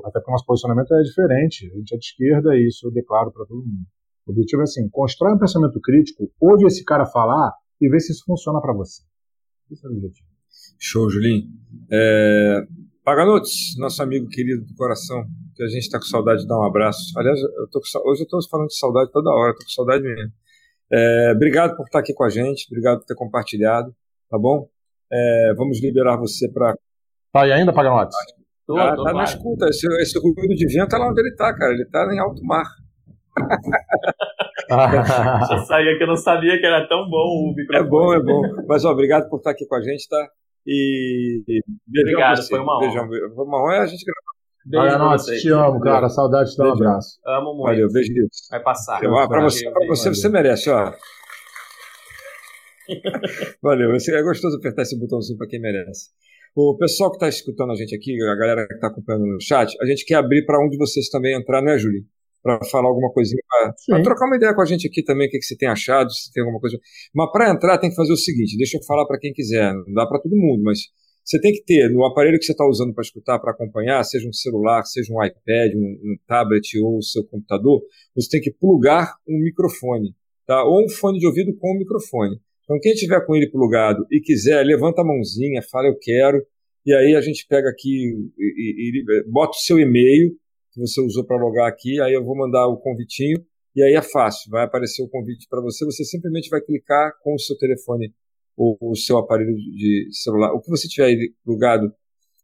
[0.05, 1.71] Até porque o nosso posicionamento é diferente.
[1.73, 3.87] A gente é de esquerda e isso eu declaro para todo mundo.
[4.29, 7.51] O objetivo é assim: constrói um pensamento crítico, ouve esse cara falar
[7.81, 9.01] e vê se isso funciona para você.
[9.71, 10.29] Esse é o objetivo.
[10.77, 11.47] Show, Julinho.
[11.91, 12.61] É...
[13.03, 15.25] Paganotes, nosso amigo querido do coração,
[15.55, 17.11] que a gente está com saudade de dar um abraço.
[17.17, 20.03] Aliás, eu tô com, hoje eu estou falando de saudade toda hora, estou com saudade
[20.03, 20.31] mesmo.
[20.91, 23.95] É, obrigado por estar aqui com a gente, obrigado por ter compartilhado,
[24.29, 24.69] tá bom?
[25.11, 26.75] É, vamos liberar você para.
[27.33, 28.15] Tá aí ainda, Paganotes?
[28.67, 29.67] Tô, tá, tô tá na escuta.
[29.69, 31.73] Esse, esse ruído de vento é lá onde ele está, cara.
[31.73, 32.67] Ele está em alto mar.
[35.51, 37.85] eu saía que eu não sabia que era tão bom o microfone.
[37.85, 38.41] É bom, é bom.
[38.67, 40.27] Mas ó, obrigado por estar aqui com a gente, tá?
[40.65, 41.43] E,
[41.87, 42.87] obrigado, foi uma honra.
[42.87, 44.29] Beijão, foi uma honra e a gente grava.
[44.75, 46.09] Olha, nossa, te amo, cara.
[46.09, 47.19] Saudade de dar um abraço.
[47.25, 47.63] Amo muito.
[47.63, 48.11] Valeu, beijo.
[48.51, 48.99] Vai passar.
[48.99, 50.93] Para você, pra você, você merece, ó.
[53.61, 56.09] Valeu, é gostoso apertar esse botãozinho para quem merece.
[56.55, 59.75] O pessoal que está escutando a gente aqui, a galera que está acompanhando no chat,
[59.81, 62.03] a gente quer abrir para um de vocês também entrar, né, Júlio?
[62.41, 63.41] Para falar alguma coisinha,
[63.87, 66.09] para trocar uma ideia com a gente aqui também, o que, que você tem achado,
[66.11, 66.79] se tem alguma coisa.
[67.13, 69.93] Mas para entrar tem que fazer o seguinte: deixa eu falar para quem quiser, não
[69.93, 70.79] dá para todo mundo, mas
[71.29, 74.27] você tem que ter no aparelho que você está usando para escutar, para acompanhar, seja
[74.27, 77.81] um celular, seja um iPad, um, um tablet ou o seu computador,
[78.15, 80.15] você tem que plugar um microfone,
[80.47, 80.63] tá?
[80.63, 82.39] Ou um fone de ouvido com um microfone.
[82.63, 86.43] Então, quem tiver com ele plugado e quiser, levanta a mãozinha, fala eu quero,
[86.83, 90.31] e aí a gente pega aqui e, e, e bota o seu e-mail
[90.79, 93.37] que você usou para logar aqui, aí eu vou mandar o convitinho,
[93.75, 97.33] e aí é fácil, vai aparecer o convite para você, você simplesmente vai clicar com
[97.33, 98.13] o seu telefone
[98.57, 101.91] ou o seu aparelho de celular, o que você tiver plugado,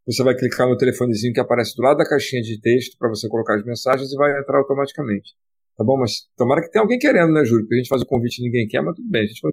[0.06, 3.28] você vai clicar no telefonezinho que aparece do lado da caixinha de texto para você
[3.28, 5.34] colocar as mensagens e vai entrar automaticamente.
[5.76, 5.98] Tá bom?
[5.98, 7.64] Mas tomara que tenha alguém querendo, né, Júlio?
[7.64, 9.52] Porque a gente faz o convite e ninguém quer, mas tudo bem, a gente vai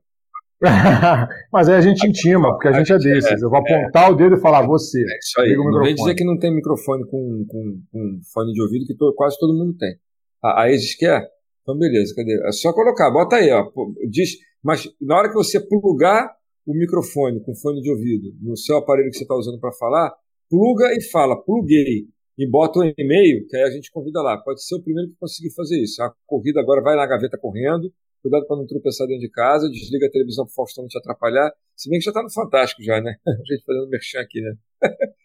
[1.52, 3.42] Mas aí a gente intima, porque a, a gente é desses.
[3.42, 5.00] É, eu vou apontar é, o dedo e falar, você.
[5.00, 5.56] É isso aí.
[5.56, 9.12] Não vem dizer que não tem microfone com, com, com fone de ouvido, que to,
[9.16, 9.96] quase todo mundo tem.
[10.42, 10.68] A, a
[10.98, 11.28] quer?
[11.62, 12.40] Então, beleza, cadê?
[12.46, 13.64] É só colocar, bota aí, ó.
[14.08, 16.30] Diz, mas na hora que você plugar
[16.66, 20.12] o microfone com fone de ouvido no seu aparelho que você está usando para falar,
[20.48, 22.06] pluga e fala, pluguei.
[22.38, 24.38] E bota o um e-mail, que aí a gente convida lá.
[24.38, 26.02] Pode ser o primeiro que conseguir fazer isso.
[26.02, 30.06] A corrida agora vai na gaveta correndo, Cuidado para não tropeçar dentro de casa, desliga
[30.06, 31.52] a televisão para o Faustão não te atrapalhar.
[31.76, 33.16] Se bem que já está no Fantástico já, né?
[33.26, 34.54] A gente fazendo merchan aqui, né?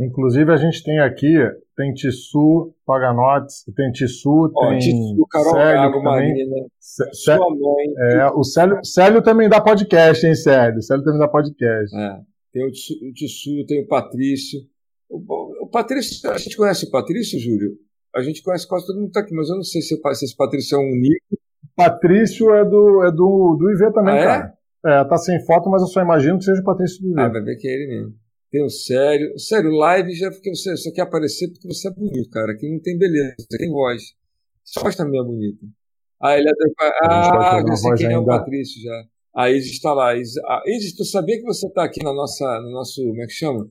[0.00, 1.34] Inclusive a gente tem aqui,
[1.76, 7.86] tem Tissu, Paganotes, tem Tissu, tem Tissu, Carol Célio Gago, Marina, sua mãe.
[8.12, 10.80] É, o Célio, Célio também dá podcast, hein, Célio?
[10.80, 11.96] Célio também dá podcast.
[11.96, 12.20] É,
[12.52, 12.70] tem o
[13.12, 14.60] Tissu, tem o Patrício.
[15.10, 17.76] O, o, Patrício, a gente conhece o Patrício, Júlio?
[18.14, 20.24] A gente conhece quase todo mundo que está aqui, mas eu não sei se, se
[20.24, 21.36] esse Patrício é um nico
[21.78, 24.24] Patrício é do, é do, do IV também, ah, é?
[24.24, 24.54] cara.
[24.84, 25.04] É?
[25.04, 27.20] tá sem foto, mas eu só imagino que seja o Patrício do IV.
[27.20, 28.14] Ah, vai ver que é ele mesmo.
[28.50, 29.38] Tem o sério.
[29.38, 32.50] Sério, live já porque você só quer aparecer porque você é bonito, cara.
[32.50, 34.02] Aqui não tem beleza, tem voz.
[34.64, 35.64] Sua voz também é bonita.
[36.20, 36.52] Ah, ele é.
[37.04, 38.18] Ah, já sei quem ainda.
[38.18, 39.04] é o Patrício já.
[39.36, 40.16] A Isis está lá.
[40.16, 43.00] Isis, a Isis, tu sabia que você está aqui na nossa, no nosso.
[43.04, 43.70] Como é que chama?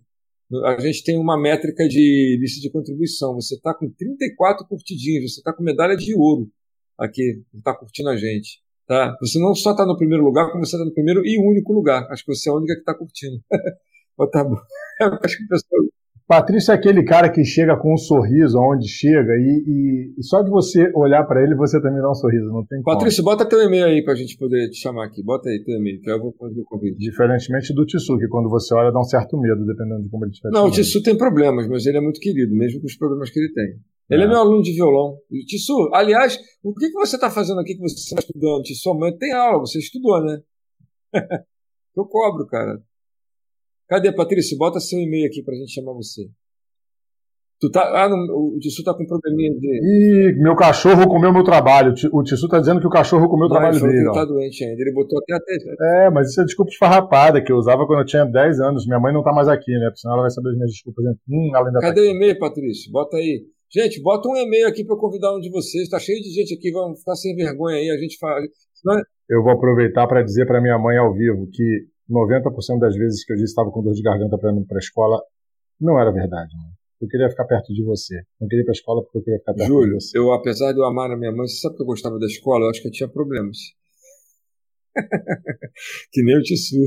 [0.63, 3.33] A gente tem uma métrica de lista de contribuição.
[3.35, 6.49] Você está com 34 curtidinhos, você está com medalha de ouro
[6.97, 8.61] aqui, está curtindo a gente.
[8.87, 9.15] Tá?
[9.19, 12.07] Você não só está no primeiro lugar, como você está no primeiro e único lugar.
[12.09, 13.41] Acho que você é a única que está curtindo.
[14.31, 14.57] tá bom.
[15.23, 15.81] Acho que o pessoal,
[16.27, 20.49] Patrício é aquele cara que chega com um sorriso aonde chega e, e só de
[20.49, 23.37] você olhar para ele você também dá um sorriso, não tem Patrício, como.
[23.37, 25.23] bota teu e-mail aí pra gente poder te chamar aqui.
[25.23, 26.97] Bota aí teu e-mail, que eu vou fazer o convite.
[26.97, 30.31] Diferentemente do Tissu, que quando você olha dá um certo medo, dependendo de como ele
[30.31, 30.49] estiver.
[30.51, 33.39] Não, o Tissu tem problemas, mas ele é muito querido, mesmo com os problemas que
[33.39, 33.79] ele tem.
[34.09, 35.17] Ele é, é meu aluno de violão.
[35.45, 38.63] Tissu, aliás, o que, que você está fazendo aqui que você está estudando?
[38.63, 40.41] Tissu, amanhã tem aula, você estudou, né?
[41.95, 42.81] eu cobro, cara.
[43.87, 44.57] Cadê, Patrícia?
[44.57, 46.29] Bota seu e-mail aqui pra gente chamar você.
[47.59, 48.17] Tu tá, ah, não,
[48.53, 49.79] o Tissu tá com um probleminha de.
[49.81, 51.91] Ih, meu cachorro comeu meu trabalho.
[52.13, 53.97] O Tissu tá dizendo que o cachorro comeu o trabalho dele.
[53.97, 54.79] Ele tá doente ainda.
[54.79, 58.05] Ele botou até a É, mas isso é desculpa esfarrapada que eu usava quando eu
[58.05, 58.85] tinha 10 anos.
[58.85, 59.87] Minha mãe não tá mais aqui, né?
[59.87, 61.03] Porque senão ela vai saber as minhas desculpas.
[61.27, 62.91] Hum, além da tá Cadê o e-mail, Patrícia?
[62.91, 63.47] Bota aí.
[63.69, 65.89] Gente, bota um e-mail aqui para eu convidar um de vocês.
[65.89, 67.89] Tá cheio de gente aqui, vamos ficar sem vergonha aí.
[67.89, 68.45] A gente faz.
[69.29, 73.33] Eu vou aproveitar para dizer para minha mãe ao vivo que 90% das vezes que
[73.33, 75.21] eu disse que estava com dor de garganta para ir para a escola,
[75.79, 76.55] não era verdade.
[76.55, 76.71] Né?
[77.01, 78.15] Eu queria ficar perto de você.
[78.39, 80.17] Não queria ir para a escola porque eu queria ficar perto Júlio, de você.
[80.17, 82.65] eu, apesar de eu amar a minha mãe, você sabe que eu gostava da escola?
[82.65, 83.57] Eu acho que eu tinha problemas.
[86.11, 86.77] que nem o Tissu.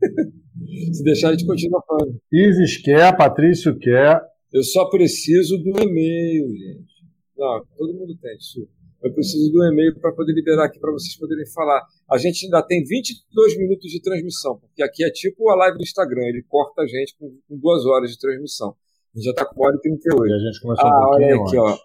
[0.92, 2.18] Se deixar, a gente continua falando.
[2.32, 4.20] Isis quer, Patrício quer.
[4.52, 6.98] Eu só preciso do e-mail, gente.
[7.36, 8.68] Não, todo mundo tem, Tissu
[9.02, 11.82] eu preciso do e-mail para poder liberar aqui para vocês poderem falar.
[12.10, 15.82] A gente ainda tem 22 minutos de transmissão, porque aqui é tipo a live do
[15.82, 18.74] Instagram, ele corta a gente com, com duas horas de transmissão.
[19.14, 20.26] A gente já está com 1 hora e 38.
[20.26, 21.54] E a gente começou ah, um olha aqui, antes.
[21.54, 21.78] ó.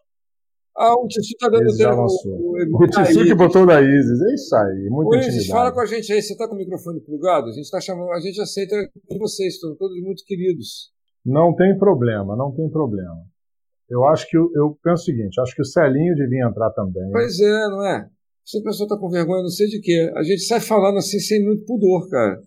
[0.75, 2.07] Ah, o Tissu está dando tempo.
[2.25, 5.85] O, o Tissu que botou da Isis, é isso aí, muito Isis, fala com a
[5.85, 7.49] gente aí, você está com o microfone plugado?
[7.49, 8.75] A gente está chamando, a gente aceita
[9.19, 10.91] vocês, estão todos muito queridos.
[11.25, 13.23] Não tem problema, não tem problema.
[13.89, 17.11] Eu acho que eu penso o seguinte, acho que o Celinho devia entrar também.
[17.11, 18.09] Pois é, não é?
[18.43, 20.11] Se a pessoa está com vergonha, não sei de quê.
[20.15, 22.41] A gente sai falando assim sem muito pudor, cara.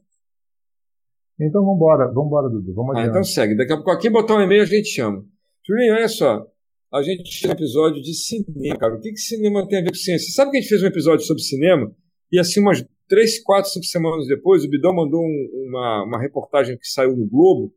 [1.40, 2.74] Então vamos embora, vamos embora, Dudu.
[2.74, 3.57] Vamos ah, então segue.
[3.57, 5.24] Daqui a pouco aqui botar um e-mail a gente chama.
[5.66, 6.47] Julinho, olha só.
[6.93, 8.94] A gente fez um episódio de cinema, cara.
[8.94, 10.27] O que, que cinema tem a ver com ciência?
[10.27, 11.94] Você sabe que a gente fez um episódio sobre cinema?
[12.32, 16.78] E assim, umas três, quatro, cinco semanas depois, o Bidão mandou um, uma, uma reportagem
[16.78, 17.73] que saiu no Globo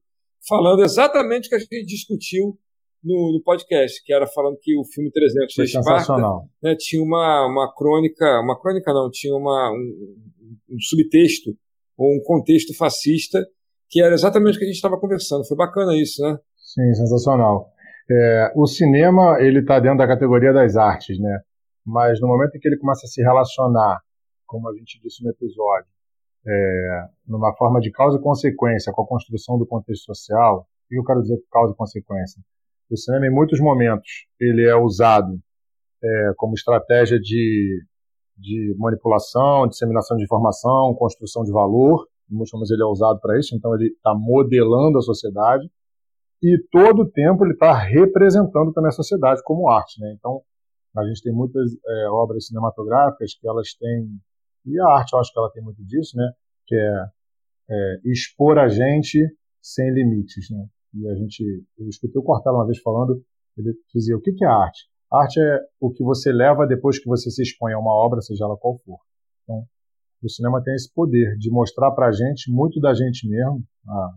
[0.47, 2.57] falando exatamente o que a gente discutiu
[3.03, 6.47] no, no, podcast, que era falando que o filme 300 Foi sensacional.
[6.61, 10.15] né, tinha uma, uma crônica, uma crônica não, tinha uma, um,
[10.69, 11.51] um subtexto
[11.97, 13.45] ou um contexto fascista
[13.89, 15.47] que era exatamente o que a gente estava conversando.
[15.47, 16.37] Foi bacana isso, né?
[16.55, 17.71] Sim, sensacional.
[18.09, 21.39] É, o cinema ele está dentro da categoria das artes, né?
[21.85, 23.99] Mas no momento em que ele começa a se relacionar,
[24.45, 25.87] como a gente disse no episódio,
[26.47, 30.97] é, numa forma de causa e consequência com a construção do contexto social, o que
[30.97, 32.41] eu quero dizer com causa e consequência?
[32.89, 35.39] O cinema, em muitos momentos, ele é usado
[36.03, 37.83] é, como estratégia de,
[38.37, 42.07] de manipulação, disseminação de informação, construção de valor.
[42.31, 45.69] Em muitos momentos ele é usado para isso, então ele está modelando a sociedade
[46.41, 50.13] e todo o tempo ele está representando também a sociedade como arte, né?
[50.17, 50.41] Então
[50.95, 54.07] a gente tem muitas é, obras cinematográficas que elas têm
[54.65, 56.31] e a arte eu acho que ela tem muito disso, né?
[56.68, 57.06] Que é,
[57.69, 59.19] é expor a gente
[59.61, 60.65] sem limites, né?
[60.94, 61.44] E a gente,
[61.77, 63.23] eu escutei o Cortella uma vez falando,
[63.57, 64.88] ele dizia: o que é arte?
[65.11, 68.45] Arte é o que você leva depois que você se expõe a uma obra, seja
[68.45, 68.99] ela qual for.
[69.44, 69.64] Então,
[70.22, 73.64] o cinema tem esse poder de mostrar para a gente muito da gente mesmo.
[73.88, 74.10] A,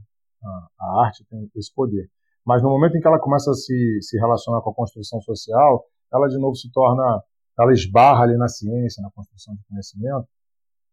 [0.44, 2.10] a, a, arte tem esse poder.
[2.44, 5.84] Mas no momento em que ela começa a se, se relacionar com a construção social,
[6.12, 7.22] ela de novo se torna,
[7.58, 10.26] ela esbarra ali na ciência, na construção de conhecimento.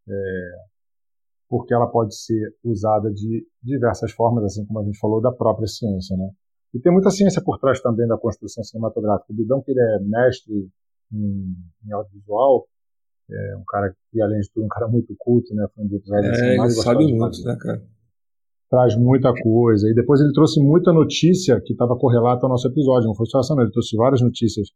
[0.07, 0.56] É,
[1.49, 5.68] porque ela pode ser usada de diversas formas, assim como a gente falou, da própria
[5.68, 6.15] ciência.
[6.15, 6.30] Né?
[6.73, 9.34] E tem muita ciência por trás também da construção cinematográfica.
[9.34, 10.69] O Bidão, que ele é mestre
[11.11, 11.56] em,
[11.86, 12.68] em audiovisual,
[13.31, 15.68] é um cara que, além de tudo, um cara muito culto, né?
[15.73, 17.84] Foi um dos é, mais ele sabe muito, né, cara?
[18.69, 19.88] Traz muita coisa.
[19.90, 23.07] E depois ele trouxe muita notícia que estava correlata ao nosso episódio.
[23.07, 23.64] Não foi só essa, não.
[23.64, 24.69] Ele trouxe várias notícias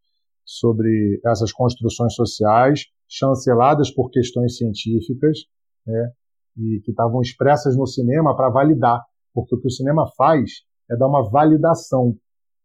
[0.45, 5.39] sobre essas construções sociais chanceladas por questões científicas,
[5.85, 6.11] né?
[6.57, 9.01] e que estavam expressas no cinema para validar,
[9.33, 10.51] porque o que o cinema faz
[10.89, 12.15] é dar uma validação.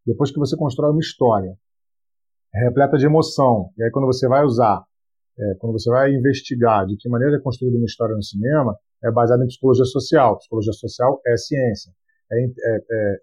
[0.05, 1.55] Depois que você constrói uma história
[2.53, 4.83] repleta de emoção, e aí quando você vai usar,
[5.37, 9.11] é, quando você vai investigar de que maneira é construída uma história no cinema, é
[9.11, 10.37] baseado em psicologia social.
[10.37, 11.91] Psicologia social é ciência,
[12.31, 13.21] é, é, é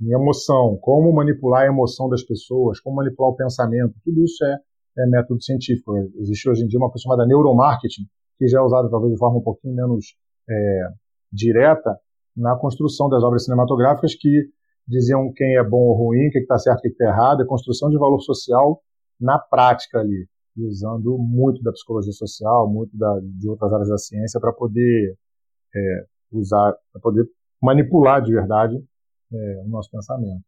[0.00, 4.58] em, emoção, como manipular a emoção das pessoas, como manipular o pensamento, tudo isso é,
[4.98, 5.96] é método científico.
[6.18, 8.02] Existe hoje em dia uma coisa chamada neuromarketing,
[8.38, 10.16] que já é usada talvez de forma um pouquinho menos
[10.48, 10.88] é,
[11.32, 11.96] direta
[12.36, 14.48] na construção das obras cinematográficas que
[14.86, 17.46] diziam quem é bom ou ruim, o que está certo, o que está errado, a
[17.46, 18.82] construção de valor social
[19.20, 24.40] na prática ali, usando muito da psicologia social, muito da, de outras áreas da ciência
[24.40, 25.14] para poder
[25.74, 27.24] é, usar, para poder
[27.62, 28.82] manipular de verdade
[29.32, 30.42] é, o nosso pensamento.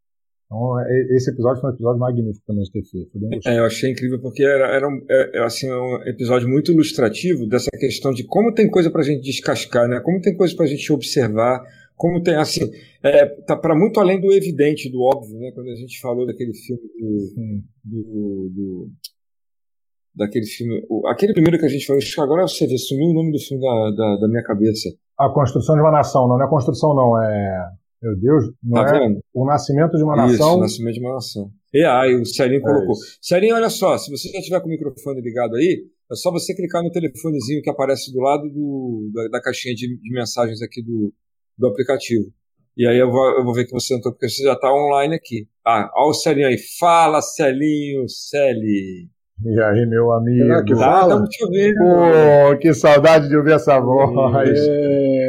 [0.52, 3.10] Então, é, esse episódio foi um episódio magnífico também de ter feito.
[3.46, 7.46] É, eu achei incrível porque era, era um, é, é, assim, um episódio muito ilustrativo
[7.46, 10.00] dessa questão de como tem coisa para a gente descascar, né?
[10.00, 11.62] como tem coisa para a gente observar,
[11.96, 12.70] como tem, assim,
[13.02, 15.52] é, tá para muito além do evidente, do óbvio, né?
[15.54, 18.90] Quando a gente falou daquele filme do, do, do
[20.14, 23.38] daquele filme, aquele primeiro que a gente falou, agora você vê, sumiu o nome do
[23.38, 24.90] filme da, da, da minha cabeça.
[25.18, 27.72] A Construção de uma Nação, não, não é construção não, é
[28.02, 29.20] meu Deus, não tá é vendo?
[29.32, 30.34] o nascimento de uma nação.
[30.34, 31.50] Isso, o nascimento de uma nação.
[31.72, 32.94] E aí, o Celinho é colocou.
[32.94, 33.18] Isso.
[33.22, 36.54] Celinho, olha só, se você já tiver com o microfone ligado aí, é só você
[36.54, 40.82] clicar no telefonezinho que aparece do lado do, da, da caixinha de, de, mensagens aqui
[40.82, 41.12] do,
[41.56, 42.26] do aplicativo.
[42.76, 45.14] E aí eu vou, eu vou ver que você entrou, porque você já está online
[45.14, 45.46] aqui.
[45.64, 46.58] Ah, olha o Celinho aí.
[46.78, 49.08] Fala, Celinho, Celi.
[49.44, 50.44] E aí, meu amigo?
[50.44, 51.08] Será que fala?
[51.08, 51.78] Estamos te ouvindo.
[51.78, 54.58] Pô, que saudade de ouvir essa voz.
[54.58, 55.21] É.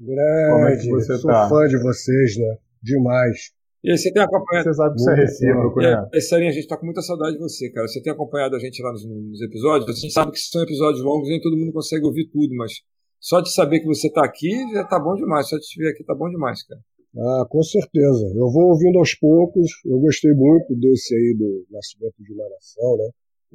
[0.00, 1.46] Grande, Como é que você sou tá?
[1.46, 2.56] fã de vocês, né?
[2.82, 3.52] Demais.
[3.84, 4.64] E aí, você tem acompanhado.
[4.64, 6.08] Você sabe que isso é recíproco, né?
[6.14, 7.86] É, Sarinha, a gente tá com muita saudade de você, cara.
[7.86, 9.90] Você tem acompanhado a gente lá nos, nos, episódios.
[9.90, 12.72] A gente sabe que são episódios longos, nem todo mundo consegue ouvir tudo, mas
[13.20, 15.48] só de saber que você tá aqui já tá bom demais.
[15.48, 16.80] Só de te ver aqui tá bom demais, cara.
[17.18, 18.26] Ah, com certeza.
[18.34, 19.70] Eu vou ouvindo aos poucos.
[19.84, 23.10] Eu gostei muito desse aí do Nascimento de uma Nação, né?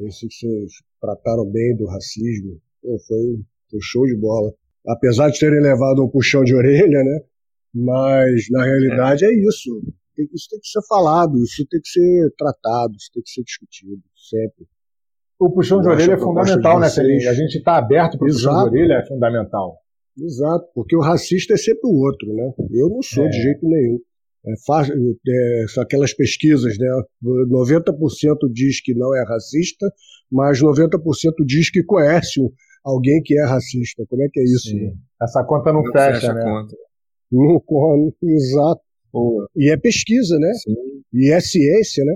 [0.08, 2.60] Esse que vocês trataram bem do racismo.
[2.84, 3.40] Pô, foi,
[3.72, 4.54] foi show de bola
[4.88, 7.20] apesar de terem levado um puxão de orelha, né?
[7.74, 9.82] Mas na realidade é, é isso.
[10.18, 14.02] Isso tem que ser falado, isso tem que ser tratado, isso tem que ser discutido,
[14.30, 14.66] sempre.
[15.38, 17.28] O puxão de orelha é fundamental, né, Felipe?
[17.28, 19.78] A gente está aberto para o puxão de orelha é fundamental.
[20.18, 22.54] Exato, porque o racista é sempre o outro, né?
[22.72, 23.30] Eu não sou é.
[23.30, 24.00] de jeito nenhum.
[24.48, 26.88] É, faz, é, aquelas pesquisas, né?
[27.22, 27.92] 90%
[28.54, 29.92] diz que não é racista,
[30.32, 30.98] mas 90%
[31.46, 32.40] diz que conhece
[32.86, 34.06] alguém que é racista.
[34.08, 34.76] Como é que é isso?
[34.76, 34.94] Né?
[35.22, 36.44] Essa conta não, não fecha, fecha, né?
[36.44, 36.76] Conta.
[37.32, 38.82] Não, exato.
[39.56, 40.54] E é pesquisa, né?
[40.54, 40.76] Sim.
[41.14, 42.16] E é ciência, né?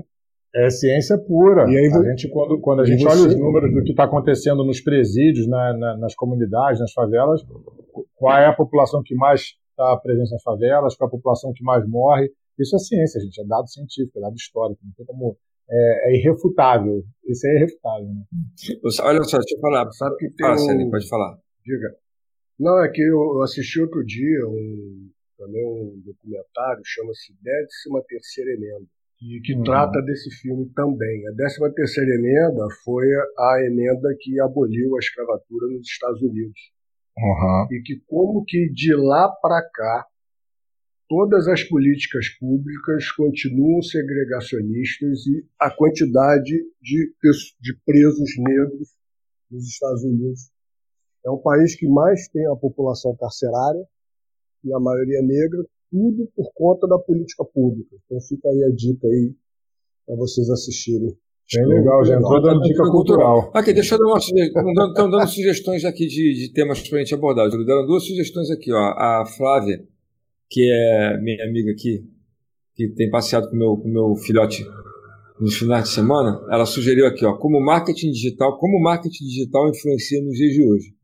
[0.54, 1.70] É ciência pura.
[1.70, 4.64] E aí, a gente, quando, quando a gente olha os números do que está acontecendo
[4.64, 7.40] nos presídios, na, na, nas comunidades, nas favelas,
[8.16, 11.64] qual é a população que mais está presente nas favelas, qual é a população que
[11.64, 12.30] mais morre.
[12.58, 14.80] Isso é ciência, gente, é dado científico, é dado histórico.
[14.84, 15.36] Não tem como
[15.70, 17.04] é, é irrefutável.
[17.24, 18.08] Isso é irrefutável.
[18.08, 18.24] Né?
[19.02, 19.90] Olha só, deixa eu falar.
[19.92, 20.90] Sabe que tem ah, um...
[20.90, 21.38] pode falar.
[21.64, 21.94] Diga.
[22.58, 28.86] Não, é que eu assisti outro dia um, também um documentário, chama-se Décima Terceira Emenda,
[29.22, 29.62] e que uhum.
[29.62, 31.26] trata desse filme também.
[31.28, 33.06] A Décima Terceira Emenda foi
[33.38, 36.60] a emenda que aboliu a escravatura nos Estados Unidos.
[37.16, 37.66] Uhum.
[37.70, 40.06] E que como que de lá para cá
[41.10, 47.12] todas as políticas públicas continuam segregacionistas e a quantidade de,
[47.60, 48.88] de presos negros
[49.50, 50.52] nos Estados Unidos
[51.26, 53.84] é um país que mais tem a população carcerária
[54.64, 57.96] e a maioria negra, tudo por conta da política pública.
[58.06, 59.34] Então fica aí a dica aí
[60.06, 61.18] para vocês assistirem.
[61.52, 63.50] Bem legal, já entrou dando dica cultural.
[63.52, 64.70] Aqui, deixa eu dar uma sugestão.
[64.70, 67.50] Estão dando sugestões aqui de, de temas para a gente abordar.
[67.50, 68.72] Deram duas sugestões aqui.
[68.72, 68.78] Ó.
[68.78, 69.84] A Flávia
[70.50, 72.04] que é minha amiga aqui,
[72.74, 74.64] que tem passeado com meu, o com meu filhote
[75.40, 80.22] nos finais de semana, ela sugeriu aqui, ó, como marketing digital, como marketing digital influencia
[80.22, 80.94] nos dias de hoje.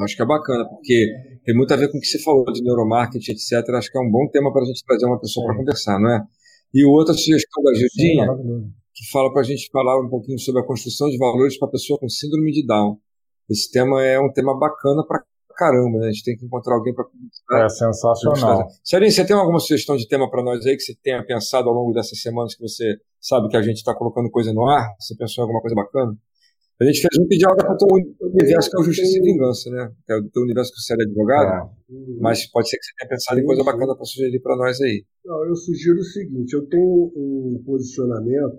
[0.00, 1.12] Acho que é bacana, porque
[1.44, 3.68] tem muito a ver com o que você falou de neuromarketing, etc.
[3.74, 6.10] Acho que é um bom tema para a gente trazer uma pessoa para conversar, não
[6.10, 6.24] é?
[6.72, 8.26] E outra sugestão da Gildinha,
[8.94, 11.70] que fala para a gente falar um pouquinho sobre a construção de valores para a
[11.72, 12.98] pessoa com síndrome de Down.
[13.50, 15.22] Esse tema é um tema bacana para
[15.60, 16.08] caramba, né?
[16.08, 17.04] A gente tem que encontrar alguém para
[17.64, 18.66] É sensacional.
[18.82, 21.74] Sérgio, você tem alguma sugestão de tema para nós aí que você tenha pensado ao
[21.74, 24.88] longo dessas semanas que você sabe que a gente está colocando coisa no ar?
[24.98, 26.16] Você pensou em alguma coisa bacana?
[26.80, 27.88] A gente fez um pedido para o teu
[28.22, 29.92] universo que é o Justiça e Vingança, né?
[30.06, 31.68] Que é o teu universo que você é advogado.
[31.68, 32.20] É.
[32.22, 34.80] Mas pode ser que você tenha pensado sim, em coisa bacana para sugerir para nós
[34.80, 35.04] aí.
[35.22, 38.58] Não, eu sugiro o seguinte: eu tenho um posicionamento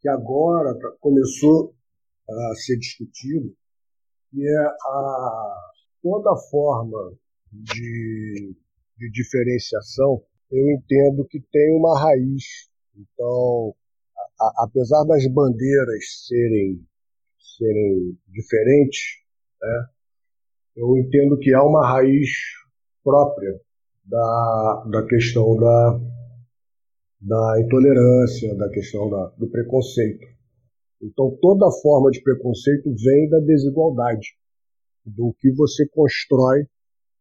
[0.00, 1.72] que agora começou
[2.28, 3.54] a ser discutido,
[4.32, 5.69] que é a
[6.02, 7.12] toda forma
[7.52, 8.56] de,
[8.98, 12.44] de diferenciação, eu entendo que tem uma raiz.
[12.96, 13.74] Então,
[14.16, 16.84] a, a, apesar das bandeiras serem,
[17.58, 19.00] serem diferentes,
[19.60, 19.86] né,
[20.76, 22.30] eu entendo que há uma raiz
[23.02, 23.60] própria
[24.04, 26.00] da, da questão da,
[27.20, 30.26] da intolerância, da questão da, do preconceito.
[31.02, 34.39] Então, toda forma de preconceito vem da desigualdade
[35.04, 36.64] do que você constrói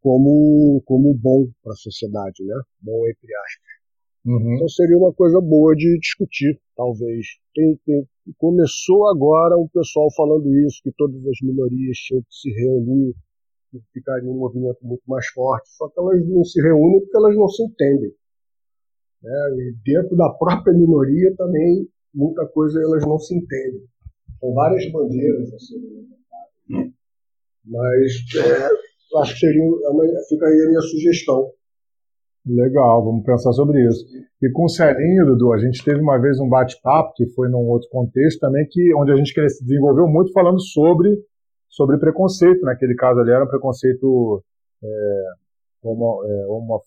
[0.01, 2.61] como, como bom para a sociedade, né?
[2.81, 3.79] Bom entre aspas.
[4.25, 4.55] Uhum.
[4.55, 7.25] Então seria uma coisa boa de discutir, talvez.
[7.53, 8.07] Tem, tem,
[8.37, 13.15] começou agora um pessoal falando isso, que todas as minorias tinham que se reunir,
[13.71, 15.69] que ficaria um movimento muito mais forte.
[15.69, 18.13] Só que elas não se reúnem porque elas não se entendem.
[19.23, 19.31] Né?
[19.57, 23.83] E dentro da própria minoria também, muita coisa elas não se entendem.
[24.39, 26.09] São várias bandeiras assim.
[27.65, 31.51] Mas é, acho que seria uma, fica aí a minha sugestão.
[32.45, 34.05] Legal, vamos pensar sobre isso.
[34.41, 37.67] E com o Celinho, Dudu, a gente teve uma vez um bate-papo, que foi num
[37.67, 41.09] outro contexto também, que, onde a gente desenvolveu muito falando sobre,
[41.69, 42.61] sobre preconceito.
[42.61, 44.41] Naquele caso ali era um preconceito
[44.83, 45.23] é,
[45.83, 46.81] homo, é, homo,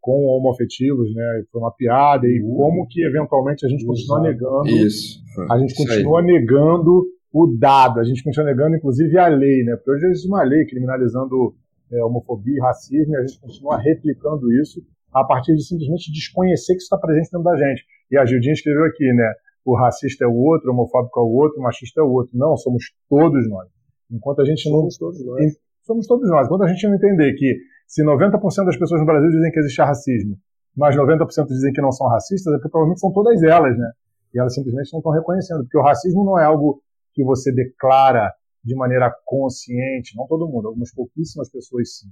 [0.00, 1.42] com homoafetivos, né?
[1.50, 2.56] Foi uma piada, e uhum.
[2.56, 4.68] como que eventualmente a gente continua negando.
[4.68, 5.20] Isso.
[5.50, 7.04] A gente continua negando
[7.38, 9.76] o dado, a gente continua negando, inclusive, a lei, né?
[9.76, 11.54] Porque hoje existe uma lei criminalizando
[11.92, 14.82] é, homofobia e racismo, e a gente continua replicando isso
[15.12, 17.84] a partir de simplesmente desconhecer que isso está presente dentro da gente.
[18.10, 19.34] E a Gildinha escreveu aqui, né?
[19.66, 22.32] O racista é o outro, o homofóbico é o outro, o machista é o outro.
[22.38, 23.68] Não, somos todos nós.
[24.10, 25.08] Enquanto a gente somos não.
[25.10, 25.58] Todos nós.
[25.82, 26.46] Somos todos nós.
[26.46, 27.54] Enquanto a gente não entender que
[27.86, 30.38] se 90% das pessoas no Brasil dizem que existe racismo,
[30.74, 33.90] mas 90% dizem que não são racistas, é porque provavelmente são todas elas, né?
[34.32, 35.64] E elas simplesmente não estão reconhecendo.
[35.64, 36.80] Porque o racismo não é algo
[37.16, 38.30] que você declara
[38.62, 42.08] de maneira consciente, não todo mundo, algumas pouquíssimas pessoas sim.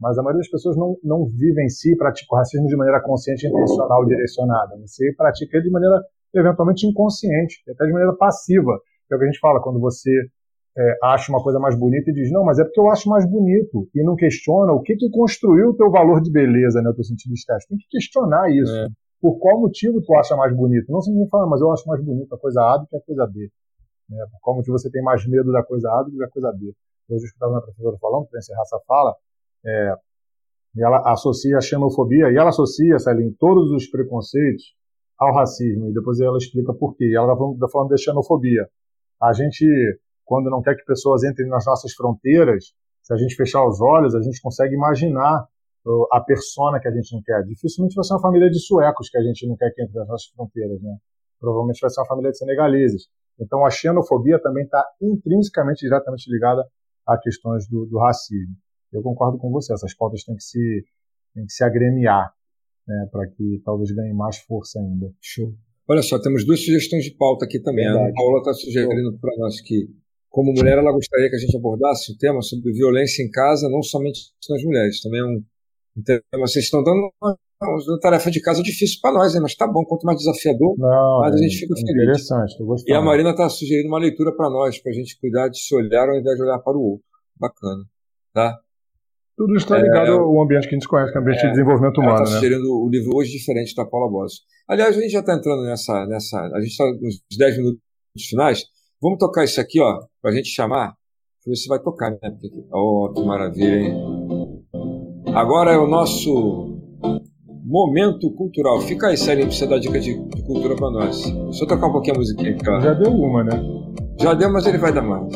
[0.00, 3.00] Mas a maioria das pessoas não, não vive em si, pratica o racismo de maneira
[3.00, 4.76] consciente, intencional, direcionada.
[4.78, 6.02] Você pratica ele de maneira
[6.34, 8.80] eventualmente inconsciente, até de maneira passiva.
[9.10, 10.10] É o que a gente fala, quando você
[10.76, 13.30] é, acha uma coisa mais bonita e diz, não, mas é porque eu acho mais
[13.30, 13.88] bonito.
[13.94, 17.04] E não questiona o que, que construiu o teu valor de beleza, né, o teu
[17.04, 17.70] sentido estético.
[17.70, 18.74] Tem que questionar isso.
[18.74, 18.88] É.
[19.20, 20.90] Por qual motivo tu acha mais bonito?
[20.90, 23.26] Não simplesmente falar, mas eu acho mais bonito a coisa A do que a coisa
[23.26, 23.50] B.
[24.10, 24.26] Né?
[24.30, 26.74] Por qual motivo você tem mais medo da coisa A do que da coisa B?
[27.08, 29.14] Hoje eu escutava minha professora falando, para encerrar essa fala,
[29.64, 29.94] é,
[30.76, 34.74] e ela associa a xenofobia, e ela associa, Celine, todos os preconceitos
[35.18, 37.12] ao racismo, e depois ela explica por quê.
[37.14, 38.68] Ela está falando, tá falando de xenofobia.
[39.20, 39.66] A gente,
[40.24, 42.72] quando não quer que pessoas entrem nas nossas fronteiras,
[43.02, 45.46] se a gente fechar os olhos, a gente consegue imaginar
[46.12, 47.42] a persona que a gente não quer.
[47.42, 50.06] Dificilmente vai ser uma família de suecos que a gente não quer que entre nas
[50.06, 50.96] nossas fronteiras, né?
[51.40, 53.08] Provavelmente vai ser uma família de senegaleses.
[53.40, 56.64] Então a xenofobia também está intrinsecamente, diretamente ligada
[57.06, 58.54] a questões do, do, racismo.
[58.92, 60.84] Eu concordo com você, essas pautas têm que se,
[61.34, 62.32] têm que se agremiar
[62.86, 65.12] né, para que talvez ganhe mais força ainda.
[65.20, 65.54] Show.
[65.88, 67.84] Olha só, temos duas sugestões de pauta aqui também.
[67.84, 68.10] Verdade.
[68.10, 69.88] A Paula está sugerindo para nós que,
[70.28, 73.82] como mulher, ela gostaria que a gente abordasse o tema sobre violência em casa, não
[73.82, 75.00] somente nas mulheres.
[75.00, 75.42] Também é um,
[75.96, 76.22] um tema.
[76.46, 79.40] Vocês estão dando uma uma tarefa de casa difícil para nós, né?
[79.40, 82.02] mas tá bom, quanto mais desafiador, Não, mais a gente fica é feliz.
[82.02, 82.90] Interessante, tô gostando.
[82.90, 85.74] E a Marina está sugerindo uma leitura para nós, para a gente cuidar de se
[85.74, 87.04] olhar ao invés de olhar para o outro.
[87.38, 87.84] Bacana,
[88.32, 88.58] tá?
[89.36, 91.40] Tudo isso está ligado é, ao ambiente que a gente conhece, que é o ambiente
[91.40, 92.16] é, de desenvolvimento humano.
[92.16, 92.40] Ela está né?
[92.40, 94.40] sugerindo o livro Hoje Diferente da Paula Boss.
[94.68, 96.38] Aliás, a gente já está entrando nessa, nessa.
[96.40, 97.80] A gente está nos 10 minutos
[98.28, 98.64] finais.
[99.00, 100.88] Vamos tocar isso aqui, ó, para a gente chamar.
[100.88, 102.18] Deixa eu ver se vai tocar, né?
[102.70, 103.94] Oh, que maravilha, hein?
[105.34, 106.78] Agora é o nosso
[107.64, 108.80] Momento cultural.
[108.80, 111.22] Fica aí, Sérgio, pra você dar dica de, de cultura pra nós.
[111.22, 112.80] Deixa eu tocar um pouquinho a musiquinha, cara.
[112.80, 113.62] Já deu uma, né?
[114.18, 115.32] Já deu, mas ele vai dar mais.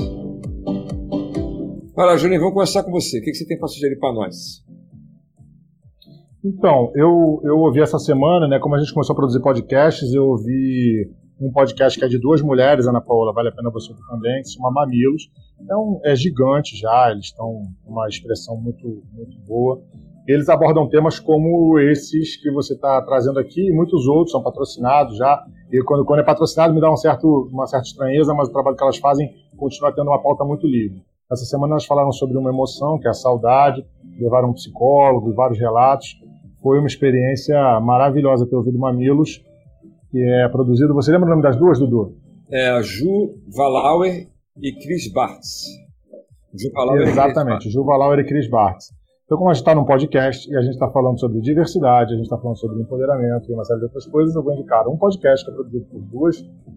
[1.97, 3.19] Lá, Juninho, vamos começar com você.
[3.19, 4.65] O que, que você tem para sugerir para nós?
[6.45, 8.59] Então, eu, eu ouvi essa semana, né?
[8.59, 11.11] Como a gente começou a produzir podcasts, eu ouvi
[11.41, 14.43] um podcast que é de duas mulheres, Ana Paula, vale a pena você ouvir também,
[14.43, 15.31] que se chama Mamilos.
[15.61, 19.83] Então, é gigante já, eles estão com uma expressão muito, muito boa
[20.27, 25.17] eles abordam temas como esses que você está trazendo aqui, e muitos outros são patrocinados
[25.17, 25.45] já.
[25.71, 28.77] E quando, quando é patrocinado me dá um certo, uma certa estranheza, mas o trabalho
[28.77, 31.03] que elas fazem continua tendo uma pauta muito livre.
[31.31, 33.85] Essa semana elas falaram sobre uma emoção, que é a saudade,
[34.19, 36.17] levaram um psicólogo, vários relatos.
[36.63, 39.43] Foi uma experiência maravilhosa ter ouvido Mamilos,
[40.11, 40.95] que é produzido.
[40.95, 42.17] Você lembra o nome das duas, Dudu?
[42.51, 44.29] É a Ju Valauer
[44.63, 45.65] e Chris Bartz.
[46.55, 48.93] Ju Valauer Exatamente, Ju Valauer e Chris Bartz.
[49.25, 52.17] Então, como a gente está num podcast e a gente está falando sobre diversidade, a
[52.17, 54.99] gente está falando sobre empoderamento e uma série de outras coisas, eu vou indicar um
[54.99, 56.37] podcast que é produzido por duas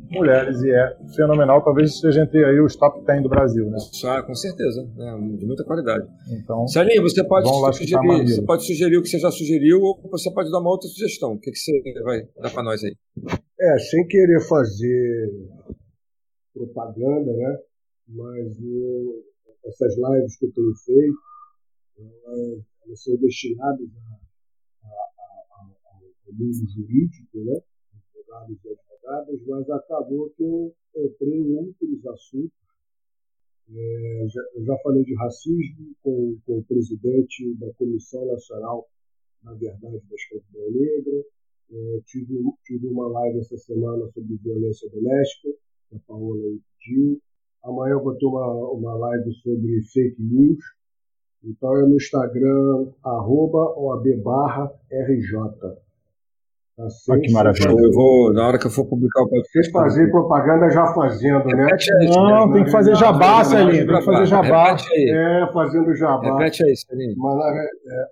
[0.09, 1.61] mulheres e é fenomenal.
[1.61, 3.77] Talvez seja entre aí os top 10 do Brasil, né?
[4.05, 4.81] Ah, com certeza.
[4.97, 6.07] É, de muita qualidade.
[6.31, 10.31] Então, Celinho, você pode, sugerir, você pode sugerir o que você já sugeriu ou você
[10.31, 11.33] pode dar uma outra sugestão.
[11.33, 12.95] O que, que você vai dar para nós aí?
[13.59, 15.33] É, sem querer fazer
[16.53, 17.57] propaganda, né?
[18.07, 19.21] Mas eu,
[19.65, 21.27] essas lives que eu tenho feito,
[21.99, 27.61] elas, são destinadas a, a, a, ao mundo jurídico, né?
[27.93, 32.57] advogados e advogadas, mas acabou que eu entrei em outros assuntos.
[33.69, 38.87] É, já, eu já falei de racismo com, com o presidente da Comissão Nacional
[39.43, 41.25] na Verdade da Escravidão Negra.
[41.69, 42.33] É, tive,
[42.63, 45.49] tive uma live essa semana sobre violência doméstica,
[45.89, 46.41] que a Paola
[46.79, 47.21] pediu.
[47.63, 50.63] Amanhã eu vou ter uma, uma live sobre fake news,
[51.47, 55.87] então é no Instagram, arroba OAB barra RJ.
[57.09, 57.69] Olha que maravilha.
[57.69, 59.51] Eu vou, na hora que eu for publicar o podcast.
[59.51, 61.67] Vocês fazer propaganda já fazendo, né?
[62.15, 63.87] Não, tem que fazer jabá, Celinho.
[63.87, 64.77] Tem que fazer jabá.
[64.93, 66.37] É, fazendo jabá.
[66.37, 67.15] Repete aí, Celinho.
[67.15, 68.05] É,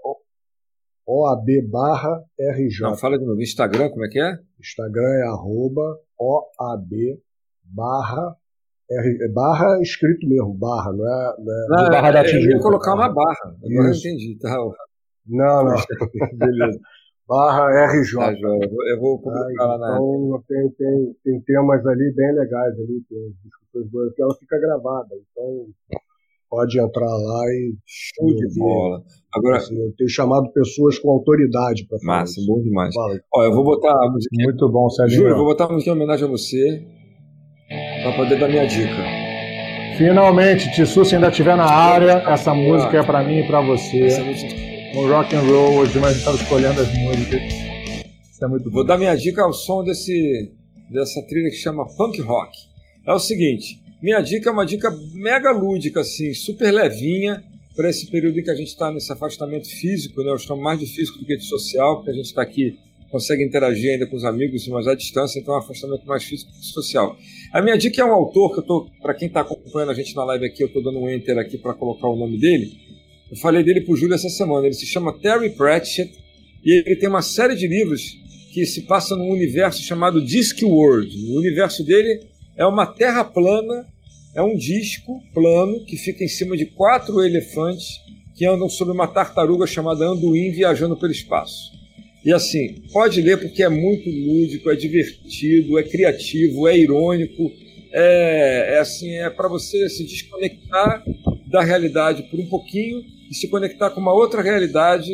[1.08, 2.82] OAB barra RJ.
[2.82, 3.40] Não, fala de novo.
[3.40, 4.40] Instagram, como é que é?
[4.60, 7.20] Instagram é arroba OAB
[7.64, 8.36] barra
[8.92, 11.36] R, barra escrito mesmo, barra, não é.
[11.40, 12.46] Não é não, barra da Tijuca.
[12.46, 14.08] Eu ia colocar uma barra, agora Isso.
[14.08, 14.38] eu entendi.
[14.40, 14.56] Tá.
[15.28, 15.76] Não, não.
[16.38, 16.80] Beleza.
[17.28, 18.20] Barra RJ.
[18.20, 19.96] Tá, eu vou publicar ah, lá na.
[19.96, 24.60] Então tem, tem, tem temas ali bem legais ali, tem discussões boas, que ela fica
[24.60, 25.10] gravada.
[25.16, 25.66] Então
[26.48, 27.76] pode entrar lá e.
[27.84, 29.02] Show de bola.
[29.34, 32.20] Agora, assim, eu tenho chamado pessoas com autoridade para falar.
[32.20, 32.46] Massa, isso.
[32.46, 32.94] bom demais.
[32.94, 33.20] Fala.
[33.34, 34.36] Ó, eu vou botar a música.
[34.44, 35.18] Muito bom, Sérgio.
[35.18, 36.95] Júlio, eu vou botar a música em homenagem a você
[38.06, 39.04] para poder dar minha dica.
[39.98, 44.10] Finalmente, Tissu, se ainda estiver na área, essa música é para mim e para você.
[44.94, 47.42] No rock and roll, hoje nós estamos escolhendo as músicas.
[47.42, 50.52] Isso é muito Vou dar minha dica ao som desse,
[50.88, 52.56] dessa trilha que chama Punk Rock.
[53.08, 57.44] É o seguinte, minha dica é uma dica mega lúdica, assim, super levinha,
[57.76, 60.30] para esse período em que a gente está nesse afastamento físico, né?
[60.30, 62.78] Eu estou mais de físico do que de social, porque a gente está aqui
[63.16, 66.52] consegue interagir ainda com os amigos, mas à distância, então é um afastamento mais físico
[66.52, 67.16] que social.
[67.54, 70.14] A minha dica é um autor que eu tô, para quem está acompanhando a gente
[70.14, 72.74] na live aqui, eu estou dando um enter aqui para colocar o nome dele.
[73.32, 74.68] Eu falei dele para o Júlio essa semana.
[74.68, 76.12] Ele se chama Terry Pratchett
[76.62, 78.18] e ele tem uma série de livros
[78.52, 81.16] que se passa num universo chamado Discworld.
[81.32, 82.22] O universo dele
[82.58, 83.88] é uma terra plana,
[84.36, 88.02] é um disco plano que fica em cima de quatro elefantes
[88.36, 91.85] que andam sobre uma tartaruga chamada Anduin viajando pelo espaço.
[92.26, 97.52] E assim, pode ler porque é muito lúdico, é divertido, é criativo, é irônico,
[97.94, 101.06] é, é assim, é para você se desconectar
[101.48, 105.14] da realidade por um pouquinho e se conectar com uma outra realidade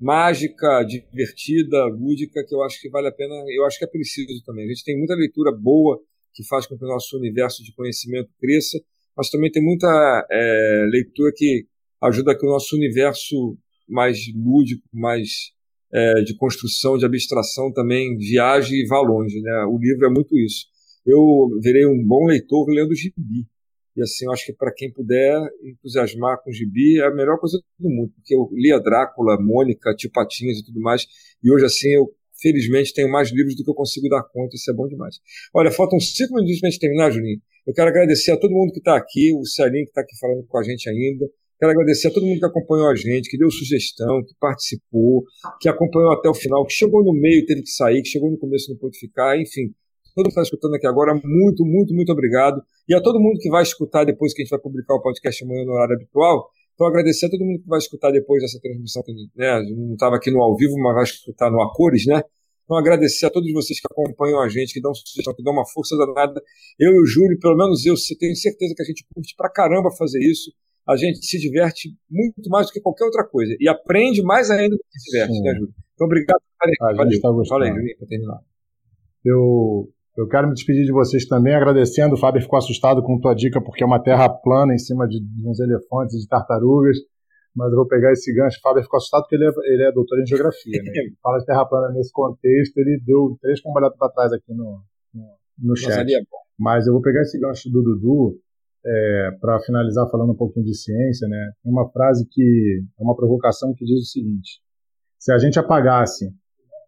[0.00, 4.42] mágica, divertida, lúdica, que eu acho que vale a pena, eu acho que é preciso
[4.44, 4.64] também.
[4.64, 6.00] A gente tem muita leitura boa
[6.34, 8.80] que faz com que o nosso universo de conhecimento cresça,
[9.16, 11.66] mas também tem muita é, leitura que
[12.02, 13.56] ajuda que o nosso universo
[13.88, 15.52] mais lúdico, mais
[15.92, 19.40] é, de construção, de abstração também viaje e vá longe.
[19.40, 19.64] Né?
[19.68, 20.66] O livro é muito isso.
[21.06, 23.46] Eu virei um bom leitor lendo gibi.
[23.96, 27.60] E assim, eu acho que para quem puder entusiasmar com gibi é a melhor coisa
[27.78, 31.06] do mundo, porque eu lia Drácula, Mônica, Tio Patinhas e tudo mais,
[31.42, 32.08] e hoje assim eu
[32.40, 35.16] felizmente tenho mais livros do que eu consigo dar conta, isso é bom demais.
[35.52, 37.40] Olha, faltam cinco minutos para a gente terminar, Juninho.
[37.66, 40.46] Eu quero agradecer a todo mundo que está aqui, o Celinho que está aqui falando
[40.46, 41.28] com a gente ainda,
[41.60, 45.24] Quero agradecer a todo mundo que acompanhou a gente, que deu sugestão, que participou,
[45.60, 48.38] que acompanhou até o final, que chegou no meio, teve que sair, que chegou no
[48.38, 49.68] começo não pôde ficar, enfim.
[50.14, 52.62] Todo mundo que está escutando aqui agora, muito, muito, muito obrigado.
[52.88, 55.44] E a todo mundo que vai escutar depois que a gente vai publicar o podcast
[55.44, 56.48] amanhã no horário habitual.
[56.72, 60.16] Então, agradecer a todo mundo que vai escutar depois dessa transmissão, que né, não estava
[60.16, 62.22] aqui no ao vivo, mas vai escutar no Acores, né?
[62.64, 65.66] Então, agradecer a todos vocês que acompanham a gente, que dão sugestão, que dão uma
[65.66, 66.40] força danada.
[66.78, 69.90] Eu e o Júlio, pelo menos eu, tenho certeza que a gente curte pra caramba
[69.90, 70.50] fazer isso
[70.90, 73.54] a gente se diverte muito mais do que qualquer outra coisa.
[73.60, 75.42] E aprende mais ainda do que se diverte, Sim.
[75.42, 75.74] né, Júlio?
[75.94, 76.40] Então, obrigado.
[76.58, 76.96] Valeu.
[76.96, 77.20] Valeu.
[77.20, 78.40] Tá Fala aí, Júlio, para terminar.
[79.24, 79.88] Eu,
[80.18, 82.14] eu quero me despedir de vocês também, agradecendo.
[82.14, 85.20] O Fábio ficou assustado com tua dica, porque é uma terra plana em cima de,
[85.20, 86.96] de uns elefantes e de tartarugas.
[87.54, 88.58] Mas eu vou pegar esse gancho.
[88.58, 90.82] O Fábio ficou assustado porque ele é, ele é doutor em geografia.
[90.82, 90.90] Né?
[90.92, 92.76] Ele fala de terra plana nesse contexto.
[92.78, 94.82] Ele deu três cambalhotas para trás aqui no,
[95.14, 95.24] no,
[95.58, 96.12] no chat.
[96.12, 96.20] É
[96.58, 98.40] Mas eu vou pegar esse gancho do Dudu
[98.84, 103.16] é, para finalizar falando um pouquinho de ciência, né, tem uma frase que é uma
[103.16, 104.60] provocação que diz o seguinte:
[105.18, 106.32] se a gente apagasse,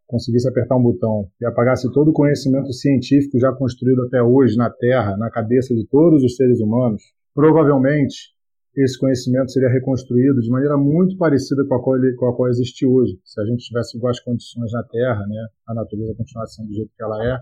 [0.06, 4.70] conseguisse apertar um botão e apagasse todo o conhecimento científico já construído até hoje na
[4.70, 7.02] Terra, na cabeça de todos os seres humanos,
[7.34, 8.32] provavelmente
[8.76, 12.48] esse conhecimento seria reconstruído de maneira muito parecida com a qual, ele, com a qual
[12.48, 13.18] existe hoje.
[13.22, 16.90] Se a gente tivesse iguais condições na Terra, né, a natureza continuasse sendo do jeito
[16.96, 17.38] que ela é,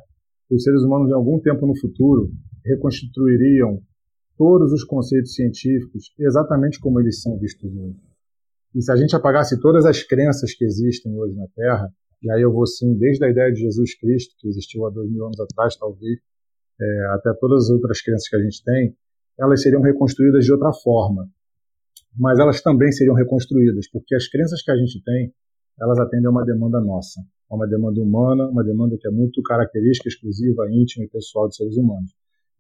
[0.51, 2.29] os seres humanos, em algum tempo no futuro,
[2.65, 3.81] reconstituiriam
[4.41, 8.01] todos os conceitos científicos exatamente como eles são vistos hoje.
[8.75, 11.93] E se a gente apagasse todas as crenças que existem hoje na Terra,
[12.23, 15.11] e aí eu vou sim, desde a ideia de Jesus Cristo, que existiu há dois
[15.11, 16.21] mil anos atrás, talvez,
[16.81, 18.97] é, até todas as outras crenças que a gente tem,
[19.39, 21.29] elas seriam reconstruídas de outra forma.
[22.19, 25.35] Mas elas também seriam reconstruídas, porque as crenças que a gente tem,
[25.79, 29.43] elas atendem a uma demanda nossa, a uma demanda humana, uma demanda que é muito
[29.43, 32.11] característica, exclusiva, íntima e pessoal dos seres humanos.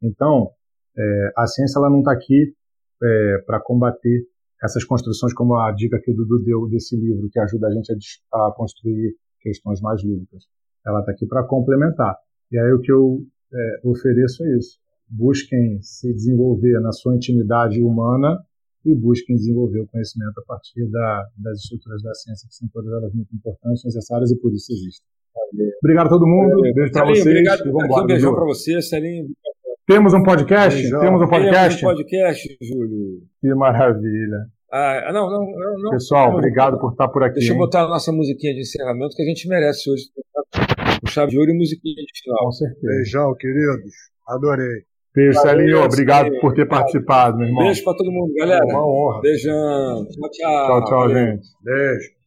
[0.02, 0.50] Então,
[0.96, 2.54] é, a ciência ela não está aqui
[3.02, 4.26] é, para combater
[4.62, 7.92] essas construções, como a dica que o Dudu deu desse livro, que ajuda a gente
[8.32, 10.44] a, a construir questões mais lúdicas.
[10.86, 12.16] Ela está aqui para complementar.
[12.52, 13.22] E aí o que eu
[13.52, 14.78] é, ofereço é isso.
[15.08, 18.38] Busquem se desenvolver na sua intimidade humana
[18.84, 22.92] e busquem desenvolver o conhecimento a partir da, das estruturas da ciência, que são todas
[22.92, 25.06] elas muito importantes, necessárias e por isso existem.
[25.82, 26.60] Obrigado a todo mundo.
[26.74, 27.26] Beijo pra vocês.
[27.26, 27.62] Obrigado.
[27.68, 29.28] Um beijão pra você, Celinho.
[29.90, 30.88] Temos um podcast?
[30.88, 31.80] Temos um podcast?
[31.80, 33.22] Temos um podcast, Júlio.
[33.40, 34.46] Que maravilha.
[34.72, 35.78] Ah, não, não, não.
[35.82, 35.90] não.
[35.90, 37.40] Pessoal, Não, obrigado por estar por aqui.
[37.40, 40.04] Deixa eu botar a nossa musiquinha de encerramento que a gente merece hoje.
[41.04, 42.38] O chave de ouro e musiquinha de final.
[42.38, 42.86] Com certeza.
[42.86, 43.92] Beijão, queridos.
[44.28, 44.84] Adorei.
[45.12, 45.82] Beijo, Celinho.
[45.82, 47.64] Obrigado por ter participado, meu irmão.
[47.64, 48.64] Beijo pra todo mundo, galera.
[48.64, 49.20] Uma honra.
[49.22, 50.06] Beijão.
[50.06, 50.66] Tchau, tchau.
[50.66, 51.16] Tchau, tchau, Valeu.
[51.16, 51.48] gente.
[51.64, 52.19] Beijo.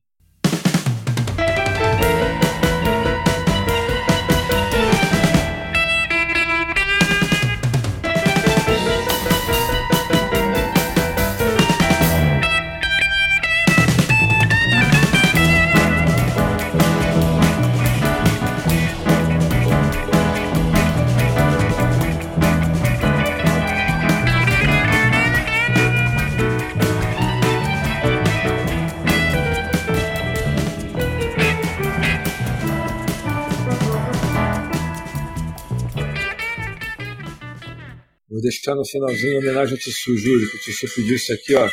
[38.43, 41.67] Deixar no finalzinho em homenagem ao Tissu, Júlio, que o Tissu pediu isso aqui, ó.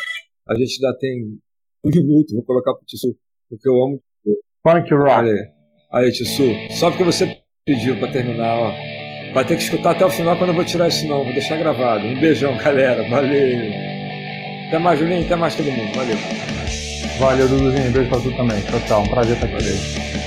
[0.49, 1.39] A gente ainda tem
[1.85, 3.15] um minuto, vou colocar pro Tissu,
[3.49, 4.03] porque eu amo.
[4.63, 5.11] Funk Rock.
[5.11, 6.05] Olha aí.
[6.05, 6.45] Aí, Tissu,
[6.79, 8.73] só porque você pediu pra terminar, ó.
[9.33, 11.57] Vai ter que escutar até o final quando eu vou tirar isso não, vou deixar
[11.57, 12.05] gravado.
[12.05, 13.09] Um beijão, galera.
[13.09, 13.59] Valeu.
[14.67, 15.25] Até mais, Julinho.
[15.25, 15.95] Até mais todo mundo.
[15.95, 16.17] Valeu.
[17.19, 17.93] Valeu, Duduzinho.
[17.93, 18.61] Beijo pra tu também.
[18.63, 19.03] Tchau, tchau.
[19.03, 19.55] Um prazer estar aqui.
[19.55, 20.20] Valeu.